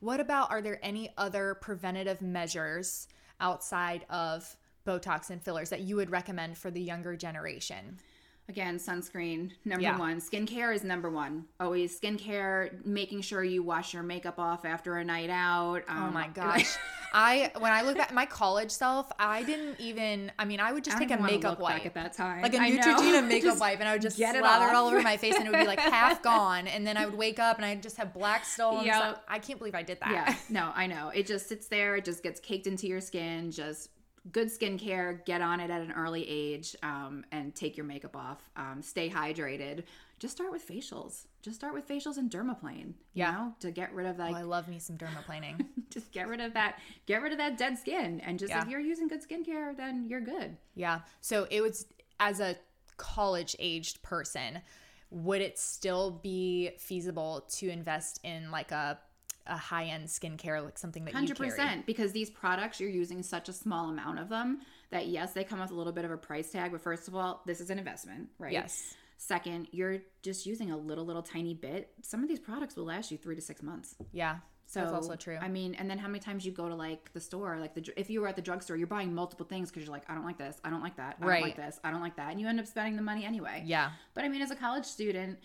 What 0.00 0.18
about 0.18 0.50
are 0.50 0.60
there 0.60 0.80
any 0.82 1.10
other 1.16 1.54
preventative 1.54 2.20
measures 2.20 3.06
outside 3.40 4.04
of 4.10 4.56
Botox 4.84 5.30
and 5.30 5.40
fillers 5.40 5.70
that 5.70 5.82
you 5.82 5.94
would 5.94 6.10
recommend 6.10 6.58
for 6.58 6.72
the 6.72 6.80
younger 6.80 7.16
generation? 7.16 8.00
Again, 8.48 8.76
sunscreen, 8.78 9.50
number 9.64 9.82
Yeah. 9.82 9.98
one. 9.98 10.20
Skincare 10.20 10.72
is 10.72 10.84
number 10.84 11.10
one. 11.10 11.46
Always 11.58 11.98
skincare, 11.98 12.84
making 12.86 13.22
sure 13.22 13.42
you 13.42 13.64
wash 13.64 13.92
your 13.92 14.04
makeup 14.04 14.38
off 14.38 14.64
after 14.64 14.96
a 14.98 15.04
night 15.04 15.30
out. 15.30 15.82
Oh 15.88 15.92
Um, 15.92 16.14
my 16.14 16.28
gosh. 16.34 16.76
I 17.12 17.50
when 17.58 17.72
I 17.72 17.82
look 17.82 17.98
at 17.98 18.14
my 18.14 18.24
college 18.26 18.70
self, 18.70 19.10
I 19.18 19.42
didn't 19.42 19.80
even 19.80 20.30
I 20.38 20.44
mean, 20.44 20.60
I 20.60 20.72
would 20.72 20.84
just 20.84 20.96
I 20.96 21.00
take 21.00 21.10
a 21.18 21.20
makeup 21.20 21.58
wipe. 21.58 21.84
at 21.86 21.94
that 21.94 22.12
time. 22.12 22.42
like 22.42 22.54
a 22.54 22.58
I 22.58 22.68
know. 22.70 22.82
Neutrogena 22.82 23.26
makeup 23.28 23.42
Just 23.50 23.60
wipe, 23.60 23.80
and 23.80 23.88
I 23.88 23.92
would 23.94 24.02
just 24.02 24.16
get 24.16 24.36
it 24.36 24.40
slather 24.40 24.66
it 24.68 24.74
all 24.76 24.86
over 24.86 25.02
my 25.02 25.16
face, 25.16 25.34
and 25.34 25.46
it 25.48 25.50
would 25.50 25.60
be 25.60 25.66
like 25.66 25.80
half 25.80 26.22
gone. 26.32 26.68
And 26.68 26.86
then 26.86 26.96
I 26.96 27.04
would 27.06 27.16
wake 27.18 27.40
up, 27.40 27.56
and 27.56 27.64
I'd 27.66 27.82
just 27.82 27.96
have 27.96 28.12
black 28.14 28.44
stones. 28.44 28.86
Yep. 28.86 29.24
I 29.28 29.38
can't 29.40 29.58
believe 29.58 29.74
I 29.74 29.82
did 29.82 29.98
that. 30.00 30.12
Yeah, 30.12 30.36
no, 30.50 30.70
I 30.74 30.86
know. 30.86 31.08
It 31.08 31.26
just 31.26 31.48
sits 31.48 31.66
there. 31.66 31.96
It 31.96 32.04
just 32.04 32.22
gets 32.22 32.38
caked 32.38 32.66
into 32.68 32.86
your 32.86 33.00
skin. 33.00 33.50
Just 33.50 33.90
good 34.32 34.48
skincare. 34.48 35.24
Get 35.24 35.40
on 35.40 35.60
it 35.60 35.70
at 35.70 35.80
an 35.80 35.92
early 35.92 36.28
age, 36.28 36.74
um, 36.82 37.24
and 37.32 37.54
take 37.54 37.76
your 37.76 37.86
makeup 37.86 38.16
off. 38.16 38.48
Um, 38.56 38.82
stay 38.82 39.08
hydrated. 39.08 39.84
Just 40.18 40.34
start 40.34 40.50
with 40.50 40.66
facials. 40.66 41.26
Just 41.42 41.56
start 41.56 41.74
with 41.74 41.86
facials 41.86 42.16
and 42.16 42.30
dermaplane. 42.30 42.86
You 42.86 42.94
Yeah. 43.14 43.32
know, 43.32 43.54
to 43.60 43.70
get 43.70 43.92
rid 43.94 44.06
of 44.06 44.18
like, 44.18 44.34
Oh, 44.34 44.38
I 44.38 44.42
love 44.42 44.66
me 44.66 44.78
some 44.78 44.96
dermaplaning. 44.96 45.64
just 45.90 46.10
get 46.10 46.26
rid 46.28 46.40
of 46.40 46.54
that. 46.54 46.78
Get 47.06 47.20
rid 47.22 47.32
of 47.32 47.38
that 47.38 47.58
dead 47.58 47.78
skin. 47.78 48.20
And 48.20 48.38
just 48.38 48.50
Yeah. 48.50 48.62
if 48.62 48.68
you're 48.68 48.80
using 48.80 49.08
good 49.08 49.22
skincare, 49.22 49.76
then 49.76 50.06
you're 50.08 50.20
good. 50.22 50.56
yeah. 50.74 51.00
So 51.20 51.46
it 51.50 51.60
was 51.60 51.86
as 52.18 52.40
a 52.40 52.56
college 52.96 53.54
aged 53.58 54.02
person, 54.02 54.62
would 55.10 55.42
it 55.42 55.58
still 55.58 56.10
be 56.10 56.70
feasible 56.78 57.46
to 57.56 57.68
invest 57.68 58.18
in 58.24 58.50
like 58.50 58.72
a 58.72 58.98
a 59.46 59.56
high 59.56 59.84
end 59.84 60.06
skincare, 60.08 60.64
like 60.64 60.78
something 60.78 61.04
that 61.04 61.14
you 61.14 61.34
100%, 61.34 61.86
because 61.86 62.12
these 62.12 62.30
products 62.30 62.80
you're 62.80 62.90
using 62.90 63.22
such 63.22 63.48
a 63.48 63.52
small 63.52 63.88
amount 63.88 64.18
of 64.18 64.28
them 64.28 64.60
that 64.90 65.06
yes, 65.06 65.32
they 65.32 65.44
come 65.44 65.60
with 65.60 65.70
a 65.70 65.74
little 65.74 65.92
bit 65.92 66.04
of 66.04 66.10
a 66.10 66.16
price 66.16 66.50
tag. 66.50 66.72
But 66.72 66.80
first 66.80 67.08
of 67.08 67.14
all, 67.14 67.42
this 67.46 67.60
is 67.60 67.70
an 67.70 67.78
investment, 67.78 68.28
right? 68.38 68.52
Yes. 68.52 68.94
Second, 69.18 69.68
you're 69.72 69.98
just 70.22 70.44
using 70.46 70.70
a 70.70 70.76
little, 70.76 71.04
little 71.04 71.22
tiny 71.22 71.54
bit. 71.54 71.90
Some 72.02 72.22
of 72.22 72.28
these 72.28 72.38
products 72.40 72.76
will 72.76 72.84
last 72.84 73.10
you 73.10 73.16
three 73.16 73.34
to 73.34 73.40
six 73.40 73.62
months. 73.62 73.94
Yeah. 74.12 74.36
So 74.68 74.80
That's 74.80 74.92
also 74.92 75.14
true. 75.16 75.38
I 75.40 75.48
mean, 75.48 75.74
and 75.76 75.88
then 75.88 75.96
how 75.98 76.08
many 76.08 76.18
times 76.18 76.44
you 76.44 76.50
go 76.52 76.68
to 76.68 76.74
like 76.74 77.12
the 77.12 77.20
store, 77.20 77.56
like 77.60 77.74
the 77.74 77.88
if 77.98 78.10
you 78.10 78.20
were 78.20 78.26
at 78.28 78.34
the 78.36 78.42
drugstore, 78.42 78.76
you're 78.76 78.88
buying 78.88 79.14
multiple 79.14 79.46
things 79.46 79.70
because 79.70 79.84
you're 79.84 79.92
like, 79.92 80.02
I 80.10 80.14
don't 80.14 80.24
like 80.24 80.38
this, 80.38 80.60
I 80.64 80.70
don't 80.70 80.82
like 80.82 80.96
that, 80.96 81.16
I 81.22 81.24
Right. 81.24 81.38
don't 81.38 81.48
like 81.48 81.56
this, 81.56 81.78
I 81.84 81.92
don't 81.92 82.00
like 82.02 82.16
that, 82.16 82.32
and 82.32 82.40
you 82.40 82.48
end 82.48 82.58
up 82.58 82.66
spending 82.66 82.96
the 82.96 83.02
money 83.02 83.24
anyway. 83.24 83.62
yeah. 83.64 83.90
But 84.14 84.24
I 84.24 84.28
mean, 84.28 84.42
as 84.42 84.50
a 84.50 84.56
college 84.56 84.84
student, 84.84 85.38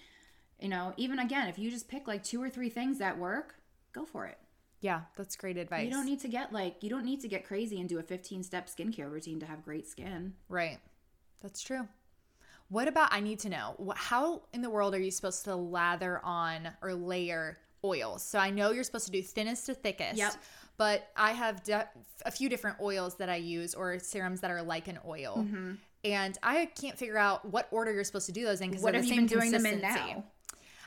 you 0.59 0.69
know, 0.69 0.93
even 0.97 1.19
again, 1.19 1.47
if 1.49 1.59
you 1.59 1.69
just 1.69 1.87
pick 1.87 2.07
like 2.07 2.23
two 2.23 2.41
or 2.41 2.49
three 2.49 2.69
things 2.69 2.97
that 2.97 3.17
work, 3.19 3.55
go 3.93 4.05
for 4.05 4.25
it. 4.25 4.37
Yeah. 4.81 5.01
That's 5.15 5.35
great 5.35 5.57
advice. 5.57 5.85
You 5.85 5.91
don't 5.91 6.05
need 6.05 6.19
to 6.21 6.27
get 6.27 6.51
like 6.51 6.77
you 6.81 6.89
don't 6.89 7.05
need 7.05 7.21
to 7.21 7.27
get 7.27 7.45
crazy 7.45 7.79
and 7.79 7.87
do 7.87 7.99
a 7.99 8.03
15 8.03 8.43
step 8.43 8.67
skincare 8.67 9.09
routine 9.09 9.39
to 9.39 9.45
have 9.45 9.63
great 9.63 9.87
skin. 9.87 10.33
Right. 10.49 10.79
That's 11.41 11.61
true. 11.61 11.87
What 12.69 12.87
about 12.87 13.13
I 13.13 13.19
need 13.19 13.39
to 13.39 13.49
know 13.49 13.93
how 13.95 14.43
in 14.53 14.61
the 14.61 14.69
world 14.69 14.95
are 14.95 14.99
you 14.99 15.11
supposed 15.11 15.43
to 15.43 15.55
lather 15.55 16.21
on 16.23 16.69
or 16.81 16.93
layer 16.93 17.57
oils? 17.83 18.23
So 18.23 18.39
I 18.39 18.49
know 18.49 18.71
you're 18.71 18.83
supposed 18.83 19.05
to 19.05 19.11
do 19.11 19.21
thinnest 19.21 19.65
to 19.67 19.73
thickest. 19.73 20.17
Yep. 20.17 20.33
But 20.77 21.09
I 21.15 21.31
have 21.31 21.63
de- 21.63 21.87
a 22.25 22.31
few 22.31 22.49
different 22.49 22.77
oils 22.81 23.15
that 23.15 23.29
I 23.29 23.35
use 23.35 23.75
or 23.75 23.99
serums 23.99 24.39
that 24.39 24.49
are 24.49 24.63
like 24.63 24.87
an 24.87 24.99
oil. 25.05 25.39
Mm-hmm. 25.39 25.73
And 26.05 26.37
I 26.41 26.65
can't 26.65 26.97
figure 26.97 27.17
out 27.17 27.45
what 27.45 27.67
order 27.71 27.91
you're 27.91 28.03
supposed 28.03 28.25
to 28.27 28.31
do 28.31 28.45
those 28.45 28.61
in 28.61 28.69
because 28.69 28.83
What 28.83 28.95
have 28.95 29.03
the 29.03 29.09
you 29.09 29.15
been 29.15 29.27
doing 29.27 29.51
them 29.51 29.65
in 29.65 29.81
now? 29.81 30.23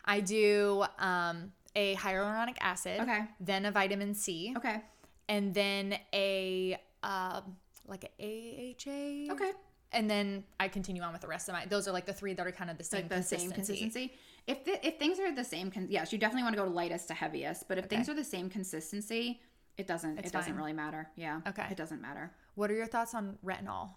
I 0.05 0.21
do 0.21 0.85
um, 0.99 1.53
a 1.77 1.95
hyaluronic 1.97 2.57
acid, 2.61 3.01
Okay. 3.01 3.21
then 3.41 3.65
a 3.67 3.71
vitamin 3.71 4.15
C, 4.15 4.55
Okay. 4.57 4.81
and 5.29 5.53
then 5.55 5.99
a 6.13 6.79
um, 7.03 7.57
like 7.87 8.05
a 8.19 8.75
AHA. 8.79 9.33
Okay. 9.35 9.53
And 9.93 10.11
then 10.11 10.43
I 10.59 10.69
continue 10.69 11.03
on 11.03 11.13
with 11.13 11.21
the 11.21 11.29
rest 11.29 11.49
of 11.49 11.53
my. 11.55 11.67
Those 11.67 11.87
are 11.87 11.93
like 11.93 12.07
the 12.07 12.13
three 12.13 12.33
that 12.35 12.47
are 12.47 12.51
kind 12.53 12.71
of 12.71 12.79
the 12.79 12.85
same 12.85 13.03
Like 13.03 13.11
the 13.11 13.23
same 13.23 13.51
consistency. 13.53 13.83
consistency. 13.83 14.13
If 14.47 14.65
the, 14.65 14.87
if 14.87 14.99
things 14.99 15.19
are 15.21 15.33
the 15.35 15.45
same, 15.45 15.71
con- 15.71 15.87
yes, 15.89 16.13
you 16.13 16.19
definitely 16.19 16.43
want 16.45 16.57
to 16.57 16.63
go 16.63 16.69
lightest 16.69 17.09
to 17.09 17.15
heaviest. 17.15 17.69
But 17.69 17.79
if 17.79 17.87
things 17.87 18.09
are 18.09 18.15
the 18.15 18.25
same 18.25 18.51
consistency, 18.51 19.41
it 19.79 19.87
doesn't 19.87 20.19
It's 20.19 20.29
it 20.29 20.33
doesn't 20.33 20.53
fine. 20.53 20.59
really 20.59 20.73
matter. 20.73 21.09
Yeah. 21.17 21.41
Okay. 21.47 21.67
It 21.71 21.77
doesn't 21.77 22.01
matter. 22.03 22.33
What 22.55 22.71
are 22.71 22.75
your 22.75 22.87
thoughts 22.87 23.15
on 23.15 23.39
retinol? 23.45 23.91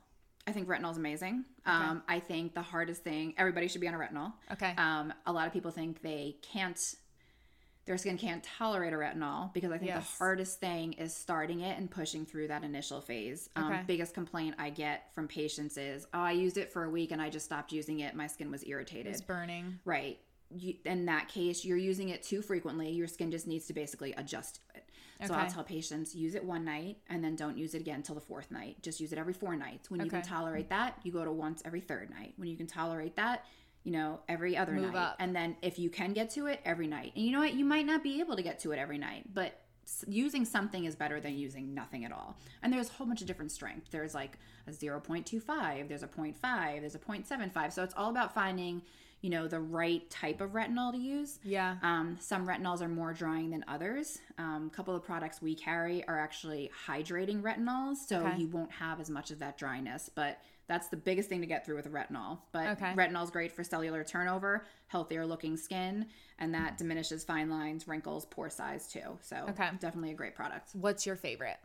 I 0.46 0.52
think 0.52 0.68
retinol 0.68 0.92
is 0.92 0.98
amazing. 0.98 1.44
Um, 1.66 2.04
I 2.08 2.20
think 2.20 2.54
the 2.54 2.62
hardest 2.62 3.04
thing 3.04 3.34
everybody 3.38 3.68
should 3.68 3.82
be 3.82 3.88
on 3.88 3.94
a 3.94 3.98
retinol. 3.98 4.34
Okay. 4.54 4.74
Um, 4.78 5.13
a 5.26 5.32
lot 5.34 5.48
of 5.48 5.54
people 5.54 5.72
think 5.72 6.02
they 6.02 6.38
can't, 6.42 6.96
their 7.88 7.97
skin 7.97 8.17
can't 8.17 8.43
tolerate 8.43 8.93
a 8.93 8.97
retinol 8.97 9.52
because 9.54 9.71
I 9.71 9.78
think 9.78 9.88
Yes. 9.89 10.06
the 10.12 10.17
hardest 10.17 10.60
thing 10.60 10.93
is 10.93 11.15
starting 11.15 11.62
it 11.62 11.78
and 11.80 11.89
pushing 11.89 12.26
through 12.26 12.50
that 12.50 12.63
initial 12.63 13.00
phase. 13.02 13.50
Um, 13.56 13.71
Okay. 13.71 13.84
Biggest 13.88 14.13
complaint 14.13 14.56
I 14.60 14.69
get 14.69 15.12
from 15.13 15.28
patients 15.28 15.78
is, 15.78 16.06
oh, 16.13 16.19
I 16.19 16.34
used 16.34 16.58
it 16.58 16.71
for 16.71 16.84
a 16.84 16.89
week 16.89 17.12
and 17.12 17.21
I 17.21 17.30
just 17.30 17.45
stopped 17.45 17.71
using 17.71 18.02
it. 18.02 18.13
My 18.13 18.28
skin 18.28 18.52
was 18.52 18.63
irritated. 18.67 19.08
It's 19.08 19.21
burning. 19.21 19.80
Right. 19.86 20.19
You, 20.50 20.76
in 20.86 21.06
that 21.06 21.30
case, 21.30 21.65
you're 21.65 21.78
using 21.78 22.10
it 22.10 22.23
too 22.23 22.41
frequently. 22.41 22.91
Your 22.91 23.08
skin 23.08 23.32
just 23.32 23.47
needs 23.47 23.65
to 23.67 23.73
basically 23.73 24.13
adjust 24.13 24.56
to 24.56 24.78
it. 24.78 24.84
So 25.26 25.34
I'll 25.34 25.50
tell 25.50 25.63
patients 25.63 26.13
use 26.13 26.36
it 26.36 26.43
one 26.43 26.63
night 26.63 26.97
and 27.10 27.23
then 27.23 27.36
don't 27.36 27.58
use 27.58 27.73
it 27.73 27.82
again 27.82 27.95
until 27.95 28.13
the 28.15 28.21
fourth 28.21 28.52
night. 28.52 28.78
Just 28.84 29.00
use 29.00 29.12
it 29.12 29.17
every 29.17 29.34
four 29.34 29.56
nights. 29.56 29.89
When 29.89 30.00
you 30.04 30.10
can 30.12 30.21
tolerate 30.21 30.69
that, 30.69 31.00
you 31.04 31.12
go 31.12 31.26
to 31.26 31.32
once 31.32 31.62
every 31.65 31.82
third 31.82 32.12
night. 32.12 32.34
When 32.36 32.47
you 32.50 32.56
can 32.56 32.67
tolerate 32.67 33.15
that, 33.15 33.45
you 33.88 33.93
know, 33.93 34.19
every 34.28 34.58
other 34.58 34.73
Move 34.73 34.91
night. 34.93 35.00
up. 35.12 35.15
And 35.17 35.34
then 35.34 35.56
if 35.62 35.80
you 35.80 35.89
can 35.89 36.12
get 36.12 36.30
to 36.32 36.47
it, 36.47 36.60
every 36.65 36.88
night. 36.88 37.13
And 37.15 37.23
you 37.26 37.32
know 37.32 37.39
what? 37.39 37.54
You 37.54 37.63
might 37.63 37.86
not 37.86 38.04
be 38.04 38.19
able 38.19 38.36
to 38.36 38.41
get 38.41 38.60
to 38.60 38.73
it 38.73 38.80
every 38.80 38.97
night, 38.97 39.34
but 39.34 39.62
using 40.06 40.43
something 40.43 40.84
is 40.84 40.93
better 40.93 41.21
than 41.21 41.38
using 41.38 41.73
nothing 41.73 42.04
at 42.04 42.12
all. 42.12 42.38
And 42.62 42.73
there's 42.73 42.89
a 42.89 42.91
whole 42.91 43.08
bunch 43.08 43.21
of 43.21 43.28
different 43.28 43.50
strength. 43.54 43.88
There's 43.89 44.13
like 44.13 44.38
a 44.67 44.71
0.25, 44.71 45.88
there's 45.88 46.04
a 46.04 46.08
0.5, 46.08 46.82
there's 46.82 46.95
a 46.95 47.00
0.75. 47.00 47.71
So 47.71 47.82
it's 47.82 47.93
all 47.95 48.10
about 48.10 48.34
finding, 48.34 48.82
you 49.21 49.30
know, 49.30 49.47
the 49.47 49.62
right 49.62 50.10
type 50.10 50.41
of 50.41 50.50
retinol 50.52 50.91
to 50.91 50.97
use. 50.97 51.39
Yeah. 51.45 51.78
Um, 51.82 52.17
some 52.19 52.45
retinols 52.45 52.82
are 52.82 52.89
more 52.89 53.13
drying 53.13 53.52
than 53.52 53.63
others. 53.69 54.19
Um, 54.38 54.69
a 54.69 54.76
couple 54.76 54.97
of 54.97 55.04
products 55.06 55.41
we 55.41 55.56
carry 55.56 56.06
are 56.10 56.19
actually 56.19 56.69
hydrating 56.86 57.41
retinols, 57.41 57.95
so 58.06 58.19
Okay. 58.19 58.38
you 58.41 58.47
won't 58.50 58.71
have 58.73 59.00
as 59.00 59.10
much 59.10 59.32
of 59.32 59.39
that 59.39 59.58
dryness. 59.58 60.10
But 60.13 60.39
that's 60.67 60.89
the 60.89 60.97
biggest 60.97 61.30
thing 61.30 61.41
to 61.41 61.47
get 61.47 61.65
through 61.65 61.75
with 61.77 61.91
retinol. 61.91 62.39
But 62.51 62.67
Okay. 62.69 62.93
retinol 62.93 63.23
is 63.23 63.30
great 63.32 63.51
for 63.51 63.63
cellular 63.63 64.03
turnover, 64.03 64.65
healthier 64.88 65.25
looking 65.25 65.58
skin, 65.58 66.08
and 66.39 66.53
that 66.53 66.77
diminishes 66.77 67.23
fine 67.23 67.49
lines, 67.49 67.88
wrinkles, 67.88 68.25
pore 68.25 68.49
size 68.49 68.88
too. 68.88 69.17
So 69.21 69.45
Okay. 69.49 69.69
definitely 69.80 70.12
a 70.12 70.15
great 70.15 70.36
product. 70.36 70.69
What's 70.73 71.06
your 71.06 71.15
favorite? 71.15 71.58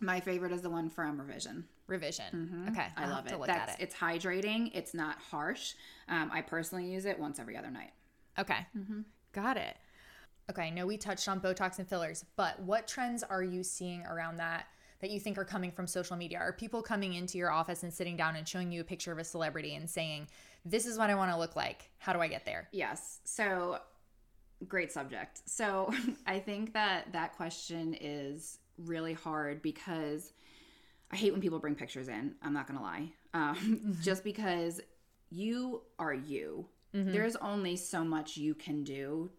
My 0.00 0.18
favorite 0.20 0.52
is 0.52 0.62
the 0.62 0.70
one 0.70 0.88
from 0.90 1.20
Revision. 1.20 1.66
Revision. 1.86 2.66
Okay. 2.70 2.80
Mm-hmm. 2.80 2.98
I 2.98 3.04
I'll 3.04 3.10
love 3.10 3.26
it. 3.26 3.38
That's 3.46 3.72
at 3.72 3.80
it. 3.80 3.82
it's 3.84 3.94
hydrating. 3.94 4.70
It's 4.74 4.94
not 4.94 5.18
harsh. 5.18 5.74
Um, 6.08 6.30
I 6.32 6.40
personally 6.42 6.90
use 6.90 7.04
it 7.04 7.18
once 7.18 7.38
every 7.38 7.56
other 7.56 7.70
night. 7.70 7.92
Okay. 8.38 8.66
Mm-hmm. 8.76 9.00
Got 9.32 9.56
it. 9.58 9.76
Okay, 10.50 10.62
I 10.62 10.70
know 10.70 10.86
we 10.86 10.96
touched 10.96 11.28
on 11.28 11.40
Botox 11.40 11.78
and 11.78 11.88
fillers, 11.88 12.24
but 12.34 12.58
what 12.60 12.88
trends 12.88 13.22
are 13.22 13.42
you 13.42 13.62
seeing 13.62 14.04
around 14.06 14.38
that 14.38 14.66
that 15.00 15.10
you 15.10 15.20
think 15.20 15.38
are 15.38 15.44
coming 15.44 15.70
from 15.70 15.86
social 15.86 16.16
media? 16.16 16.38
Are 16.38 16.52
people 16.52 16.82
coming 16.82 17.14
into 17.14 17.38
your 17.38 17.50
office 17.50 17.82
and 17.82 17.92
sitting 17.92 18.16
down 18.16 18.36
and 18.36 18.46
showing 18.46 18.70
you 18.72 18.80
a 18.80 18.84
picture 18.84 19.12
of 19.12 19.18
a 19.18 19.24
celebrity 19.24 19.74
and 19.74 19.88
saying, 19.88 20.28
This 20.64 20.86
is 20.86 20.98
what 20.98 21.10
I 21.10 21.14
want 21.14 21.30
to 21.32 21.38
look 21.38 21.56
like. 21.56 21.90
How 21.98 22.12
do 22.12 22.20
I 22.20 22.28
get 22.28 22.44
there? 22.44 22.68
Yes. 22.72 23.20
So 23.24 23.78
great 24.68 24.92
subject. 24.92 25.42
So 25.46 25.92
I 26.26 26.38
think 26.38 26.74
that 26.74 27.12
that 27.12 27.36
question 27.36 27.96
is 28.00 28.58
really 28.78 29.14
hard 29.14 29.62
because 29.62 30.32
I 31.10 31.16
hate 31.16 31.32
when 31.32 31.40
people 31.40 31.58
bring 31.58 31.74
pictures 31.74 32.08
in. 32.08 32.34
I'm 32.42 32.52
not 32.52 32.66
going 32.66 32.78
to 32.78 32.84
lie. 32.84 33.12
Um, 33.34 33.96
just 34.00 34.24
because 34.24 34.80
you 35.30 35.82
are 35.98 36.14
you. 36.14 36.66
There's 36.92 37.36
only 37.36 37.76
so 37.76 38.02
much 38.02 38.36
you 38.36 38.54
can 38.54 38.82
do. 38.82 39.30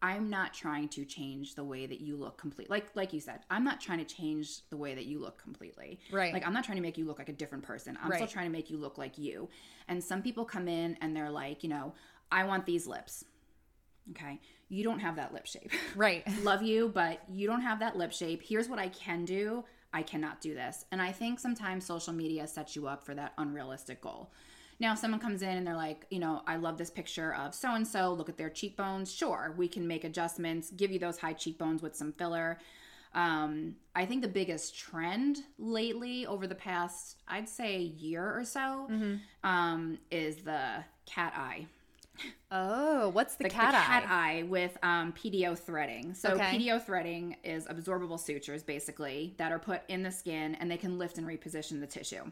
I'm 0.00 0.30
not 0.30 0.54
trying 0.54 0.88
to 0.90 1.04
change 1.04 1.54
the 1.54 1.64
way 1.64 1.86
that 1.86 2.00
you 2.00 2.16
look 2.16 2.38
complete. 2.38 2.70
Like 2.70 2.86
like 2.94 3.12
you 3.12 3.20
said, 3.20 3.40
I'm 3.50 3.64
not 3.64 3.80
trying 3.80 3.98
to 3.98 4.04
change 4.04 4.68
the 4.70 4.76
way 4.76 4.94
that 4.94 5.06
you 5.06 5.18
look 5.18 5.42
completely. 5.42 5.98
Right. 6.12 6.32
Like 6.32 6.46
I'm 6.46 6.52
not 6.52 6.64
trying 6.64 6.76
to 6.76 6.82
make 6.82 6.96
you 6.98 7.04
look 7.04 7.18
like 7.18 7.28
a 7.28 7.32
different 7.32 7.64
person. 7.64 7.98
I'm 8.02 8.12
still 8.12 8.26
trying 8.26 8.46
to 8.46 8.52
make 8.52 8.70
you 8.70 8.78
look 8.78 8.98
like 8.98 9.18
you. 9.18 9.48
And 9.88 10.02
some 10.02 10.22
people 10.22 10.44
come 10.44 10.68
in 10.68 10.96
and 11.00 11.16
they're 11.16 11.30
like, 11.30 11.62
you 11.62 11.68
know, 11.68 11.94
I 12.30 12.44
want 12.44 12.66
these 12.66 12.86
lips. 12.86 13.24
Okay. 14.10 14.40
You 14.68 14.84
don't 14.84 15.00
have 15.00 15.16
that 15.16 15.32
lip 15.32 15.46
shape. 15.46 15.70
Right. 15.96 16.24
Love 16.42 16.62
you, 16.62 16.88
but 16.88 17.22
you 17.28 17.46
don't 17.46 17.62
have 17.62 17.80
that 17.80 17.96
lip 17.96 18.12
shape. 18.12 18.42
Here's 18.42 18.68
what 18.68 18.78
I 18.78 18.88
can 18.88 19.24
do. 19.24 19.64
I 19.92 20.02
cannot 20.02 20.40
do 20.40 20.54
this. 20.54 20.84
And 20.92 21.00
I 21.00 21.10
think 21.12 21.40
sometimes 21.40 21.86
social 21.86 22.12
media 22.12 22.46
sets 22.46 22.76
you 22.76 22.86
up 22.86 23.04
for 23.04 23.14
that 23.14 23.32
unrealistic 23.38 24.00
goal. 24.00 24.30
Now, 24.78 24.92
if 24.92 24.98
someone 24.98 25.20
comes 25.20 25.42
in 25.42 25.48
and 25.56 25.66
they're 25.66 25.74
like, 25.76 26.06
you 26.10 26.18
know, 26.18 26.42
I 26.46 26.56
love 26.56 26.76
this 26.76 26.90
picture 26.90 27.34
of 27.34 27.54
so 27.54 27.74
and 27.74 27.86
so, 27.86 28.12
look 28.12 28.28
at 28.28 28.36
their 28.36 28.50
cheekbones. 28.50 29.12
Sure, 29.12 29.54
we 29.56 29.68
can 29.68 29.86
make 29.86 30.04
adjustments, 30.04 30.70
give 30.70 30.90
you 30.90 30.98
those 30.98 31.18
high 31.18 31.32
cheekbones 31.32 31.82
with 31.82 31.96
some 31.96 32.12
filler. 32.12 32.58
Um, 33.14 33.76
I 33.94 34.04
think 34.04 34.20
the 34.20 34.28
biggest 34.28 34.76
trend 34.78 35.38
lately 35.58 36.26
over 36.26 36.46
the 36.46 36.54
past, 36.54 37.16
I'd 37.26 37.48
say, 37.48 37.78
year 37.78 38.36
or 38.38 38.44
so, 38.44 38.90
um, 39.42 39.98
is 40.10 40.36
the 40.38 40.84
cat 41.06 41.32
eye 41.34 41.66
Oh, 42.50 43.08
what's 43.10 43.34
the, 43.34 43.44
the 43.44 43.50
cat, 43.50 43.72
the 43.72 43.78
eye? 43.78 43.82
cat 43.84 44.04
eye 44.08 44.42
with 44.48 44.76
um, 44.82 45.12
PDO 45.12 45.58
threading. 45.58 46.14
So 46.14 46.30
Okay. 46.30 46.58
PDO 46.58 46.82
threading 46.84 47.36
is 47.44 47.66
absorbable 47.66 48.18
sutures 48.20 48.62
basically 48.62 49.34
that 49.38 49.52
are 49.52 49.58
put 49.58 49.82
in 49.88 50.02
the 50.02 50.10
skin 50.10 50.54
and 50.56 50.70
they 50.70 50.76
can 50.76 50.98
lift 50.98 51.18
and 51.18 51.26
reposition 51.26 51.80
the 51.80 51.86
tissue. 51.86 52.30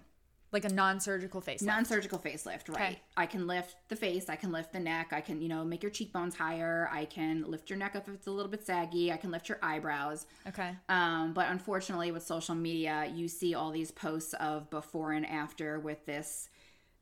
Like 0.55 0.65
a 0.65 0.73
non-surgical 0.73 1.41
face. 1.41 1.63
Non-surgical 1.63 2.21
facelift, 2.21 2.69
right? 2.69 2.93
Okay. 2.93 3.01
I 3.17 3.27
can 3.27 3.49
lift 3.49 3.75
the 3.89 3.97
face, 3.97 4.29
I 4.29 4.37
can 4.37 4.53
lift 4.53 4.73
the 4.73 4.79
neck, 4.79 5.09
I 5.11 5.21
can, 5.21 5.43
you 5.43 5.49
know, 5.49 5.65
make 5.65 5.83
your 5.83 5.91
cheekbones 5.91 6.37
higher, 6.37 6.89
I 6.93 7.07
can 7.07 7.43
lift 7.51 7.69
your 7.69 7.77
neck 7.77 7.97
up 7.97 8.07
if 8.07 8.15
it's 8.15 8.29
a 8.29 8.31
little 8.31 8.51
bit 8.51 8.65
saggy, 8.65 9.11
I 9.11 9.17
can 9.17 9.33
lift 9.33 9.49
your 9.49 9.59
eyebrows. 9.63 10.27
Okay. 10.47 10.71
Um, 10.89 11.33
but 11.33 11.49
unfortunately, 11.49 12.13
with 12.13 12.23
social 12.23 12.55
media, 12.55 13.11
you 13.13 13.27
see 13.27 13.57
all 13.57 13.73
these 13.73 13.91
posts 13.91 14.33
of 14.35 14.71
before 14.71 15.11
and 15.11 15.27
after 15.27 15.81
with 15.81 16.07
this 16.07 16.49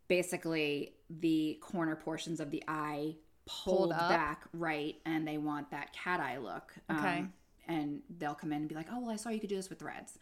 basically 0.08 0.94
the 1.10 1.58
corner 1.60 1.94
portions 1.94 2.40
of 2.40 2.50
the 2.50 2.64
eye 2.68 3.16
pulled, 3.44 3.90
Pulled 3.90 3.90
back, 3.90 4.44
right? 4.54 4.96
And 5.04 5.28
they 5.28 5.36
want 5.36 5.70
that 5.72 5.92
cat 5.92 6.20
eye 6.20 6.38
look. 6.38 6.72
Okay. 6.90 7.18
Um, 7.18 7.32
and 7.68 8.00
they'll 8.18 8.34
come 8.34 8.52
in 8.52 8.60
and 8.60 8.68
be 8.68 8.74
like, 8.74 8.88
oh, 8.90 9.00
well, 9.00 9.10
I 9.10 9.16
saw 9.16 9.28
you 9.28 9.40
could 9.40 9.50
do 9.50 9.56
this 9.56 9.68
with 9.68 9.78
threads. 9.78 10.18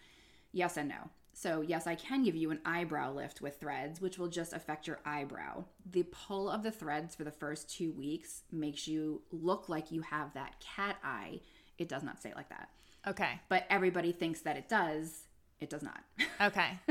Yes 0.53 0.77
and 0.77 0.89
no. 0.89 1.11
So, 1.33 1.63
yes, 1.63 1.87
I 1.87 1.95
can 1.95 2.23
give 2.23 2.35
you 2.37 2.51
an 2.51 2.61
eyebrow 2.67 3.13
lift 3.13 3.41
with 3.41 3.59
threads, 3.61 4.01
which 4.01 4.19
will 4.19 4.29
just 4.29 4.53
affect 4.53 4.87
your 4.87 4.99
eyebrow. 5.07 5.65
The 5.91 6.03
pull 6.03 6.51
of 6.51 6.63
the 6.63 6.71
threads 6.73 7.15
for 7.15 7.25
the 7.25 7.31
first 7.31 7.71
two 7.75 7.93
weeks 7.93 8.43
makes 8.53 8.87
you 8.87 9.23
look 9.33 9.69
like 9.69 9.91
you 9.91 10.03
have 10.03 10.35
that 10.35 10.61
cat 10.61 10.97
eye. 11.03 11.41
It 11.79 11.89
does 11.89 12.03
not 12.03 12.19
stay 12.21 12.33
like 12.37 12.51
that 12.51 12.69
Okay. 13.07 13.41
but 13.49 13.65
everybody 13.71 14.13
thinks 14.13 14.41
that 14.43 14.57
it 14.57 14.69
does. 14.69 15.23
It 15.61 15.71
does 15.71 15.83
not. 15.83 16.01
Okay. 16.41 16.79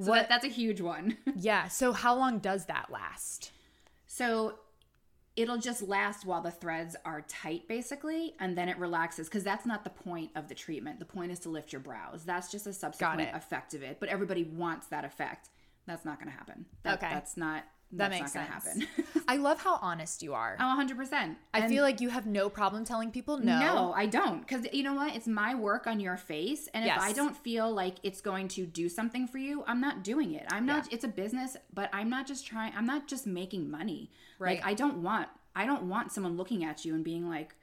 so 0.00 0.12
that, 0.12 0.28
that's 0.28 0.44
a 0.44 0.48
huge 0.48 0.80
one. 0.80 1.16
yeah. 1.36 1.68
So 1.68 1.92
how 1.92 2.14
long 2.16 2.38
does 2.38 2.66
that 2.66 2.86
last? 2.90 3.50
so 4.06 4.58
it'll 5.36 5.58
just 5.58 5.82
last 5.82 6.24
while 6.24 6.40
the 6.40 6.50
threads 6.50 6.94
are 7.04 7.22
tight, 7.22 7.66
basically, 7.68 8.34
and 8.38 8.56
then 8.56 8.68
it 8.68 8.78
relaxes 8.78 9.28
because 9.28 9.42
that's 9.42 9.66
not 9.66 9.84
the 9.84 9.90
point 9.90 10.30
of 10.36 10.48
the 10.48 10.54
treatment. 10.54 10.98
The 10.98 11.04
point 11.04 11.32
is 11.32 11.40
to 11.40 11.48
lift 11.48 11.72
your 11.72 11.80
brows. 11.80 12.24
That's 12.24 12.50
just 12.50 12.66
a 12.66 12.72
subsequent 12.72 13.34
effect 13.34 13.74
of 13.74 13.82
it. 13.82 13.98
But 14.00 14.08
everybody 14.08 14.44
wants 14.44 14.86
that 14.88 15.04
effect. 15.04 15.48
That's 15.86 16.04
not 16.04 16.18
going 16.18 16.30
to 16.30 16.36
happen. 16.36 16.64
That, 16.82 16.94
Okay. 17.02 17.12
That's 17.12 17.36
not. 17.36 17.64
That 17.98 18.10
makes 18.10 18.32
sense. 18.32 18.48
happen. 18.48 18.86
I 19.28 19.36
love 19.36 19.60
how 19.60 19.78
honest 19.80 20.22
you 20.22 20.34
are. 20.34 20.56
oh, 20.60 20.76
100%. 20.78 21.36
I 21.52 21.68
feel 21.68 21.82
like 21.82 22.00
you 22.00 22.08
have 22.10 22.26
no 22.26 22.48
problem 22.48 22.84
telling 22.84 23.10
people 23.10 23.38
no. 23.38 23.58
No, 23.58 23.92
I 23.94 24.06
don't. 24.06 24.40
Because 24.40 24.66
you 24.72 24.82
know 24.82 24.94
what? 24.94 25.14
It's 25.16 25.26
my 25.26 25.54
work 25.54 25.86
on 25.86 26.00
your 26.00 26.16
face. 26.16 26.68
And 26.74 26.84
if 26.84 26.88
Yes. 26.88 26.98
I 27.00 27.12
don't 27.12 27.36
feel 27.36 27.72
like 27.72 27.96
it's 28.02 28.20
going 28.20 28.48
to 28.48 28.66
do 28.66 28.88
something 28.88 29.26
for 29.26 29.38
you, 29.38 29.64
I'm 29.66 29.80
not 29.80 30.04
doing 30.04 30.34
it. 30.34 30.46
I'm 30.50 30.66
not, 30.66 30.92
it's 30.92 31.04
a 31.04 31.08
business, 31.08 31.56
but 31.72 31.88
I'm 31.92 32.10
not 32.10 32.26
just 32.26 32.46
trying, 32.46 32.72
I'm 32.76 32.86
not 32.86 33.08
just 33.08 33.26
making 33.26 33.70
money. 33.70 34.10
Right. 34.38 34.58
Like, 34.58 34.66
I 34.66 34.74
don't 34.74 34.98
want, 35.02 35.28
I 35.56 35.66
don't 35.66 35.84
want 35.88 36.12
someone 36.12 36.36
looking 36.36 36.64
at 36.64 36.84
you 36.84 36.94
and 36.94 37.04
being 37.04 37.28
like, 37.28 37.54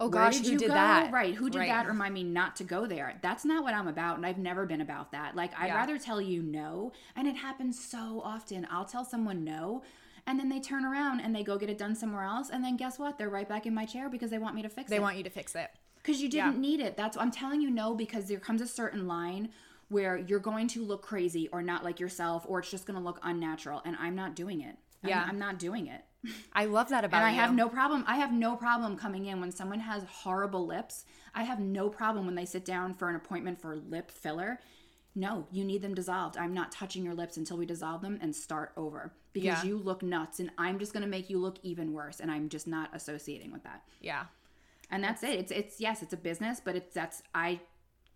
Oh 0.00 0.08
gosh, 0.08 0.38
did 0.38 0.46
who 0.46 0.52
you 0.52 0.58
did 0.58 0.68
go? 0.68 0.74
that? 0.74 1.12
Right. 1.12 1.34
Who 1.34 1.48
did 1.48 1.58
Right. 1.60 1.68
that? 1.68 1.86
Remind 1.86 2.12
me 2.14 2.24
not 2.24 2.56
to 2.56 2.64
go 2.64 2.86
there. 2.86 3.18
That's 3.22 3.44
not 3.44 3.62
what 3.62 3.74
I'm 3.74 3.86
about. 3.86 4.16
And 4.16 4.26
I've 4.26 4.38
never 4.38 4.66
been 4.66 4.80
about 4.80 5.12
that. 5.12 5.36
Like, 5.36 5.52
I'd 5.58 5.66
Yeah. 5.68 5.76
rather 5.76 5.96
tell 5.98 6.20
you 6.20 6.42
no. 6.42 6.92
And 7.14 7.28
it 7.28 7.36
happens 7.36 7.78
so 7.82 8.20
often. 8.24 8.66
I'll 8.70 8.84
tell 8.84 9.04
someone 9.04 9.44
no. 9.44 9.82
And 10.26 10.38
then 10.40 10.48
they 10.48 10.60
turn 10.60 10.84
around 10.84 11.20
and 11.20 11.34
they 11.34 11.44
go 11.44 11.56
get 11.58 11.70
it 11.70 11.78
done 11.78 11.94
somewhere 11.94 12.24
else. 12.24 12.50
And 12.50 12.64
then 12.64 12.76
guess 12.76 12.98
what? 12.98 13.18
They're 13.18 13.28
right 13.30 13.48
back 13.48 13.66
in 13.66 13.74
my 13.74 13.84
chair 13.84 14.08
because 14.08 14.30
they 14.30 14.38
want 14.38 14.54
me 14.56 14.62
to 14.62 14.68
fix 14.68 14.88
They 14.90 14.96
it 14.96 14.98
They 14.98 15.02
want 15.02 15.16
you 15.18 15.24
to 15.24 15.30
fix 15.30 15.54
it. 15.54 15.70
because 15.96 16.20
you 16.22 16.28
didn't 16.28 16.58
need 16.58 16.80
it. 16.80 16.96
That's 16.96 17.16
I'm 17.16 17.30
telling 17.30 17.60
you 17.60 17.70
no 17.70 17.94
because 17.94 18.26
there 18.26 18.40
comes 18.40 18.60
a 18.60 18.66
certain 18.66 19.06
line 19.06 19.50
where 19.88 20.16
you're 20.16 20.40
going 20.40 20.66
to 20.68 20.82
look 20.84 21.02
crazy 21.02 21.48
or 21.52 21.60
not 21.62 21.84
like 21.84 22.00
yourself 22.00 22.44
or 22.48 22.60
it's 22.60 22.70
just 22.70 22.86
going 22.86 22.98
to 22.98 23.04
look 23.04 23.20
unnatural 23.22 23.82
and 23.84 23.94
I'm 24.00 24.14
not 24.16 24.34
doing 24.34 24.60
it. 24.62 24.78
I'm- 25.04 25.08
Yeah. 25.10 25.24
I'm, 25.28 25.38
not 25.38 25.58
doing 25.58 25.86
it. 25.86 26.04
I 26.52 26.66
love 26.66 26.88
that 26.90 27.04
about 27.04 27.18
And 27.18 27.26
I 27.26 27.30
you. 27.32 27.40
have 27.40 27.54
no 27.54 27.68
problem. 27.68 28.04
I 28.06 28.16
have 28.16 28.32
no 28.32 28.56
problem 28.56 28.96
coming 28.96 29.26
in 29.26 29.40
when 29.40 29.50
someone 29.50 29.80
has 29.80 30.04
horrible 30.04 30.66
lips. 30.66 31.04
I 31.34 31.42
have 31.44 31.58
no 31.60 31.88
problem 31.88 32.26
when 32.26 32.34
they 32.34 32.44
sit 32.44 32.64
down 32.64 32.94
for 32.94 33.08
an 33.08 33.16
appointment 33.16 33.60
for 33.60 33.76
lip 33.76 34.10
filler. 34.10 34.60
No, 35.14 35.46
you 35.50 35.64
need 35.64 35.82
them 35.82 35.94
dissolved. 35.94 36.36
I'm 36.36 36.54
not 36.54 36.72
touching 36.72 37.04
your 37.04 37.14
lips 37.14 37.36
until 37.36 37.56
we 37.58 37.66
dissolve 37.66 38.00
them 38.02 38.18
and 38.22 38.34
start 38.34 38.72
over 38.76 39.12
because 39.32 39.62
Yeah. 39.62 39.64
you 39.64 39.76
look 39.78 40.02
nuts 40.02 40.40
and 40.40 40.50
I'm 40.56 40.78
just 40.78 40.92
going 40.92 41.02
to 41.02 41.08
make 41.08 41.28
you 41.28 41.38
look 41.38 41.58
even 41.62 41.92
worse 41.92 42.20
and 42.20 42.30
I'm 42.30 42.48
just 42.48 42.66
not 42.66 42.90
associating 42.94 43.52
with 43.52 43.62
that. 43.64 43.82
yeah. 44.00 44.24
And 44.90 45.02
that's 45.02 45.22
it. 45.22 45.38
It's 45.38 45.50
it's 45.50 45.80
yes, 45.80 46.02
it's 46.02 46.12
a 46.12 46.18
business, 46.18 46.60
but 46.62 46.76
it's 46.76 46.92
that's 46.94 47.22
I 47.34 47.60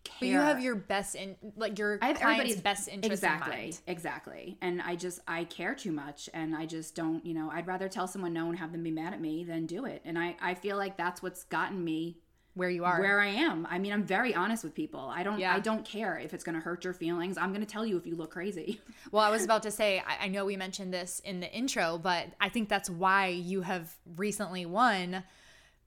care. 0.07 0.16
But 0.21 0.27
you 0.29 0.38
have 0.38 0.61
your 0.61 0.75
best 0.75 1.14
in 1.14 1.37
like 1.57 1.79
your 1.79 1.99
I 2.01 2.09
have 2.09 2.21
everybody's 2.23 2.61
best 2.61 2.88
interest 2.88 3.12
exactly, 3.12 3.55
in 3.55 3.61
mind. 3.61 3.81
exactly. 3.87 4.59
And 4.62 4.81
I 4.83 4.97
just 4.97 5.21
I 5.29 5.45
care 5.45 5.75
too 5.75 5.92
much, 5.92 6.29
and 6.35 6.55
I 6.57 6.66
just 6.66 6.95
don't. 6.95 7.25
You 7.27 7.35
know, 7.35 7.51
I'd 7.53 7.66
rather 7.66 7.88
tell 7.88 8.07
someone 8.09 8.33
no 8.33 8.48
and 8.48 8.59
have 8.59 8.73
them 8.73 8.83
be 8.83 8.90
mad 8.90 9.13
at 9.13 9.21
me 9.21 9.44
than 9.44 9.67
do 9.67 9.85
it. 9.85 10.02
And 10.04 10.19
I 10.19 10.37
I 10.40 10.54
feel 10.54 10.77
like 10.77 10.96
that's 10.96 11.23
what's 11.23 11.44
gotten 11.44 11.85
me 11.85 12.19
Where 12.54 12.71
you 12.71 12.85
are. 12.85 13.00
where 13.00 13.21
I 13.21 13.27
am. 13.29 13.67
I 13.71 13.79
mean, 13.79 13.92
I'm 13.92 14.04
very 14.04 14.35
honest 14.35 14.65
with 14.65 14.75
people. 14.75 15.00
I 15.00 15.23
don't 15.23 15.38
Yeah. 15.38 15.54
I 15.54 15.61
don't 15.61 15.85
care 15.85 16.19
if 16.19 16.33
it's 16.33 16.42
going 16.44 16.54
to 16.54 16.61
hurt 16.63 16.85
your 16.85 16.94
feelings. 16.94 17.37
I'm 17.37 17.50
going 17.50 17.65
to 17.67 17.71
tell 17.71 17.85
you 17.85 17.96
if 17.98 18.07
you 18.07 18.17
look 18.17 18.31
crazy. 18.31 18.81
Well, 19.13 19.23
I 19.23 19.31
was 19.31 19.44
about 19.44 19.63
to 19.63 19.71
say, 19.71 20.02
I, 20.07 20.25
I 20.25 20.29
know 20.29 20.44
we 20.44 20.57
mentioned 20.57 20.92
this 20.92 21.21
in 21.25 21.38
the 21.40 21.50
intro, 21.52 21.96
but 21.96 22.27
I 22.40 22.48
think 22.48 22.69
that's 22.69 22.90
why 22.90 23.29
you 23.29 23.61
have 23.63 23.94
recently 24.17 24.67
won 24.67 25.23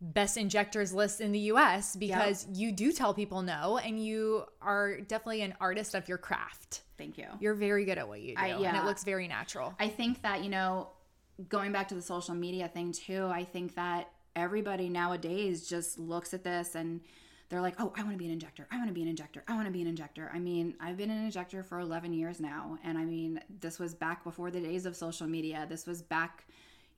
best 0.02 0.38
injectors 0.38 0.94
list 0.94 1.20
in 1.20 1.32
the 1.32 1.40
US 1.40 1.96
because 1.96 2.48
you 2.54 2.72
do 2.72 2.92
tell 2.92 3.14
people 3.14 3.42
no 3.42 3.78
and 3.78 4.04
you 4.04 4.46
are 4.62 5.02
definitely 5.02 5.42
an 5.42 5.54
artist 5.60 5.94
of 5.94 6.08
your 6.08 6.18
craft. 6.18 6.82
Thank 6.98 7.18
you. 7.18 7.28
You're 7.40 7.54
very 7.54 7.86
good 7.86 7.98
at 7.98 8.08
what 8.08 8.22
you 8.22 8.36
do 8.36 8.42
I- 8.42 8.48
and 8.48 8.62
yeah. 8.62 8.82
it 8.82 8.86
looks 8.86 9.04
very 9.04 9.28
natural. 9.28 9.76
I 9.80 9.90
think 9.90 10.22
that, 10.22 10.44
you 10.44 10.50
know, 10.50 10.90
going 11.48 11.72
back 11.72 11.88
to 11.90 11.96
the 11.96 12.02
social 12.02 12.36
media 12.36 12.68
thing 12.68 12.92
too, 12.92 13.26
I 13.26 13.44
think 13.44 13.76
that 13.76 14.10
everybody 14.36 14.90
nowadays 14.90 15.68
just 15.68 16.00
looks 16.00 16.34
at 16.34 16.44
this 16.44 16.76
and 16.76 17.02
they're 17.50 17.62
like, 17.62 17.76
oh, 17.80 17.92
I 17.96 18.04
want 18.04 18.14
to 18.14 18.18
be 18.18 18.26
an 18.26 18.32
injector. 18.32 18.68
I 18.72 18.78
want 18.78 18.90
to 18.90 18.94
be 18.94 19.02
an 19.02 19.08
injector. 19.08 19.44
I 19.48 19.56
want 19.56 19.66
to 19.66 19.72
be 19.72 19.82
an 19.82 19.88
injector. 19.88 20.30
I 20.34 20.40
mean, 20.40 20.76
I've 20.80 20.98
been 20.98 21.10
an 21.10 21.26
injector 21.26 21.64
for 21.64 21.80
11 21.80 22.14
years 22.14 22.40
now. 22.40 22.78
And 22.84 22.98
I 22.98 23.06
mean, 23.06 23.42
this 23.60 23.80
was 23.80 23.96
back 23.96 24.24
before 24.24 24.52
the 24.52 24.60
days 24.60 24.86
of 24.86 24.96
social 24.96 25.26
media. 25.26 25.66
This 25.68 25.88
was 25.88 26.02
back, 26.04 26.46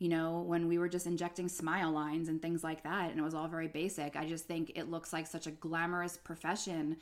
you 0.02 0.10
know, 0.10 0.42
when 0.48 0.68
we 0.68 0.80
were 0.80 0.90
just 0.90 1.06
injecting 1.06 1.48
smile 1.48 1.92
lines 1.92 2.28
and 2.28 2.42
things 2.42 2.64
like 2.64 2.82
that. 2.82 3.12
And 3.12 3.20
it 3.20 3.22
was 3.22 3.36
all 3.36 3.48
very 3.48 3.68
basic. 3.68 4.16
I 4.16 4.28
just 4.28 4.46
think 4.46 4.72
it 4.74 4.90
looks 4.90 5.14
like 5.14 5.28
such 5.28 5.46
a 5.46 5.52
glamorous 5.52 6.18
profession 6.18 6.98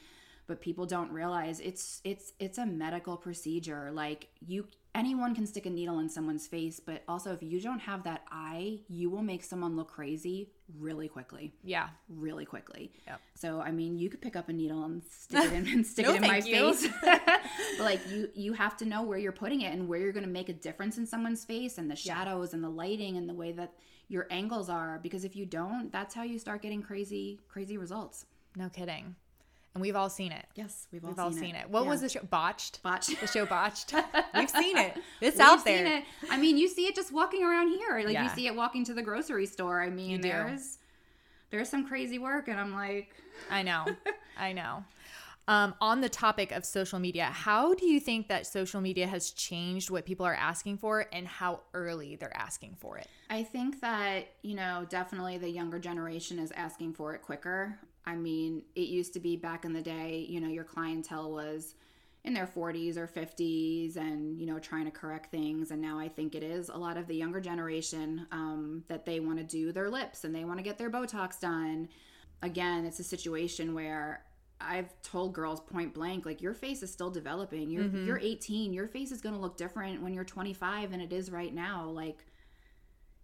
but 0.47 0.60
people 0.62 0.88
don't 0.88 1.12
realize 1.12 1.60
it's 1.60 2.02
it's 2.04 2.34
it's 2.39 2.58
a 2.58 2.66
medical 2.66 3.16
procedure 3.16 3.91
like 3.91 4.30
you 4.39 4.66
anyone 4.95 5.35
can 5.35 5.45
stick 5.45 5.65
a 5.65 5.69
needle 5.69 5.99
in 5.99 6.09
someone's 6.09 6.47
face, 6.47 6.79
but 6.79 7.03
also 7.07 7.31
if 7.31 7.43
you 7.43 7.61
don't 7.61 7.79
have 7.79 8.03
that 8.03 8.23
eye, 8.31 8.79
you 8.87 9.09
will 9.09 9.21
make 9.21 9.43
someone 9.43 9.75
look 9.75 9.89
crazy 9.91 10.49
really 10.77 11.07
quickly. 11.07 11.53
Yeah. 11.63 11.89
Really 12.07 12.45
quickly. 12.45 12.91
Yep. 13.07 13.21
So 13.35 13.61
I 13.61 13.71
mean 13.71 13.97
you 13.97 14.09
could 14.09 14.21
pick 14.21 14.35
up 14.35 14.49
a 14.49 14.53
needle 14.53 14.83
and 14.83 15.03
stick 15.03 15.43
it 15.43 15.53
in 15.53 15.67
and 15.73 15.85
stick 15.85 16.05
no, 16.05 16.13
it 16.13 16.17
in 16.17 16.21
my 16.21 16.37
you. 16.37 16.73
face. 16.73 16.87
but 17.03 17.21
like 17.79 17.99
you 18.09 18.29
you 18.33 18.53
have 18.53 18.77
to 18.77 18.85
know 18.85 19.03
where 19.03 19.17
you're 19.17 19.31
putting 19.31 19.61
it 19.61 19.73
and 19.73 19.87
where 19.87 19.99
you're 19.99 20.13
gonna 20.13 20.27
make 20.27 20.49
a 20.49 20.53
difference 20.53 20.97
in 20.97 21.05
someone's 21.05 21.45
face 21.45 21.77
and 21.77 21.89
the 21.89 21.95
shadows 21.95 22.49
yeah. 22.49 22.55
and 22.55 22.63
the 22.63 22.69
lighting 22.69 23.17
and 23.17 23.29
the 23.29 23.33
way 23.33 23.51
that 23.51 23.73
your 24.07 24.27
angles 24.31 24.69
are. 24.69 24.99
Because 25.01 25.23
if 25.23 25.35
you 25.35 25.45
don't, 25.45 25.91
that's 25.91 26.15
how 26.15 26.23
you 26.23 26.39
start 26.39 26.61
getting 26.61 26.81
crazy, 26.81 27.39
crazy 27.47 27.77
results. 27.77 28.25
No 28.55 28.69
kidding 28.69 29.15
and 29.74 29.82
we've 29.82 29.95
all 29.95 30.09
seen 30.09 30.32
it. 30.32 30.45
Yes, 30.55 30.88
we've 30.91 31.03
all, 31.03 31.09
we've 31.09 31.17
seen, 31.17 31.24
all 31.24 31.32
it. 31.32 31.39
seen 31.39 31.55
it. 31.55 31.70
What 31.70 31.84
yeah. 31.84 31.89
was 31.89 32.01
the 32.01 32.09
show? 32.09 32.22
Botched. 32.30 32.82
Botched. 32.82 33.20
The 33.20 33.28
show 33.28 33.45
Botched. 33.45 33.93
we've 34.36 34.49
seen 34.49 34.78
it. 34.78 34.97
It's 35.22 35.38
we've 35.38 35.45
out 35.45 35.63
there. 35.63 35.97
It. 35.99 36.03
I 36.30 36.38
mean, 36.38 36.57
you 36.57 36.67
see 36.67 36.88
it 36.88 36.95
just 36.95 37.13
walking 37.13 37.43
around 37.43 37.70
here. 37.70 38.01
Like 38.03 38.13
Yeah. 38.13 38.24
you 38.24 38.30
see 38.30 38.47
it 38.47 38.55
walking 38.55 38.84
to 38.86 38.93
the 38.93 39.03
grocery 39.03 39.45
store. 39.45 39.82
I 39.82 39.89
mean, 39.89 40.22
there's 40.22 40.80
there's 41.51 41.70
some 41.70 41.88
crazy 41.88 42.20
work, 42.20 42.47
and 42.47 42.59
I'm 42.59 42.74
like, 42.74 43.15
I 43.51 43.63
know. 43.63 43.86
I 44.38 44.53
know. 44.53 44.84
Um, 45.47 45.74
on 45.82 46.01
the 46.01 46.09
topic 46.09 46.51
of 46.51 46.63
social 46.63 46.99
media, 46.99 47.26
how 47.26 47.74
do 47.74 47.88
you 47.88 47.99
think 47.99 48.28
that 48.28 48.45
social 48.45 48.82
media 48.82 49.07
has 49.07 49.32
changed 49.32 49.89
what 49.89 50.05
people 50.05 50.24
are 50.24 50.36
asking 50.36 50.78
for 50.78 51.07
and 51.11 51.28
how 51.28 51.61
early 51.74 52.15
they're 52.15 52.36
asking 52.38 52.76
for 52.80 52.99
it? 52.99 53.07
I 53.32 53.41
think 53.41 53.82
that, 53.82 54.28
you 54.43 54.53
know, 54.53 54.86
definitely 54.89 55.39
the 55.39 55.49
younger 55.49 55.80
generation 55.80 56.38
is 56.38 56.51
asking 56.51 56.93
for 56.93 57.15
it 57.15 57.24
quicker. 57.24 57.80
I 58.10 58.16
mean, 58.16 58.64
it 58.76 58.88
used 58.89 59.14
to 59.14 59.20
be 59.20 59.36
back 59.36 59.66
in 59.66 59.74
the 59.74 59.82
day, 59.82 60.26
you 60.28 60.41
know, 60.41 60.49
your 60.49 60.64
clientele 60.64 61.32
was 61.32 61.76
in 62.24 62.34
their 62.34 62.47
40s 62.47 62.97
or 62.97 63.07
50s 63.07 63.95
and, 63.95 64.38
you 64.39 64.45
know, 64.47 64.60
trying 64.60 64.86
to 64.86 64.91
correct 64.91 65.32
things. 65.32 65.72
And 65.72 65.80
now 65.82 65.99
I 65.99 66.10
think 66.10 66.34
it 66.36 66.43
is 66.43 66.70
a 66.70 66.76
lot 66.78 66.97
of 66.97 67.07
the 67.07 67.16
younger 67.16 67.39
generation 67.39 68.26
um, 68.32 68.84
that 68.88 69.05
they 69.05 69.20
want 69.20 69.38
to 69.38 69.43
do 69.43 69.72
their 69.72 69.89
lips 69.89 70.24
and 70.24 70.34
they 70.34 70.43
want 70.43 70.57
to 70.57 70.64
get 70.64 70.78
their 70.78 70.89
Botox 70.89 71.39
done. 71.39 71.88
Again, 72.41 72.86
it's 72.86 72.99
a 72.99 73.03
situation 73.03 73.74
where 73.76 74.26
I've 74.60 74.91
told 75.03 75.34
girls 75.34 75.62
point 75.62 75.93
blank, 75.93 76.26
like 76.26 76.41
your 76.41 76.53
face 76.53 76.84
is 76.84 76.91
still 76.91 77.12
developing. 77.12 77.70
You're 77.70 77.86
Mm-hmm. 77.86 78.05
you're 78.07 78.20
18. 78.20 78.74
Your 78.74 78.88
face 78.88 79.12
is 79.12 79.22
going 79.22 79.36
to 79.36 79.39
look 79.41 79.55
different 79.55 80.01
when 80.01 80.14
you're 80.14 80.26
25 80.26 80.91
than 80.91 80.99
it 80.99 81.14
is 81.14 81.32
right 81.32 81.53
now. 81.53 81.86
Like 81.86 82.26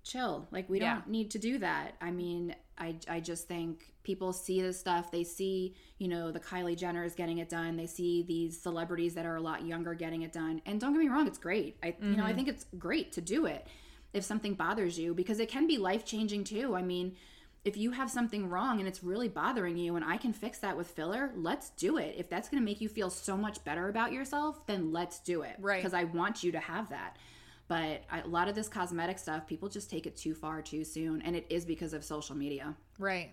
chill. 0.04 0.48
Like 0.52 0.70
we 0.70 0.80
Yeah. 0.80 0.96
don't 0.96 1.08
need 1.10 1.32
to 1.32 1.40
do 1.40 1.58
that. 1.60 1.96
I 2.00 2.12
mean, 2.12 2.56
I 2.78 2.96
I 3.10 3.20
just 3.20 3.48
think 3.48 3.94
people 4.04 4.34
see 4.34 4.62
this 4.62 4.80
stuff. 4.80 5.12
They 5.12 5.24
see, 5.24 5.76
you 5.98 6.08
know, 6.08 6.32
the 6.32 6.40
Kylie 6.40 6.78
Jenners 6.78 7.16
getting 7.16 7.40
it 7.40 7.50
done. 7.50 7.76
They 7.76 7.88
see 7.88 8.24
these 8.24 8.62
celebrities 8.62 9.16
that 9.16 9.26
are 9.26 9.36
a 9.36 9.42
lot 9.42 9.66
younger 9.66 9.94
getting 9.94 10.22
it 10.22 10.32
done. 10.32 10.62
And 10.66 10.80
don't 10.80 10.94
get 10.94 11.00
me 11.00 11.10
wrong, 11.10 11.28
it's 11.28 11.38
great. 11.38 11.78
I 11.84 11.96
you 12.00 12.16
know, 12.16 12.24
I 12.24 12.28
mm-hmm. 12.28 12.36
think 12.36 12.48
it's 12.50 12.66
great 12.78 13.12
to 13.14 13.22
do 13.22 13.46
it 13.46 13.68
if 14.14 14.24
something 14.24 14.54
bothers 14.54 14.98
you 14.98 15.14
because 15.14 15.40
it 15.40 15.50
can 15.50 15.68
be 15.68 15.78
life-changing 15.78 16.46
too. 16.46 16.76
I 16.76 16.82
mean, 16.82 17.16
if 17.66 17.76
you 17.76 17.92
have 17.92 18.12
something 18.12 18.48
wrong 18.48 18.80
and 18.80 18.88
it's 18.88 19.04
really 19.04 19.28
bothering 19.28 19.76
you 19.76 19.96
and 19.96 20.06
I 20.06 20.18
can 20.18 20.32
fix 20.32 20.60
that 20.60 20.78
with 20.78 20.88
filler, 20.88 21.32
let's 21.36 21.72
do 21.72 21.98
it. 21.98 22.16
If 22.18 22.30
that's 22.30 22.48
going 22.48 22.62
to 22.62 22.66
make 22.66 22.80
you 22.80 22.88
feel 22.88 23.10
so 23.10 23.36
much 23.36 23.64
better 23.64 23.90
about 23.90 24.14
yourself, 24.14 24.66
then 24.68 24.94
let's 24.94 25.20
do 25.20 25.42
it. 25.42 25.56
Right. 25.60 25.82
Because 25.82 25.96
I 25.96 26.04
want 26.04 26.44
you 26.44 26.52
to 26.52 26.60
have 26.60 26.90
that. 26.92 27.18
But 27.68 28.04
I, 28.12 28.22
a 28.22 28.28
lot 28.28 28.48
of 28.48 28.56
this 28.56 28.68
cosmetic 28.68 29.18
stuff, 29.18 29.48
people 29.48 29.70
just 29.70 29.90
take 29.90 30.06
it 30.06 30.16
too 30.16 30.36
far 30.36 30.62
too 30.62 30.84
soon. 30.84 31.22
And 31.24 31.36
it 31.36 31.46
is 31.50 31.66
because 31.66 31.94
of 31.94 32.04
social 32.04 32.36
media. 32.36 32.76
Right. 33.00 33.32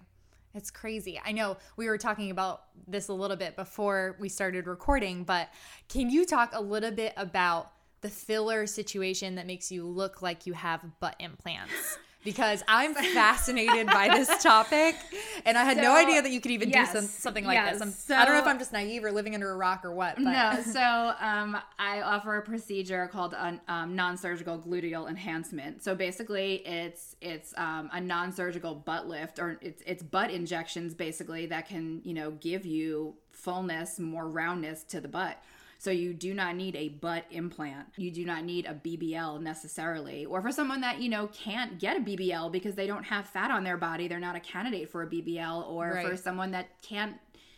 It's 0.54 0.70
crazy. 0.70 1.20
I 1.24 1.32
know 1.32 1.56
we 1.76 1.88
were 1.88 1.98
talking 1.98 2.30
about 2.30 2.64
this 2.86 3.08
a 3.08 3.14
little 3.14 3.36
bit 3.36 3.56
before 3.56 4.16
we 4.20 4.28
started 4.28 4.66
recording, 4.66 5.24
but 5.24 5.48
can 5.88 6.10
you 6.10 6.26
talk 6.26 6.50
a 6.54 6.60
little 6.60 6.90
bit 6.90 7.14
about 7.16 7.72
the 8.02 8.10
filler 8.10 8.66
situation 8.66 9.36
that 9.36 9.46
makes 9.46 9.72
you 9.72 9.86
look 9.86 10.20
like 10.20 10.46
you 10.46 10.52
have 10.52 10.84
butt 11.00 11.16
implants? 11.18 11.98
Because 12.24 12.62
I'm 12.68 12.94
fascinated 13.14 13.86
by 13.86 14.08
this 14.08 14.42
topic, 14.42 14.96
and 15.44 15.58
I 15.58 15.64
had 15.64 15.76
no 15.76 15.94
idea 15.94 16.22
that 16.22 16.30
you 16.30 16.40
could 16.40 16.52
even 16.52 16.70
yes, 16.70 16.92
do 16.92 17.00
some, 17.00 17.08
something 17.08 17.44
like 17.44 17.54
yes. 17.54 17.80
this. 17.80 18.10
I'm, 18.10 18.18
I 18.18 18.24
don't 18.24 18.34
know 18.34 18.40
if 18.40 18.46
I'm 18.46 18.58
just 18.58 18.72
naive 18.72 19.04
or 19.04 19.10
living 19.10 19.34
under 19.34 19.50
a 19.50 19.56
rock 19.56 19.84
or 19.84 19.92
what. 19.92 20.16
But 20.16 20.24
No, 20.24 20.62
so 20.62 21.14
um, 21.20 21.56
I 21.78 22.00
offer 22.02 22.36
a 22.36 22.42
procedure 22.42 23.08
called 23.08 23.32
a 23.32 23.60
um, 23.68 23.96
non-surgical 23.96 24.58
gluteal 24.58 25.08
enhancement. 25.08 25.82
So 25.82 25.94
basically, 25.94 26.56
it's 26.66 27.16
it's 27.20 27.52
um, 27.56 27.90
a 27.92 28.00
non-surgical 28.00 28.76
butt 28.76 29.08
lift, 29.08 29.38
or 29.38 29.58
it's 29.60 29.82
it's 29.86 30.02
butt 30.02 30.30
injections 30.30 30.94
basically 30.94 31.46
that 31.46 31.68
can 31.68 32.02
you 32.04 32.14
know 32.14 32.32
give 32.32 32.64
you 32.64 33.14
fullness, 33.32 33.98
more 33.98 34.28
roundness 34.28 34.84
to 34.84 35.00
the 35.00 35.08
butt. 35.08 35.42
So 35.82 35.90
you 35.90 36.14
do 36.14 36.32
not 36.32 36.54
need 36.54 36.76
a 36.76 36.90
butt 36.90 37.24
implant. 37.32 37.88
You 37.96 38.12
do 38.12 38.24
not 38.24 38.44
need 38.44 38.66
a 38.66 38.74
BBL 38.74 39.42
necessarily. 39.42 40.24
Or 40.24 40.40
for 40.40 40.52
someone 40.52 40.80
that, 40.82 41.00
you 41.00 41.08
know, 41.08 41.26
can't 41.32 41.80
get 41.80 41.96
a 41.96 42.00
BBL 42.00 42.52
because 42.52 42.76
they 42.76 42.86
don't 42.86 43.02
have 43.02 43.26
fat 43.26 43.50
on 43.50 43.64
their 43.64 43.76
body, 43.76 44.06
they're 44.06 44.20
not 44.20 44.36
a 44.36 44.40
candidate 44.40 44.92
for 44.92 45.02
a 45.02 45.08
BBL. 45.08 45.68
Or 45.68 46.00
for 46.00 46.16
someone 46.16 46.52
that 46.52 46.68
can't, 46.82 47.16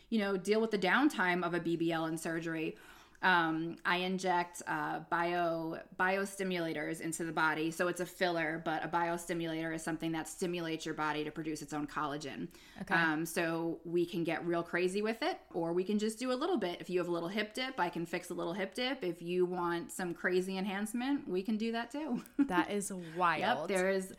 you 0.08 0.20
know, 0.20 0.38
deal 0.38 0.58
with 0.58 0.70
the 0.70 0.78
downtime 0.78 1.44
of 1.44 1.52
a 1.52 1.60
BBL 1.60 2.08
in 2.08 2.16
surgery. 2.16 2.78
Um, 3.24 3.76
I 3.86 3.96
inject 3.96 4.60
uh, 4.66 5.00
bio 5.10 5.78
biostimulators 5.98 7.00
into 7.00 7.24
the 7.24 7.32
body, 7.32 7.70
so 7.70 7.88
it's 7.88 8.00
a 8.00 8.06
filler, 8.06 8.60
but 8.64 8.84
a 8.84 8.88
biostimulator 8.88 9.74
is 9.74 9.82
something 9.82 10.12
that 10.12 10.28
stimulates 10.28 10.84
your 10.84 10.94
body 10.94 11.24
to 11.24 11.30
produce 11.30 11.62
its 11.62 11.72
own 11.72 11.86
collagen. 11.86 12.48
Okay. 12.82 12.94
Um, 12.94 13.24
so 13.24 13.80
we 13.86 14.04
can 14.04 14.24
get 14.24 14.46
real 14.46 14.62
crazy 14.62 15.00
with 15.00 15.22
it, 15.22 15.40
or 15.54 15.72
we 15.72 15.84
can 15.84 15.98
just 15.98 16.18
do 16.18 16.32
a 16.32 16.34
little 16.34 16.58
bit. 16.58 16.82
If 16.82 16.90
you 16.90 16.98
have 17.00 17.08
a 17.08 17.12
little 17.12 17.30
hip 17.30 17.54
dip, 17.54 17.80
I 17.80 17.88
can 17.88 18.04
fix 18.04 18.28
a 18.28 18.34
little 18.34 18.52
hip 18.52 18.74
dip. 18.74 19.02
If 19.02 19.22
you 19.22 19.46
want 19.46 19.90
some 19.90 20.12
crazy 20.12 20.58
enhancement, 20.58 21.26
we 21.26 21.42
can 21.42 21.56
do 21.56 21.72
that 21.72 21.90
too. 21.90 22.22
that 22.40 22.70
is 22.70 22.92
wild. 23.16 23.40
Yep, 23.40 23.68
there 23.68 23.88
is 23.88 24.12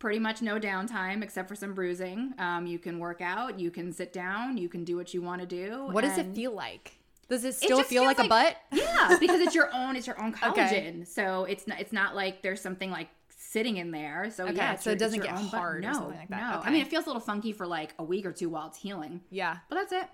pretty 0.00 0.18
much 0.18 0.42
no 0.42 0.58
downtime 0.58 1.22
except 1.22 1.48
for 1.48 1.54
some 1.54 1.74
bruising. 1.74 2.34
Um, 2.38 2.66
you 2.66 2.78
can 2.78 2.98
work 2.98 3.20
out, 3.20 3.58
you 3.60 3.70
can 3.70 3.92
sit 3.92 4.12
down, 4.12 4.56
you 4.56 4.68
can 4.68 4.84
do 4.84 4.96
what 4.96 5.14
you 5.14 5.22
want 5.22 5.40
to 5.42 5.46
do. 5.46 5.88
what 5.90 6.02
does 6.02 6.18
it 6.18 6.34
feel 6.34 6.52
like? 6.52 6.97
Does 7.28 7.44
it 7.44 7.48
It 7.48 7.54
still 7.54 7.78
just 7.78 7.90
feel 7.90 8.04
feels 8.04 8.16
like, 8.18 8.26
a 8.26 8.28
butt? 8.28 8.56
Yeah, 8.72 9.16
because 9.20 9.40
it's 9.40 9.54
your 9.54 9.74
own. 9.74 9.96
It's 9.96 10.06
your 10.06 10.20
own 10.20 10.32
collagen. 10.34 10.52
Okay. 11.00 11.04
So 11.04 11.44
it's 11.44 11.66
not. 11.66 11.80
It's 11.80 11.92
not 11.92 12.14
like 12.16 12.42
there's 12.42 12.60
something 12.60 12.90
like 12.90 13.08
sitting 13.36 13.76
in 13.78 13.90
there. 13.90 14.30
So 14.30 14.44
Okay, 14.44 14.56
yeah, 14.56 14.76
so 14.76 14.90
it 14.90 14.94
your- 14.94 14.98
doesn't 14.98 15.20
get 15.22 15.32
own 15.32 15.44
hard 15.44 15.84
or 15.84 15.88
No, 15.88 15.92
something 15.94 16.18
like 16.18 16.28
that. 16.28 16.40
No, 16.52 16.58
Okay. 16.60 16.68
I 16.68 16.72
mean 16.72 16.82
it 16.82 16.88
feels 16.88 17.04
a 17.04 17.08
little 17.08 17.20
funky 17.20 17.52
for 17.52 17.66
like 17.66 17.94
a 17.98 18.04
week 18.04 18.26
or 18.26 18.32
two 18.32 18.48
while 18.48 18.66
it's 18.68 18.78
healing, 18.78 19.20
Yeah. 19.30 19.58
but 19.68 19.76
that's 19.76 19.92
it. 19.92 20.08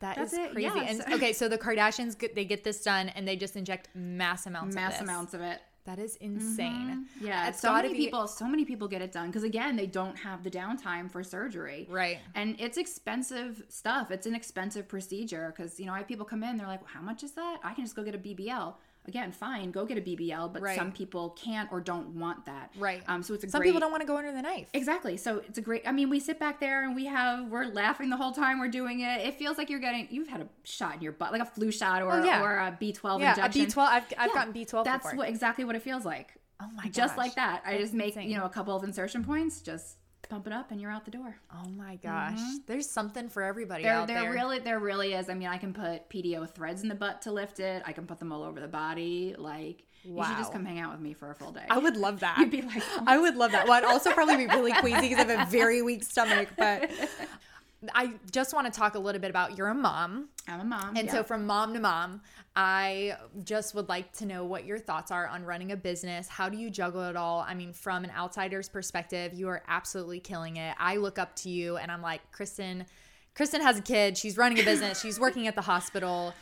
That 0.00 0.18
is 0.18 0.32
That's 0.32 0.44
it, 0.48 0.52
crazy. 0.52 0.66
yeah, 0.76 0.82
and 0.82 1.14
okay, 1.14 1.32
so 1.32 1.48
the 1.48 1.56
Kardashians 1.56 2.18
they 2.34 2.44
get 2.44 2.64
this 2.64 2.82
done 2.82 3.08
and 3.10 3.26
they 3.28 3.36
just 3.36 3.54
inject 3.56 3.88
mass 3.94 4.44
amounts 4.46 4.74
Mass 4.74 4.96
of 4.96 5.02
amounts 5.04 5.34
of 5.34 5.40
it. 5.40 5.60
That 5.84 5.98
is 5.98 6.16
insane. 6.16 7.06
Mm-hmm. 7.18 7.26
Yeah, 7.26 7.48
It's 7.48 7.60
so 7.60 7.72
many 7.72 7.88
be- 7.90 7.94
people. 8.06 8.26
So 8.26 8.46
many 8.48 8.64
people 8.64 8.88
get 8.88 9.02
it 9.02 9.12
done 9.12 9.26
because 9.26 9.42
again, 9.42 9.76
they 9.76 9.86
don't 9.86 10.16
have 10.18 10.42
the 10.42 10.50
downtime 10.50 11.10
for 11.10 11.22
surgery. 11.22 11.86
Right. 11.90 12.20
And 12.34 12.56
it's 12.58 12.78
expensive 12.78 13.62
stuff. 13.68 14.10
It's 14.10 14.26
an 14.26 14.34
expensive 14.34 14.88
procedure 14.88 15.52
because 15.54 15.78
you 15.78 15.84
know 15.86 15.92
I 15.92 15.98
have 15.98 16.08
people 16.08 16.24
come 16.24 16.42
in. 16.42 16.56
They're 16.56 16.66
like, 16.66 16.80
well, 16.80 16.90
"How 16.94 17.02
much 17.02 17.22
is 17.22 17.32
that? 17.32 17.58
I 17.62 17.74
can 17.74 17.84
just 17.84 17.94
go 17.96 18.02
get 18.02 18.14
a 18.14 18.18
BBL." 18.18 18.74
Again, 19.06 19.32
fine, 19.32 19.70
go 19.70 19.84
get 19.84 19.98
a 19.98 20.00
BBL, 20.00 20.50
but 20.52 20.62
Right. 20.62 20.78
some 20.78 20.90
people 20.90 21.30
can't 21.30 21.70
or 21.70 21.80
don't 21.80 22.14
want 22.18 22.46
that. 22.46 22.70
Right. 22.78 23.02
Um. 23.06 23.22
So 23.22 23.34
it's 23.34 23.44
a 23.44 23.50
Some 23.50 23.60
great, 23.60 23.68
people 23.68 23.80
don't 23.80 23.90
want 23.90 24.00
to 24.00 24.06
go 24.06 24.16
under 24.16 24.32
the 24.32 24.40
knife. 24.40 24.68
Exactly. 24.72 25.16
So 25.18 25.42
it's 25.46 25.58
a 25.58 25.60
great. 25.60 25.82
I 25.86 25.92
mean, 25.92 26.08
we 26.08 26.18
sit 26.20 26.38
back 26.38 26.58
there 26.58 26.84
and 26.84 26.94
we 26.96 27.04
have 27.06 27.48
we're 27.50 27.66
laughing 27.66 28.08
the 28.08 28.16
whole 28.16 28.32
time 28.32 28.58
we're 28.60 28.68
doing 28.68 29.00
it. 29.00 29.20
It 29.26 29.34
feels 29.38 29.58
like 29.58 29.68
you're 29.68 29.78
getting 29.80 30.08
you've 30.10 30.28
had 30.28 30.40
a 30.40 30.48
shot 30.62 30.94
in 30.96 31.02
your 31.02 31.12
butt, 31.12 31.32
like 31.32 31.42
a 31.42 31.46
flu 31.46 31.70
shot 31.70 32.00
or 32.02 32.12
Oh, 32.14 32.24
yeah. 32.24 32.42
or 32.42 32.56
a 32.56 32.76
B 32.80 32.92
twelve 32.92 33.20
yeah, 33.20 33.30
injection. 33.34 33.62
a 33.62 33.66
B12. 33.66 33.78
I've, 33.78 34.02
I've 34.04 34.10
Yeah, 34.10 34.26
gotten 34.34 34.52
B12 34.54 34.84
That's 34.84 35.04
before. 35.04 35.18
what 35.18 35.28
exactly 35.28 35.64
what 35.64 35.76
it 35.76 35.82
feels 35.82 36.04
like. 36.06 36.34
oh 36.62 36.68
my 36.74 36.84
gosh. 36.84 36.92
Just 36.92 37.16
like 37.18 37.34
that. 37.34 37.62
I 37.66 37.76
just 37.76 37.92
make 37.92 38.16
insane. 38.16 38.30
you 38.30 38.38
know 38.38 38.46
a 38.46 38.50
couple 38.50 38.74
of 38.74 38.84
insertion 38.84 39.22
points, 39.22 39.60
just 39.60 39.98
pump 40.28 40.46
it 40.46 40.52
up, 40.52 40.70
and 40.70 40.80
you're 40.80 40.90
out 40.90 41.04
the 41.04 41.10
door. 41.10 41.36
Oh 41.52 41.68
my 41.68 41.96
gosh. 41.96 42.38
Mm-hmm. 42.38 42.56
There's 42.66 42.88
something 42.88 43.28
for 43.28 43.42
everybody 43.42 43.82
There, 43.84 43.92
out 43.92 44.06
there 44.08 44.22
there. 44.22 44.32
really, 44.32 44.58
there 44.58 44.78
really 44.78 45.14
is. 45.14 45.28
I 45.28 45.34
mean, 45.34 45.48
I 45.48 45.58
can 45.58 45.72
put 45.72 46.08
PDO 46.10 46.50
threads 46.50 46.82
in 46.82 46.88
the 46.88 46.94
butt 46.94 47.22
to 47.22 47.32
lift 47.32 47.60
it. 47.60 47.82
I 47.86 47.92
can 47.92 48.06
put 48.06 48.18
them 48.18 48.32
all 48.32 48.42
over 48.42 48.60
the 48.60 48.68
body. 48.68 49.34
Like 49.36 49.84
you 50.04 50.22
should 50.24 50.36
just 50.36 50.52
come 50.52 50.64
hang 50.64 50.80
out 50.80 50.92
with 50.92 51.00
me 51.00 51.14
for 51.14 51.30
a 51.30 51.34
full 51.34 51.52
day. 51.52 51.64
I 51.70 51.78
would 51.78 51.96
love 51.96 52.20
that. 52.20 52.36
You'd 52.38 52.50
be 52.50 52.62
like, 52.62 52.82
I 53.06 53.18
would 53.18 53.36
love 53.36 53.52
that. 53.52 53.64
Well, 53.66 53.74
I'd 53.74 53.84
also 53.84 54.12
probably 54.12 54.36
be 54.36 54.46
really 54.46 54.72
queasy 54.72 55.08
because 55.08 55.24
I 55.24 55.32
have 55.32 55.48
a 55.48 55.50
very 55.50 55.80
weak 55.82 56.02
stomach. 56.04 56.48
But 56.58 56.90
I 57.94 58.14
just 58.30 58.54
want 58.54 58.72
to 58.72 58.78
talk 58.78 58.94
a 58.94 58.98
little 58.98 59.20
bit 59.20 59.30
about 59.30 59.58
you're 59.58 59.68
a 59.68 59.74
mom. 59.74 60.28
I'm 60.46 60.60
a 60.60 60.64
mom, 60.64 60.96
And 60.96 61.06
yeah. 61.06 61.12
so, 61.12 61.24
from 61.24 61.46
mom 61.46 61.74
to 61.74 61.80
mom, 61.80 62.20
I 62.56 63.16
just 63.42 63.74
would 63.74 63.88
like 63.88 64.12
to 64.18 64.26
know 64.26 64.44
what 64.44 64.64
your 64.64 64.78
thoughts 64.78 65.10
are 65.10 65.26
on 65.26 65.44
running 65.44 65.72
a 65.72 65.76
business. 65.76 66.28
How 66.28 66.48
do 66.48 66.56
you 66.56 66.70
juggle 66.70 67.02
it 67.04 67.16
all? 67.16 67.40
I 67.40 67.54
mean, 67.54 67.72
from 67.72 68.04
an 68.04 68.12
outsider's 68.16 68.68
perspective, 68.68 69.34
you 69.34 69.48
are 69.48 69.62
absolutely 69.66 70.20
killing 70.20 70.56
it. 70.56 70.74
I 70.78 70.96
look 70.96 71.18
up 71.18 71.34
to 71.36 71.50
you 71.50 71.76
and 71.76 71.90
I'm 71.90 72.02
like, 72.02 72.20
Kristin, 72.32 72.86
Kristin 73.34 73.60
has 73.60 73.78
a 73.78 73.82
kid. 73.82 74.16
She's 74.16 74.36
running 74.36 74.60
a 74.60 74.64
business. 74.64 75.00
she's 75.00 75.18
working 75.18 75.48
at 75.48 75.54
the 75.54 75.62
hospital. 75.62 76.32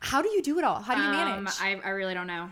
How 0.00 0.20
do 0.20 0.28
you 0.30 0.42
do 0.42 0.58
it 0.58 0.64
all? 0.64 0.80
How 0.82 0.96
do 0.96 1.02
you 1.02 1.10
manage? 1.10 1.38
Um, 1.38 1.48
I, 1.60 1.80
I 1.84 1.90
really 1.90 2.14
don't 2.14 2.26
know. 2.26 2.50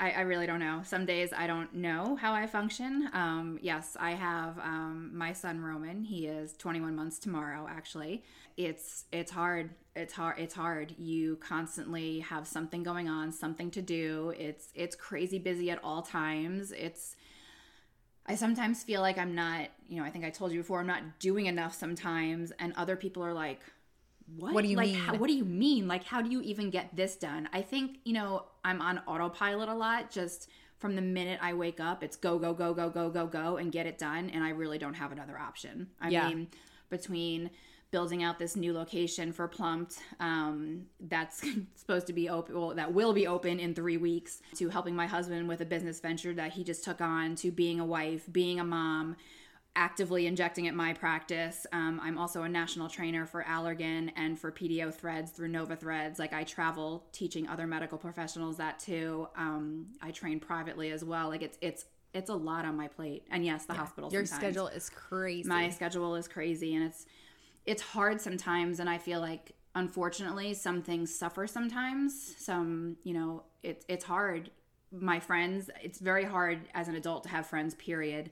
I, 0.00 0.10
I 0.10 0.20
really 0.22 0.46
don't 0.46 0.58
know. 0.58 0.82
Some 0.84 1.06
days 1.06 1.32
I 1.32 1.46
don't 1.46 1.72
know 1.72 2.16
how 2.16 2.32
I 2.32 2.46
function. 2.46 3.08
Um, 3.12 3.58
yes, 3.62 3.96
I 3.98 4.12
have 4.12 4.58
um, 4.58 5.10
my 5.14 5.32
son 5.32 5.60
Roman. 5.60 6.02
He 6.02 6.26
is 6.26 6.52
21 6.54 6.96
months 6.96 7.18
tomorrow. 7.18 7.68
Actually, 7.70 8.24
it's 8.56 9.04
it's 9.12 9.30
hard. 9.30 9.70
It's 9.94 10.12
hard. 10.12 10.38
It's 10.38 10.54
hard. 10.54 10.94
You 10.98 11.36
constantly 11.36 12.20
have 12.20 12.46
something 12.48 12.82
going 12.82 13.08
on, 13.08 13.30
something 13.30 13.70
to 13.70 13.82
do. 13.82 14.34
It's 14.36 14.68
it's 14.74 14.96
crazy 14.96 15.38
busy 15.38 15.70
at 15.70 15.82
all 15.84 16.02
times. 16.02 16.72
It's 16.72 17.14
I 18.26 18.34
sometimes 18.34 18.82
feel 18.82 19.00
like 19.00 19.16
I'm 19.16 19.34
not. 19.34 19.68
You 19.88 19.98
know, 19.98 20.04
I 20.04 20.10
think 20.10 20.24
I 20.24 20.30
told 20.30 20.50
you 20.50 20.58
before. 20.58 20.80
I'm 20.80 20.88
not 20.88 21.20
doing 21.20 21.46
enough 21.46 21.72
sometimes, 21.74 22.50
and 22.58 22.72
other 22.76 22.96
people 22.96 23.22
are 23.22 23.34
like, 23.34 23.60
what? 24.26 24.54
What 24.54 24.62
do 24.62 24.68
you 24.68 24.76
like, 24.76 24.88
mean? 24.88 24.98
How, 24.98 25.14
what 25.16 25.28
do 25.28 25.34
you 25.34 25.44
mean? 25.44 25.86
Like, 25.86 26.04
how 26.04 26.22
do 26.22 26.30
you 26.30 26.40
even 26.42 26.70
get 26.70 26.94
this 26.94 27.16
done? 27.16 27.48
I 27.52 27.62
think, 27.62 27.98
you 28.04 28.12
know, 28.12 28.44
I'm 28.64 28.80
on 28.80 29.00
autopilot 29.06 29.68
a 29.68 29.74
lot. 29.74 30.10
Just 30.10 30.48
from 30.78 30.96
the 30.96 31.02
minute 31.02 31.38
I 31.42 31.54
wake 31.54 31.80
up, 31.80 32.02
it's 32.02 32.16
go, 32.16 32.38
go, 32.38 32.52
go, 32.54 32.74
go, 32.74 32.90
go, 32.90 33.10
go, 33.10 33.26
go, 33.26 33.56
and 33.56 33.70
get 33.70 33.86
it 33.86 33.98
done. 33.98 34.30
And 34.30 34.42
I 34.42 34.50
really 34.50 34.78
don't 34.78 34.94
have 34.94 35.12
another 35.12 35.38
option. 35.38 35.88
I 36.00 36.08
Yeah. 36.08 36.28
mean, 36.28 36.48
between 36.90 37.50
building 37.90 38.24
out 38.24 38.40
this 38.40 38.56
new 38.56 38.72
location 38.72 39.32
for 39.32 39.46
Plumped, 39.46 39.98
um, 40.18 40.86
that's 41.00 41.44
supposed 41.76 42.08
to 42.08 42.12
be 42.12 42.28
open, 42.28 42.58
well, 42.58 42.74
that 42.74 42.92
will 42.92 43.12
be 43.12 43.26
open 43.26 43.60
in 43.60 43.72
three 43.72 43.98
weeks, 43.98 44.42
to 44.56 44.68
helping 44.68 44.96
my 44.96 45.06
husband 45.06 45.48
with 45.48 45.60
a 45.60 45.64
business 45.64 46.00
venture 46.00 46.34
that 46.34 46.52
he 46.52 46.64
just 46.64 46.82
took 46.82 47.00
on, 47.00 47.36
to 47.36 47.52
being 47.52 47.78
a 47.78 47.86
wife, 47.86 48.24
being 48.32 48.58
a 48.58 48.64
mom 48.64 49.16
actively 49.76 50.26
injecting 50.26 50.68
at 50.68 50.74
my 50.74 50.92
practice. 50.92 51.66
Um, 51.72 52.00
I'm 52.02 52.16
also 52.16 52.42
a 52.42 52.48
national 52.48 52.88
trainer 52.88 53.26
for 53.26 53.42
Allergan 53.42 54.10
and 54.16 54.38
for 54.38 54.52
PDO 54.52 54.94
Threads 54.94 55.32
through 55.32 55.48
Nova 55.48 55.74
Threads. 55.74 56.18
Like 56.18 56.32
I 56.32 56.44
travel 56.44 57.04
teaching 57.12 57.48
other 57.48 57.66
medical 57.66 57.98
professionals 57.98 58.56
that 58.58 58.78
too. 58.78 59.28
Um, 59.36 59.86
I 60.00 60.12
train 60.12 60.38
privately 60.38 60.90
as 60.90 61.04
well. 61.04 61.28
Like 61.28 61.42
it's 61.42 61.58
it's 61.60 61.86
it's 62.12 62.30
a 62.30 62.34
lot 62.34 62.64
on 62.64 62.76
my 62.76 62.86
plate. 62.86 63.24
And 63.30 63.44
yes, 63.44 63.66
the 63.66 63.74
hospital. 63.74 64.12
Your 64.12 64.24
sometimes. 64.24 64.54
schedule 64.54 64.68
is 64.68 64.88
crazy. 64.90 65.48
My 65.48 65.70
schedule 65.70 66.14
is 66.14 66.28
crazy, 66.28 66.74
and 66.74 66.84
it's 66.84 67.06
it's 67.66 67.82
hard 67.82 68.20
sometimes. 68.20 68.78
And 68.78 68.88
I 68.88 68.98
feel 68.98 69.20
like 69.20 69.52
unfortunately 69.74 70.54
some 70.54 70.82
things 70.82 71.12
suffer 71.12 71.48
sometimes. 71.48 72.36
Some 72.38 72.96
you 73.02 73.14
know 73.14 73.42
it's 73.64 73.84
it's 73.88 74.04
hard. 74.04 74.50
My 74.92 75.18
friends, 75.18 75.70
it's 75.82 75.98
very 75.98 76.24
hard 76.24 76.68
as 76.72 76.86
an 76.86 76.94
adult 76.94 77.24
to 77.24 77.28
have 77.30 77.48
friends. 77.48 77.74
Period 77.74 78.30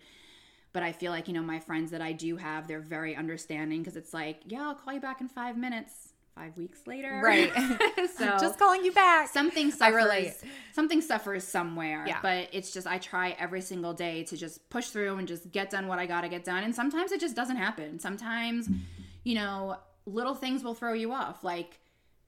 but 0.73 0.83
I 0.83 0.93
feel 0.93 1.13
like 1.13 1.29
you 1.29 1.35
know 1.35 1.43
my 1.43 1.59
friends 1.61 1.91
that 1.91 2.01
I 2.03 2.13
do 2.13 2.37
have, 2.37 2.67
they're 2.69 2.81
very 2.81 3.15
understanding 3.17 3.81
because 3.81 3.97
it's 3.97 4.13
like, 4.15 4.41
yeah, 4.47 4.63
I'll 4.63 4.75
call 4.75 4.95
you 4.95 5.01
back 5.01 5.21
in 5.21 5.29
five 5.29 5.57
minutes. 5.57 6.09
Five 6.35 6.57
weeks 6.57 6.87
later, 6.87 7.21
Right. 7.23 7.53
so 8.17 8.25
Just 8.41 8.59
calling 8.59 8.83
you 8.83 8.91
back. 8.93 9.29
something 9.29 9.67
I 9.67 9.71
suffers. 9.71 9.95
relate. 9.95 10.33
Something 10.73 11.03
suffers 11.03 11.45
somewhere. 11.45 12.07
Yeah. 12.09 12.21
But 12.23 12.49
it's 12.53 12.73
just 12.73 12.87
I 12.87 12.97
try 12.97 13.37
every 13.39 13.61
single 13.61 13.93
day 13.93 14.23
to 14.25 14.37
just 14.39 14.71
push 14.71 14.87
through 14.87 15.17
and 15.19 15.29
just 15.29 15.53
get 15.53 15.69
done 15.69 15.89
what 15.89 15.99
I 15.99 16.07
gotta 16.07 16.31
get 16.31 16.43
done. 16.43 16.65
And 16.65 16.75
sometimes 16.75 17.13
it 17.13 17.21
just 17.21 17.37
doesn't 17.37 17.57
happen. 17.57 17.99
Sometimes, 17.99 18.71
you 19.25 19.35
know, 19.35 19.77
little 20.07 20.35
things 20.35 20.65
will 20.65 20.75
throw 20.75 20.95
you 20.95 21.13
off. 21.13 21.45
Like 21.45 21.79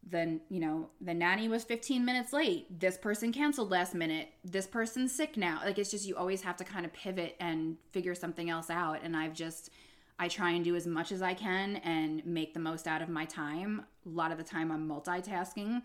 then 0.07 0.40
you 0.50 0.61
know 0.61 0.90
the 1.00 1.14
nanny 1.14 1.48
was 1.48 1.64
15 1.64 2.05
minutes 2.05 2.32
late. 2.32 2.78
This 2.80 2.98
person 2.98 3.32
canceled 3.32 3.70
last 3.70 3.94
minute. 3.94 4.28
This 4.44 4.66
person's 4.66 5.14
sick 5.14 5.36
now. 5.36 5.61
Like 5.64 5.78
it's 5.78 5.90
just 5.90 6.07
you 6.07 6.16
always 6.16 6.42
have 6.42 6.57
to 6.59 6.64
kind 6.64 6.84
of 6.84 6.92
pivot 6.92 7.36
and 7.40 7.76
figure 7.90 8.14
something 8.14 8.50
else 8.50 8.68
out. 8.70 9.00
And 9.02 9.16
i've 9.16 9.32
just 9.34 9.70
i 10.18 10.28
try 10.28 10.50
and 10.50 10.64
do 10.64 10.76
as 10.76 10.86
much 10.86 11.11
as 11.11 11.22
i 11.22 11.34
can 11.34 11.76
and 11.76 12.24
make 12.26 12.55
the 12.55 12.61
most 12.61 12.86
out 12.86 13.02
of 13.02 13.09
my 13.09 13.24
time. 13.24 13.82
A 14.07 14.09
lot 14.11 14.30
of 14.30 14.38
the 14.38 14.44
time 14.44 14.70
i'm 14.70 14.86
multitasking 14.88 15.82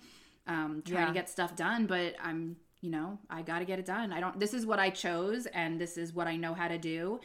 um, 0.47 0.81
trying 0.85 1.01
Yeah. 1.01 1.07
to 1.07 1.13
get 1.13 1.29
stuff 1.29 1.55
done 1.55 1.85
but 1.85 2.15
i'm 2.23 2.57
you 2.81 2.89
know 2.89 3.19
i 3.29 3.41
gotta 3.41 3.65
get 3.65 3.79
it 3.79 3.85
done. 3.85 4.11
I 4.11 4.19
don't 4.19 4.39
this 4.39 4.53
is 4.53 4.65
what 4.65 4.79
i 4.79 4.89
chose 4.89 5.45
and 5.47 5.79
this 5.79 5.97
is 5.97 6.13
what 6.13 6.27
i 6.27 6.35
know 6.35 6.53
how 6.53 6.67
to 6.67 6.77
do. 6.77 7.19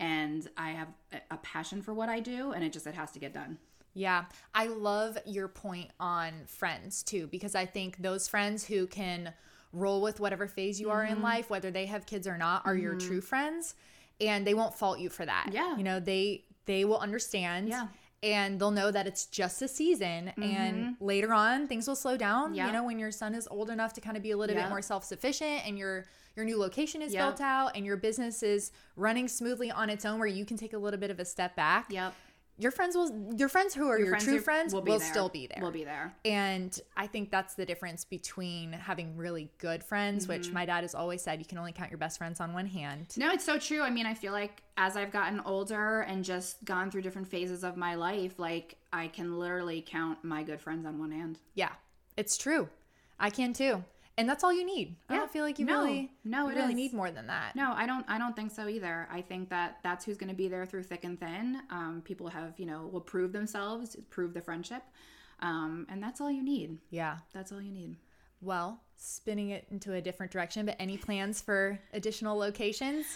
And 0.00 0.48
i 0.56 0.70
have 0.70 0.88
a 1.30 1.36
passion 1.38 1.82
for 1.82 1.92
what 1.92 2.08
i 2.08 2.20
do 2.20 2.52
and 2.52 2.64
it 2.64 2.72
just 2.72 2.86
it 2.86 2.94
has 2.94 3.10
to 3.12 3.18
get 3.18 3.34
done 3.34 3.58
Yeah, 3.94 4.24
I 4.54 4.66
love 4.66 5.18
your 5.26 5.48
point 5.48 5.90
on 5.98 6.32
friends 6.46 7.02
too, 7.02 7.26
because 7.26 7.54
I 7.54 7.66
think 7.66 7.98
those 8.02 8.28
friends 8.28 8.64
who 8.64 8.86
can 8.86 9.32
roll 9.72 10.00
with 10.00 10.20
whatever 10.20 10.46
phase 10.46 10.80
you 10.80 10.90
are 10.90 11.04
Mm-hmm. 11.04 11.16
in 11.16 11.22
life, 11.22 11.50
whether 11.50 11.70
they 11.70 11.86
have 11.86 12.06
kids 12.06 12.26
or 12.26 12.38
not, 12.38 12.64
are 12.64 12.76
your 12.76 12.94
true 12.94 13.20
friends, 13.20 13.74
and 14.20 14.46
they 14.46 14.54
won't 14.54 14.74
fault 14.74 14.98
you 14.98 15.08
for 15.08 15.26
that. 15.26 15.50
Yeah. 15.52 15.76
you 15.76 15.82
know 15.84 16.00
they 16.00 16.44
they 16.66 16.84
will 16.84 16.98
understand. 16.98 17.68
Yeah. 17.68 17.88
And 18.20 18.60
they'll 18.60 18.72
know 18.72 18.90
that 18.90 19.06
it's 19.06 19.26
just 19.26 19.62
a 19.62 19.68
season, 19.68 20.32
and 20.42 20.96
later 21.00 21.32
on 21.32 21.68
things 21.68 21.86
will 21.86 21.94
slow 21.94 22.16
down. 22.16 22.46
Mm-hmm. 22.46 22.54
Yeah. 22.56 22.66
You 22.66 22.72
know, 22.72 22.84
when 22.84 22.98
your 22.98 23.12
son 23.12 23.32
is 23.32 23.46
old 23.48 23.70
enough 23.70 23.92
to 23.92 24.00
kind 24.00 24.16
of 24.16 24.24
be 24.24 24.32
a 24.32 24.36
little 24.36 24.56
Yeah. 24.56 24.62
bit 24.64 24.70
more 24.70 24.82
self 24.82 25.04
sufficient, 25.04 25.64
and 25.66 25.78
your 25.78 26.04
your 26.34 26.44
new 26.44 26.58
location 26.58 27.00
is 27.00 27.12
Yeah. 27.14 27.26
built 27.26 27.40
out, 27.40 27.76
and 27.76 27.86
your 27.86 27.96
business 27.96 28.42
is 28.42 28.72
running 28.96 29.28
smoothly 29.28 29.70
on 29.70 29.88
its 29.88 30.04
own, 30.04 30.18
where 30.18 30.26
you 30.28 30.44
can 30.44 30.56
take 30.56 30.72
a 30.72 30.78
little 30.78 30.98
bit 30.98 31.10
of 31.12 31.20
a 31.20 31.24
step 31.24 31.54
back 31.54 31.86
yep 31.90 32.12
your 32.60 32.70
friends 32.72 32.96
will 32.96 33.32
your 33.36 33.48
friends 33.48 33.72
who 33.74 33.88
are 33.88 33.98
your, 33.98 34.08
friends 34.08 34.24
true 34.24 34.40
friends 34.40 34.74
will, 34.74 34.82
will 34.82 34.98
still 35.00 35.28
be 35.28 35.46
there 35.46 35.62
will 35.62 35.70
be 35.70 35.84
there 35.84 36.12
and 36.24 36.80
i 36.96 37.06
think 37.06 37.30
that's 37.30 37.54
the 37.54 37.64
difference 37.64 38.04
between 38.04 38.72
having 38.72 39.16
really 39.16 39.48
good 39.58 39.82
friends 39.84 40.24
Mm-hmm. 40.26 40.32
which 40.32 40.50
my 40.52 40.66
dad 40.66 40.82
has 40.82 40.94
always 40.94 41.22
said 41.22 41.38
you 41.38 41.44
can 41.46 41.58
only 41.58 41.72
count 41.72 41.90
your 41.90 41.98
best 41.98 42.18
friends 42.18 42.40
on 42.40 42.52
one 42.52 42.66
hand 42.66 43.06
No, 43.16 43.30
it's 43.30 43.44
so 43.44 43.58
true. 43.58 43.82
I 43.82 43.90
mean, 43.90 44.06
I 44.06 44.14
feel 44.14 44.32
like 44.32 44.62
as 44.76 44.96
I've 44.96 45.10
gotten 45.12 45.40
older 45.44 46.00
and 46.00 46.24
just 46.24 46.64
gone 46.64 46.90
through 46.90 47.02
different 47.02 47.28
phases 47.28 47.62
of 47.64 47.76
my 47.76 47.94
life, 47.94 48.38
like 48.38 48.76
I 48.92 49.08
can 49.08 49.38
literally 49.38 49.84
count 49.86 50.22
my 50.24 50.42
good 50.42 50.60
friends 50.60 50.84
on 50.86 50.98
one 50.98 51.10
hand. 51.12 51.38
yeah 51.54 51.72
it's 52.16 52.36
true 52.36 52.68
i 53.20 53.30
can 53.30 53.52
too 53.52 53.84
and 54.18 54.28
that's 54.28 54.44
all 54.44 54.52
you 54.52 54.66
need 54.66 54.96
i 55.08 55.14
Yeah. 55.14 55.20
don't 55.20 55.30
feel 55.32 55.44
like 55.44 55.58
you 55.58 55.64
No. 55.64 55.80
really 55.80 56.10
No, 56.24 56.48
you 56.50 56.56
really 56.56 56.70
is. 56.70 56.74
need 56.82 56.92
more 56.92 57.10
than 57.10 57.26
that 57.28 57.56
No, 57.56 57.72
I 57.74 57.86
don't. 57.86 58.04
I 58.08 58.18
don't 58.18 58.36
think 58.36 58.50
so 58.52 58.68
either. 58.68 59.08
I 59.10 59.22
think 59.22 59.48
that 59.48 59.78
that's 59.82 60.04
who's 60.04 60.18
going 60.18 60.28
to 60.28 60.36
be 60.36 60.48
there 60.48 60.66
through 60.66 60.82
thick 60.82 61.04
and 61.04 61.18
thin. 61.18 61.62
Um, 61.70 62.02
people 62.04 62.28
have, 62.28 62.52
you 62.58 62.66
know, 62.66 62.86
will 62.92 63.00
prove 63.00 63.32
themselves, 63.32 63.96
prove 64.10 64.34
the 64.34 64.40
friendship, 64.42 64.82
um, 65.40 65.86
and 65.88 66.02
that's 66.02 66.20
all 66.20 66.30
you 66.30 66.42
need. 66.42 66.78
yeah 66.90 67.18
That's 67.32 67.50
all 67.52 67.62
you 67.62 67.72
need. 67.72 67.96
well 68.40 68.80
spinning 69.00 69.50
it 69.50 69.66
into 69.70 69.92
a 69.94 70.00
different 70.00 70.32
direction 70.32 70.66
but 70.66 70.74
any 70.80 70.96
plans 70.96 71.40
for 71.40 71.78
additional 71.92 72.36
locations 72.36 73.06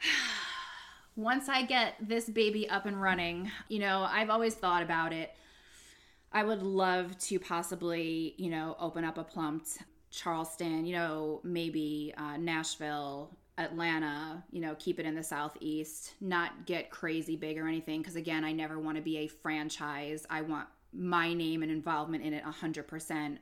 once 1.16 1.48
I 1.48 1.62
get 1.62 1.94
this 2.00 2.28
baby 2.28 2.68
up 2.68 2.86
and 2.86 3.00
running, 3.00 3.50
you 3.68 3.78
know, 3.80 4.06
I've 4.08 4.30
always 4.30 4.54
thought 4.54 4.82
about 4.82 5.12
it. 5.12 5.30
I 6.32 6.42
would 6.44 6.62
love 6.62 7.18
to 7.28 7.38
possibly, 7.38 8.34
you 8.38 8.50
know, 8.50 8.76
open 8.80 9.04
up 9.04 9.18
a 9.18 9.24
plumped 9.24 9.78
Charleston, 10.12 10.84
you 10.84 10.94
know, 10.94 11.40
maybe 11.42 12.12
uh, 12.16 12.36
Nashville, 12.36 13.30
Atlanta, 13.58 14.44
you 14.50 14.60
know, 14.60 14.76
keep 14.78 15.00
it 15.00 15.06
in 15.06 15.14
the 15.14 15.22
Southeast, 15.22 16.14
not 16.20 16.66
get 16.66 16.90
crazy 16.90 17.34
big 17.34 17.58
or 17.58 17.66
anything. 17.66 18.00
Because 18.00 18.16
again, 18.16 18.44
I 18.44 18.52
never 18.52 18.78
want 18.78 18.96
to 18.96 19.02
be 19.02 19.18
a 19.18 19.26
franchise. 19.26 20.26
I 20.30 20.42
want 20.42 20.68
my 20.92 21.32
name 21.32 21.62
and 21.62 21.72
involvement 21.72 22.22
in 22.22 22.34
it 22.34 22.44
100%. 22.44 23.38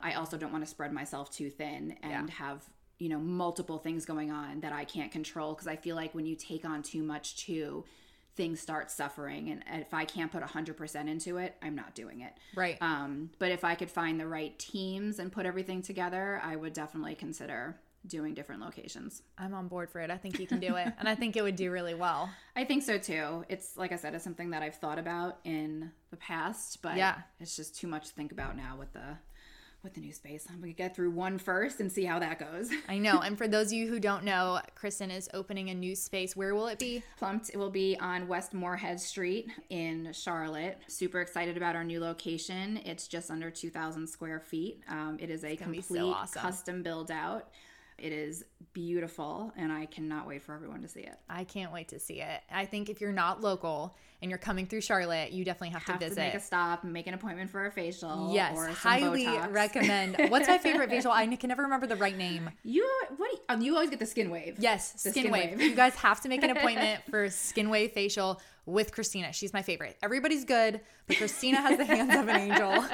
I 0.00 0.14
also 0.14 0.36
don't 0.36 0.50
want 0.52 0.64
to 0.64 0.70
spread 0.70 0.92
myself 0.92 1.30
too 1.30 1.50
thin 1.50 1.96
and 2.02 2.28
have 2.30 2.64
you 2.98 3.08
know 3.08 3.18
multiple 3.18 3.78
things 3.78 4.04
going 4.04 4.30
on 4.30 4.60
that 4.60 4.72
I 4.72 4.84
can't 4.84 5.10
control 5.10 5.52
because 5.52 5.66
I 5.66 5.76
feel 5.76 5.96
like 5.96 6.14
when 6.14 6.26
you 6.26 6.36
take 6.36 6.64
on 6.64 6.82
too 6.82 7.02
much 7.02 7.36
too 7.36 7.84
things 8.36 8.60
start 8.60 8.90
suffering 8.90 9.50
and 9.50 9.62
if 9.80 9.94
I 9.94 10.04
can't 10.04 10.30
put 10.32 10.42
100% 10.42 11.08
into 11.08 11.36
it 11.38 11.54
I'm 11.62 11.74
not 11.74 11.94
doing 11.94 12.20
it. 12.20 12.32
Right. 12.56 12.76
Um, 12.80 13.30
but 13.38 13.52
if 13.52 13.64
I 13.64 13.74
could 13.74 13.90
find 13.90 14.18
the 14.18 14.26
right 14.26 14.58
teams 14.58 15.18
and 15.18 15.30
put 15.30 15.46
everything 15.46 15.82
together 15.82 16.40
I 16.42 16.56
would 16.56 16.72
definitely 16.72 17.14
consider 17.14 17.76
doing 18.06 18.34
different 18.34 18.60
locations. 18.60 19.22
I'm 19.38 19.54
on 19.54 19.66
board 19.68 19.88
for 19.88 19.98
it. 20.00 20.10
I 20.10 20.18
think 20.18 20.38
you 20.38 20.46
can 20.46 20.60
do 20.60 20.76
it 20.76 20.92
and 20.98 21.08
i 21.08 21.14
think 21.14 21.36
it 21.36 21.42
would 21.42 21.56
do 21.56 21.70
really 21.70 21.94
well. 21.94 22.28
I 22.56 22.64
think 22.64 22.82
so 22.82 22.98
too. 22.98 23.44
It's 23.48 23.76
like 23.76 23.92
I 23.92 23.96
said 23.96 24.14
it's 24.14 24.24
something 24.24 24.50
that 24.50 24.62
I've 24.62 24.76
thought 24.76 24.98
about 24.98 25.38
in 25.44 25.90
the 26.10 26.16
past 26.16 26.82
but 26.82 26.96
Yeah. 26.96 27.16
it's 27.40 27.56
just 27.56 27.78
too 27.78 27.86
much 27.86 28.08
to 28.08 28.14
think 28.14 28.32
about 28.32 28.56
now 28.56 28.76
with 28.78 28.92
the 28.92 29.16
with 29.84 29.94
the 29.94 30.00
new 30.00 30.12
space 30.12 30.46
I'm 30.50 30.60
gonna 30.60 30.72
get 30.72 30.96
through 30.96 31.10
one 31.10 31.38
first 31.38 31.80
and 31.80 31.92
see 31.92 32.04
how 32.04 32.18
that 32.18 32.38
goes 32.38 32.70
I 32.88 32.98
know. 32.98 33.20
And 33.20 33.36
for 33.36 33.46
those 33.48 33.68
of 33.68 33.74
you 33.74 33.88
who 33.88 34.00
don't 34.00 34.24
know, 34.24 34.60
Kristin 34.76 35.14
is 35.14 35.28
opening 35.34 35.70
a 35.70 35.74
new 35.74 35.94
space. 35.94 36.34
Where 36.36 36.54
will 36.54 36.66
it 36.68 36.78
be? 36.78 37.02
Plumped 37.18 37.50
it 37.50 37.56
will 37.56 37.70
be 37.70 37.96
on 37.98 38.26
West 38.28 38.54
Morehead 38.54 39.00
Street 39.00 39.50
in 39.70 40.12
Charlotte. 40.12 40.78
Super 40.88 41.20
excited 41.20 41.56
about 41.56 41.76
our 41.76 41.84
new 41.84 42.00
location. 42.00 42.78
It's 42.84 43.08
just 43.08 43.30
under 43.30 43.50
2,000 43.50 44.06
square 44.06 44.40
feet. 44.40 44.82
Um, 44.88 45.18
it 45.20 45.30
is 45.30 45.44
a 45.44 45.56
complete 45.56 45.84
so 45.84 46.10
awesome. 46.10 46.42
custom 46.42 46.82
build 46.82 47.10
out. 47.10 47.48
It 47.98 48.12
is 48.12 48.44
beautiful, 48.72 49.52
and 49.56 49.72
I 49.72 49.86
cannot 49.86 50.26
wait 50.26 50.42
for 50.42 50.52
everyone 50.54 50.82
to 50.82 50.88
see 50.88 51.00
it. 51.00 51.14
I 51.30 51.44
can't 51.44 51.72
wait 51.72 51.88
to 51.88 51.98
see 52.00 52.20
it. 52.20 52.40
I 52.50 52.64
think 52.66 52.90
if 52.90 53.00
you're 53.00 53.12
not 53.12 53.40
local 53.40 53.96
and 54.20 54.30
you're 54.30 54.38
coming 54.38 54.66
through 54.66 54.80
Charlotte, 54.80 55.30
you 55.32 55.44
definitely 55.44 55.70
have, 55.70 55.82
Have 55.84 55.98
to 56.00 56.04
to 56.06 56.08
visit. 56.10 56.20
make 56.20 56.34
a 56.34 56.40
stop 56.40 56.82
and 56.82 56.92
make 56.92 57.06
an 57.06 57.14
appointment 57.14 57.50
for 57.50 57.66
a 57.66 57.70
facial. 57.70 58.30
yes, 58.34 58.56
highly 58.78 59.24
Botox. 59.26 59.52
recommend. 59.52 60.16
What's 60.28 60.48
my 60.48 60.58
favorite 60.58 60.90
facial? 60.90 61.12
I 61.12 61.26
can 61.36 61.48
never 61.48 61.62
remember 61.62 61.86
the 61.86 61.96
right 61.96 62.16
name. 62.16 62.50
You 62.64 62.82
what? 63.16 63.30
You, 63.32 63.38
oh, 63.48 63.60
you 63.60 63.74
always 63.74 63.90
get 63.90 64.00
the 64.00 64.06
skin 64.06 64.28
wave. 64.30 64.56
Yes, 64.58 64.92
The 65.04 65.10
Skin, 65.10 65.12
Skin 65.24 65.32
Wave. 65.32 65.50
Wave. 65.52 65.60
you 65.60 65.74
guys 65.76 65.94
have 65.96 66.20
to 66.22 66.28
make 66.28 66.42
an 66.42 66.50
appointment 66.50 67.02
for 67.10 67.30
Skin 67.30 67.70
Wave 67.70 67.92
facial. 67.92 68.40
With 68.66 68.92
Christina. 68.92 69.32
She's 69.32 69.52
my 69.52 69.62
favorite. 69.62 69.96
Everybody's 70.02 70.44
good, 70.44 70.80
but 71.06 71.16
Christina 71.16 71.60
has 71.60 71.76
the 71.78 71.84
hands 71.84 72.14
of 72.14 72.28
an 72.28 72.36
angel. 72.36 72.84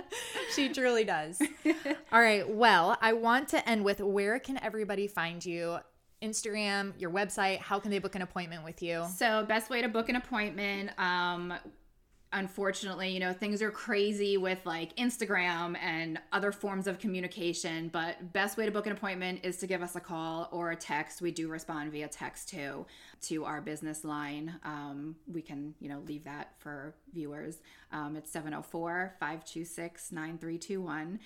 she 0.54 0.68
truly 0.68 1.04
does. 1.04 1.40
All 2.12 2.20
right. 2.20 2.48
Well, 2.48 2.96
I 3.00 3.12
want 3.12 3.48
to 3.48 3.68
end 3.68 3.84
with 3.84 4.00
where 4.00 4.38
can 4.38 4.62
everybody 4.62 5.06
find 5.06 5.44
you? 5.44 5.78
Instagram, 6.22 6.98
your 6.98 7.10
website, 7.10 7.58
how 7.58 7.78
can 7.78 7.90
they 7.90 7.98
book 7.98 8.14
an 8.14 8.22
appointment 8.22 8.64
with 8.64 8.82
you? 8.82 9.04
So, 9.16 9.44
best 9.44 9.68
way 9.68 9.82
to 9.82 9.88
book 9.88 10.08
an 10.08 10.16
appointment, 10.16 10.90
um, 10.98 11.52
unfortunately, 12.32 13.10
you 13.10 13.20
know, 13.20 13.32
things 13.32 13.62
are 13.62 13.70
crazy 13.70 14.36
with 14.36 14.58
like 14.64 14.94
Instagram 14.96 15.76
and 15.78 16.18
other 16.32 16.52
forms 16.52 16.86
of 16.86 16.98
communication, 16.98 17.88
but 17.88 18.32
best 18.32 18.56
way 18.56 18.66
to 18.66 18.72
book 18.72 18.86
an 18.86 18.92
appointment 18.92 19.40
is 19.42 19.56
to 19.58 19.66
give 19.66 19.82
us 19.82 19.96
a 19.96 20.00
call 20.00 20.48
or 20.50 20.72
a 20.72 20.76
text. 20.76 21.22
We 21.22 21.30
do 21.30 21.48
respond 21.48 21.92
via 21.92 22.08
text 22.08 22.48
too 22.48 22.86
to 23.22 23.44
our 23.44 23.60
business 23.60 24.04
line. 24.04 24.54
Um, 24.64 25.16
we 25.32 25.40
can, 25.40 25.74
you 25.80 25.88
know, 25.88 26.00
leave 26.06 26.24
that 26.24 26.54
for 26.58 26.94
viewers. 27.12 27.60
Um, 27.92 28.16
it's 28.16 28.30
704 28.30 29.14
526 29.20 30.12
9321. 30.12 31.20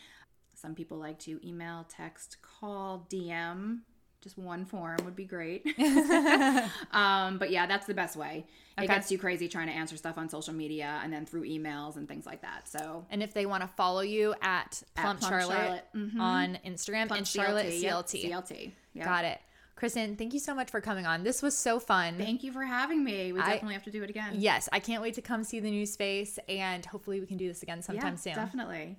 Some 0.55 0.75
people 0.75 0.99
like 0.99 1.19
to 1.21 1.41
email, 1.47 1.87
text, 1.89 2.37
call, 2.43 3.07
DM 3.11 3.81
just 4.21 4.37
one 4.39 4.65
form 4.65 4.99
would 5.05 5.17
be 5.17 5.25
great. 5.25 5.65
um, 6.93 7.39
but 7.39 7.51
yeah, 7.51 7.67
that's 7.67 7.87
the 7.87 7.95
best 7.95 8.17
way. 8.17 8.47
It 8.79 8.87
gets 8.87 9.09
too 9.11 9.19
crazy 9.19 9.47
trying 9.47 9.67
to 9.67 9.75
answer 9.75 9.97
stuff 9.99 10.17
on 10.17 10.29
social 10.31 10.55
media 10.55 11.01
and 11.03 11.13
then 11.13 11.27
through 11.27 11.43
emails 11.43 11.97
and 11.97 12.09
things 12.09 12.25
like 12.25 12.41
that. 12.43 12.67
So 12.67 13.05
And 13.11 13.23
if 13.23 13.35
they 13.35 13.45
want 13.45 13.63
to 13.63 13.69
follow 13.69 14.01
you 14.01 14.33
at 14.41 14.83
At 14.97 15.03
Plump, 15.03 15.21
Plump 15.21 15.33
Charlotte, 15.35 15.57
Charlotte. 15.59 15.85
Mhm. 15.95 16.21
on 16.21 16.59
Instagram 16.65 17.07
Plump 17.09 17.19
and 17.19 17.29
Charlotte 17.29 17.67
yep, 17.75 17.93
CLT. 18.07 18.25
CLT. 18.31 18.73
Yep. 18.95 19.05
Got 19.05 19.25
it. 19.27 19.39
Kristin, 19.77 20.17
thank 20.17 20.33
you 20.35 20.41
so 20.41 20.55
much 20.55 20.71
for 20.71 20.81
coming 20.81 21.07
on. 21.07 21.25
This 21.25 21.43
was 21.43 21.57
so 21.57 21.79
fun. 21.81 22.17
Thank 22.19 22.43
you 22.43 22.53
for 22.53 22.63
having 22.65 23.03
me. 23.05 23.33
We 23.33 23.41
I- 23.41 23.47
definitely 23.51 23.75
have 23.75 23.85
to 23.85 23.91
do 23.91 24.03
it 24.03 24.11
again. 24.11 24.35
Yes, 24.37 24.69
I 24.73 24.79
can't 24.81 25.03
wait 25.03 25.15
to 25.15 25.23
come 25.23 25.45
see 25.45 25.61
the 25.61 25.71
new 25.71 25.85
space 25.87 26.39
and 26.49 26.85
hopefully 26.87 27.21
we 27.21 27.27
can 27.27 27.37
do 27.37 27.49
this 27.49 27.63
again 27.63 27.79
Yeah, 27.79 27.85
sometime 27.85 28.17
soon. 28.17 28.35
definitely. 28.35 28.97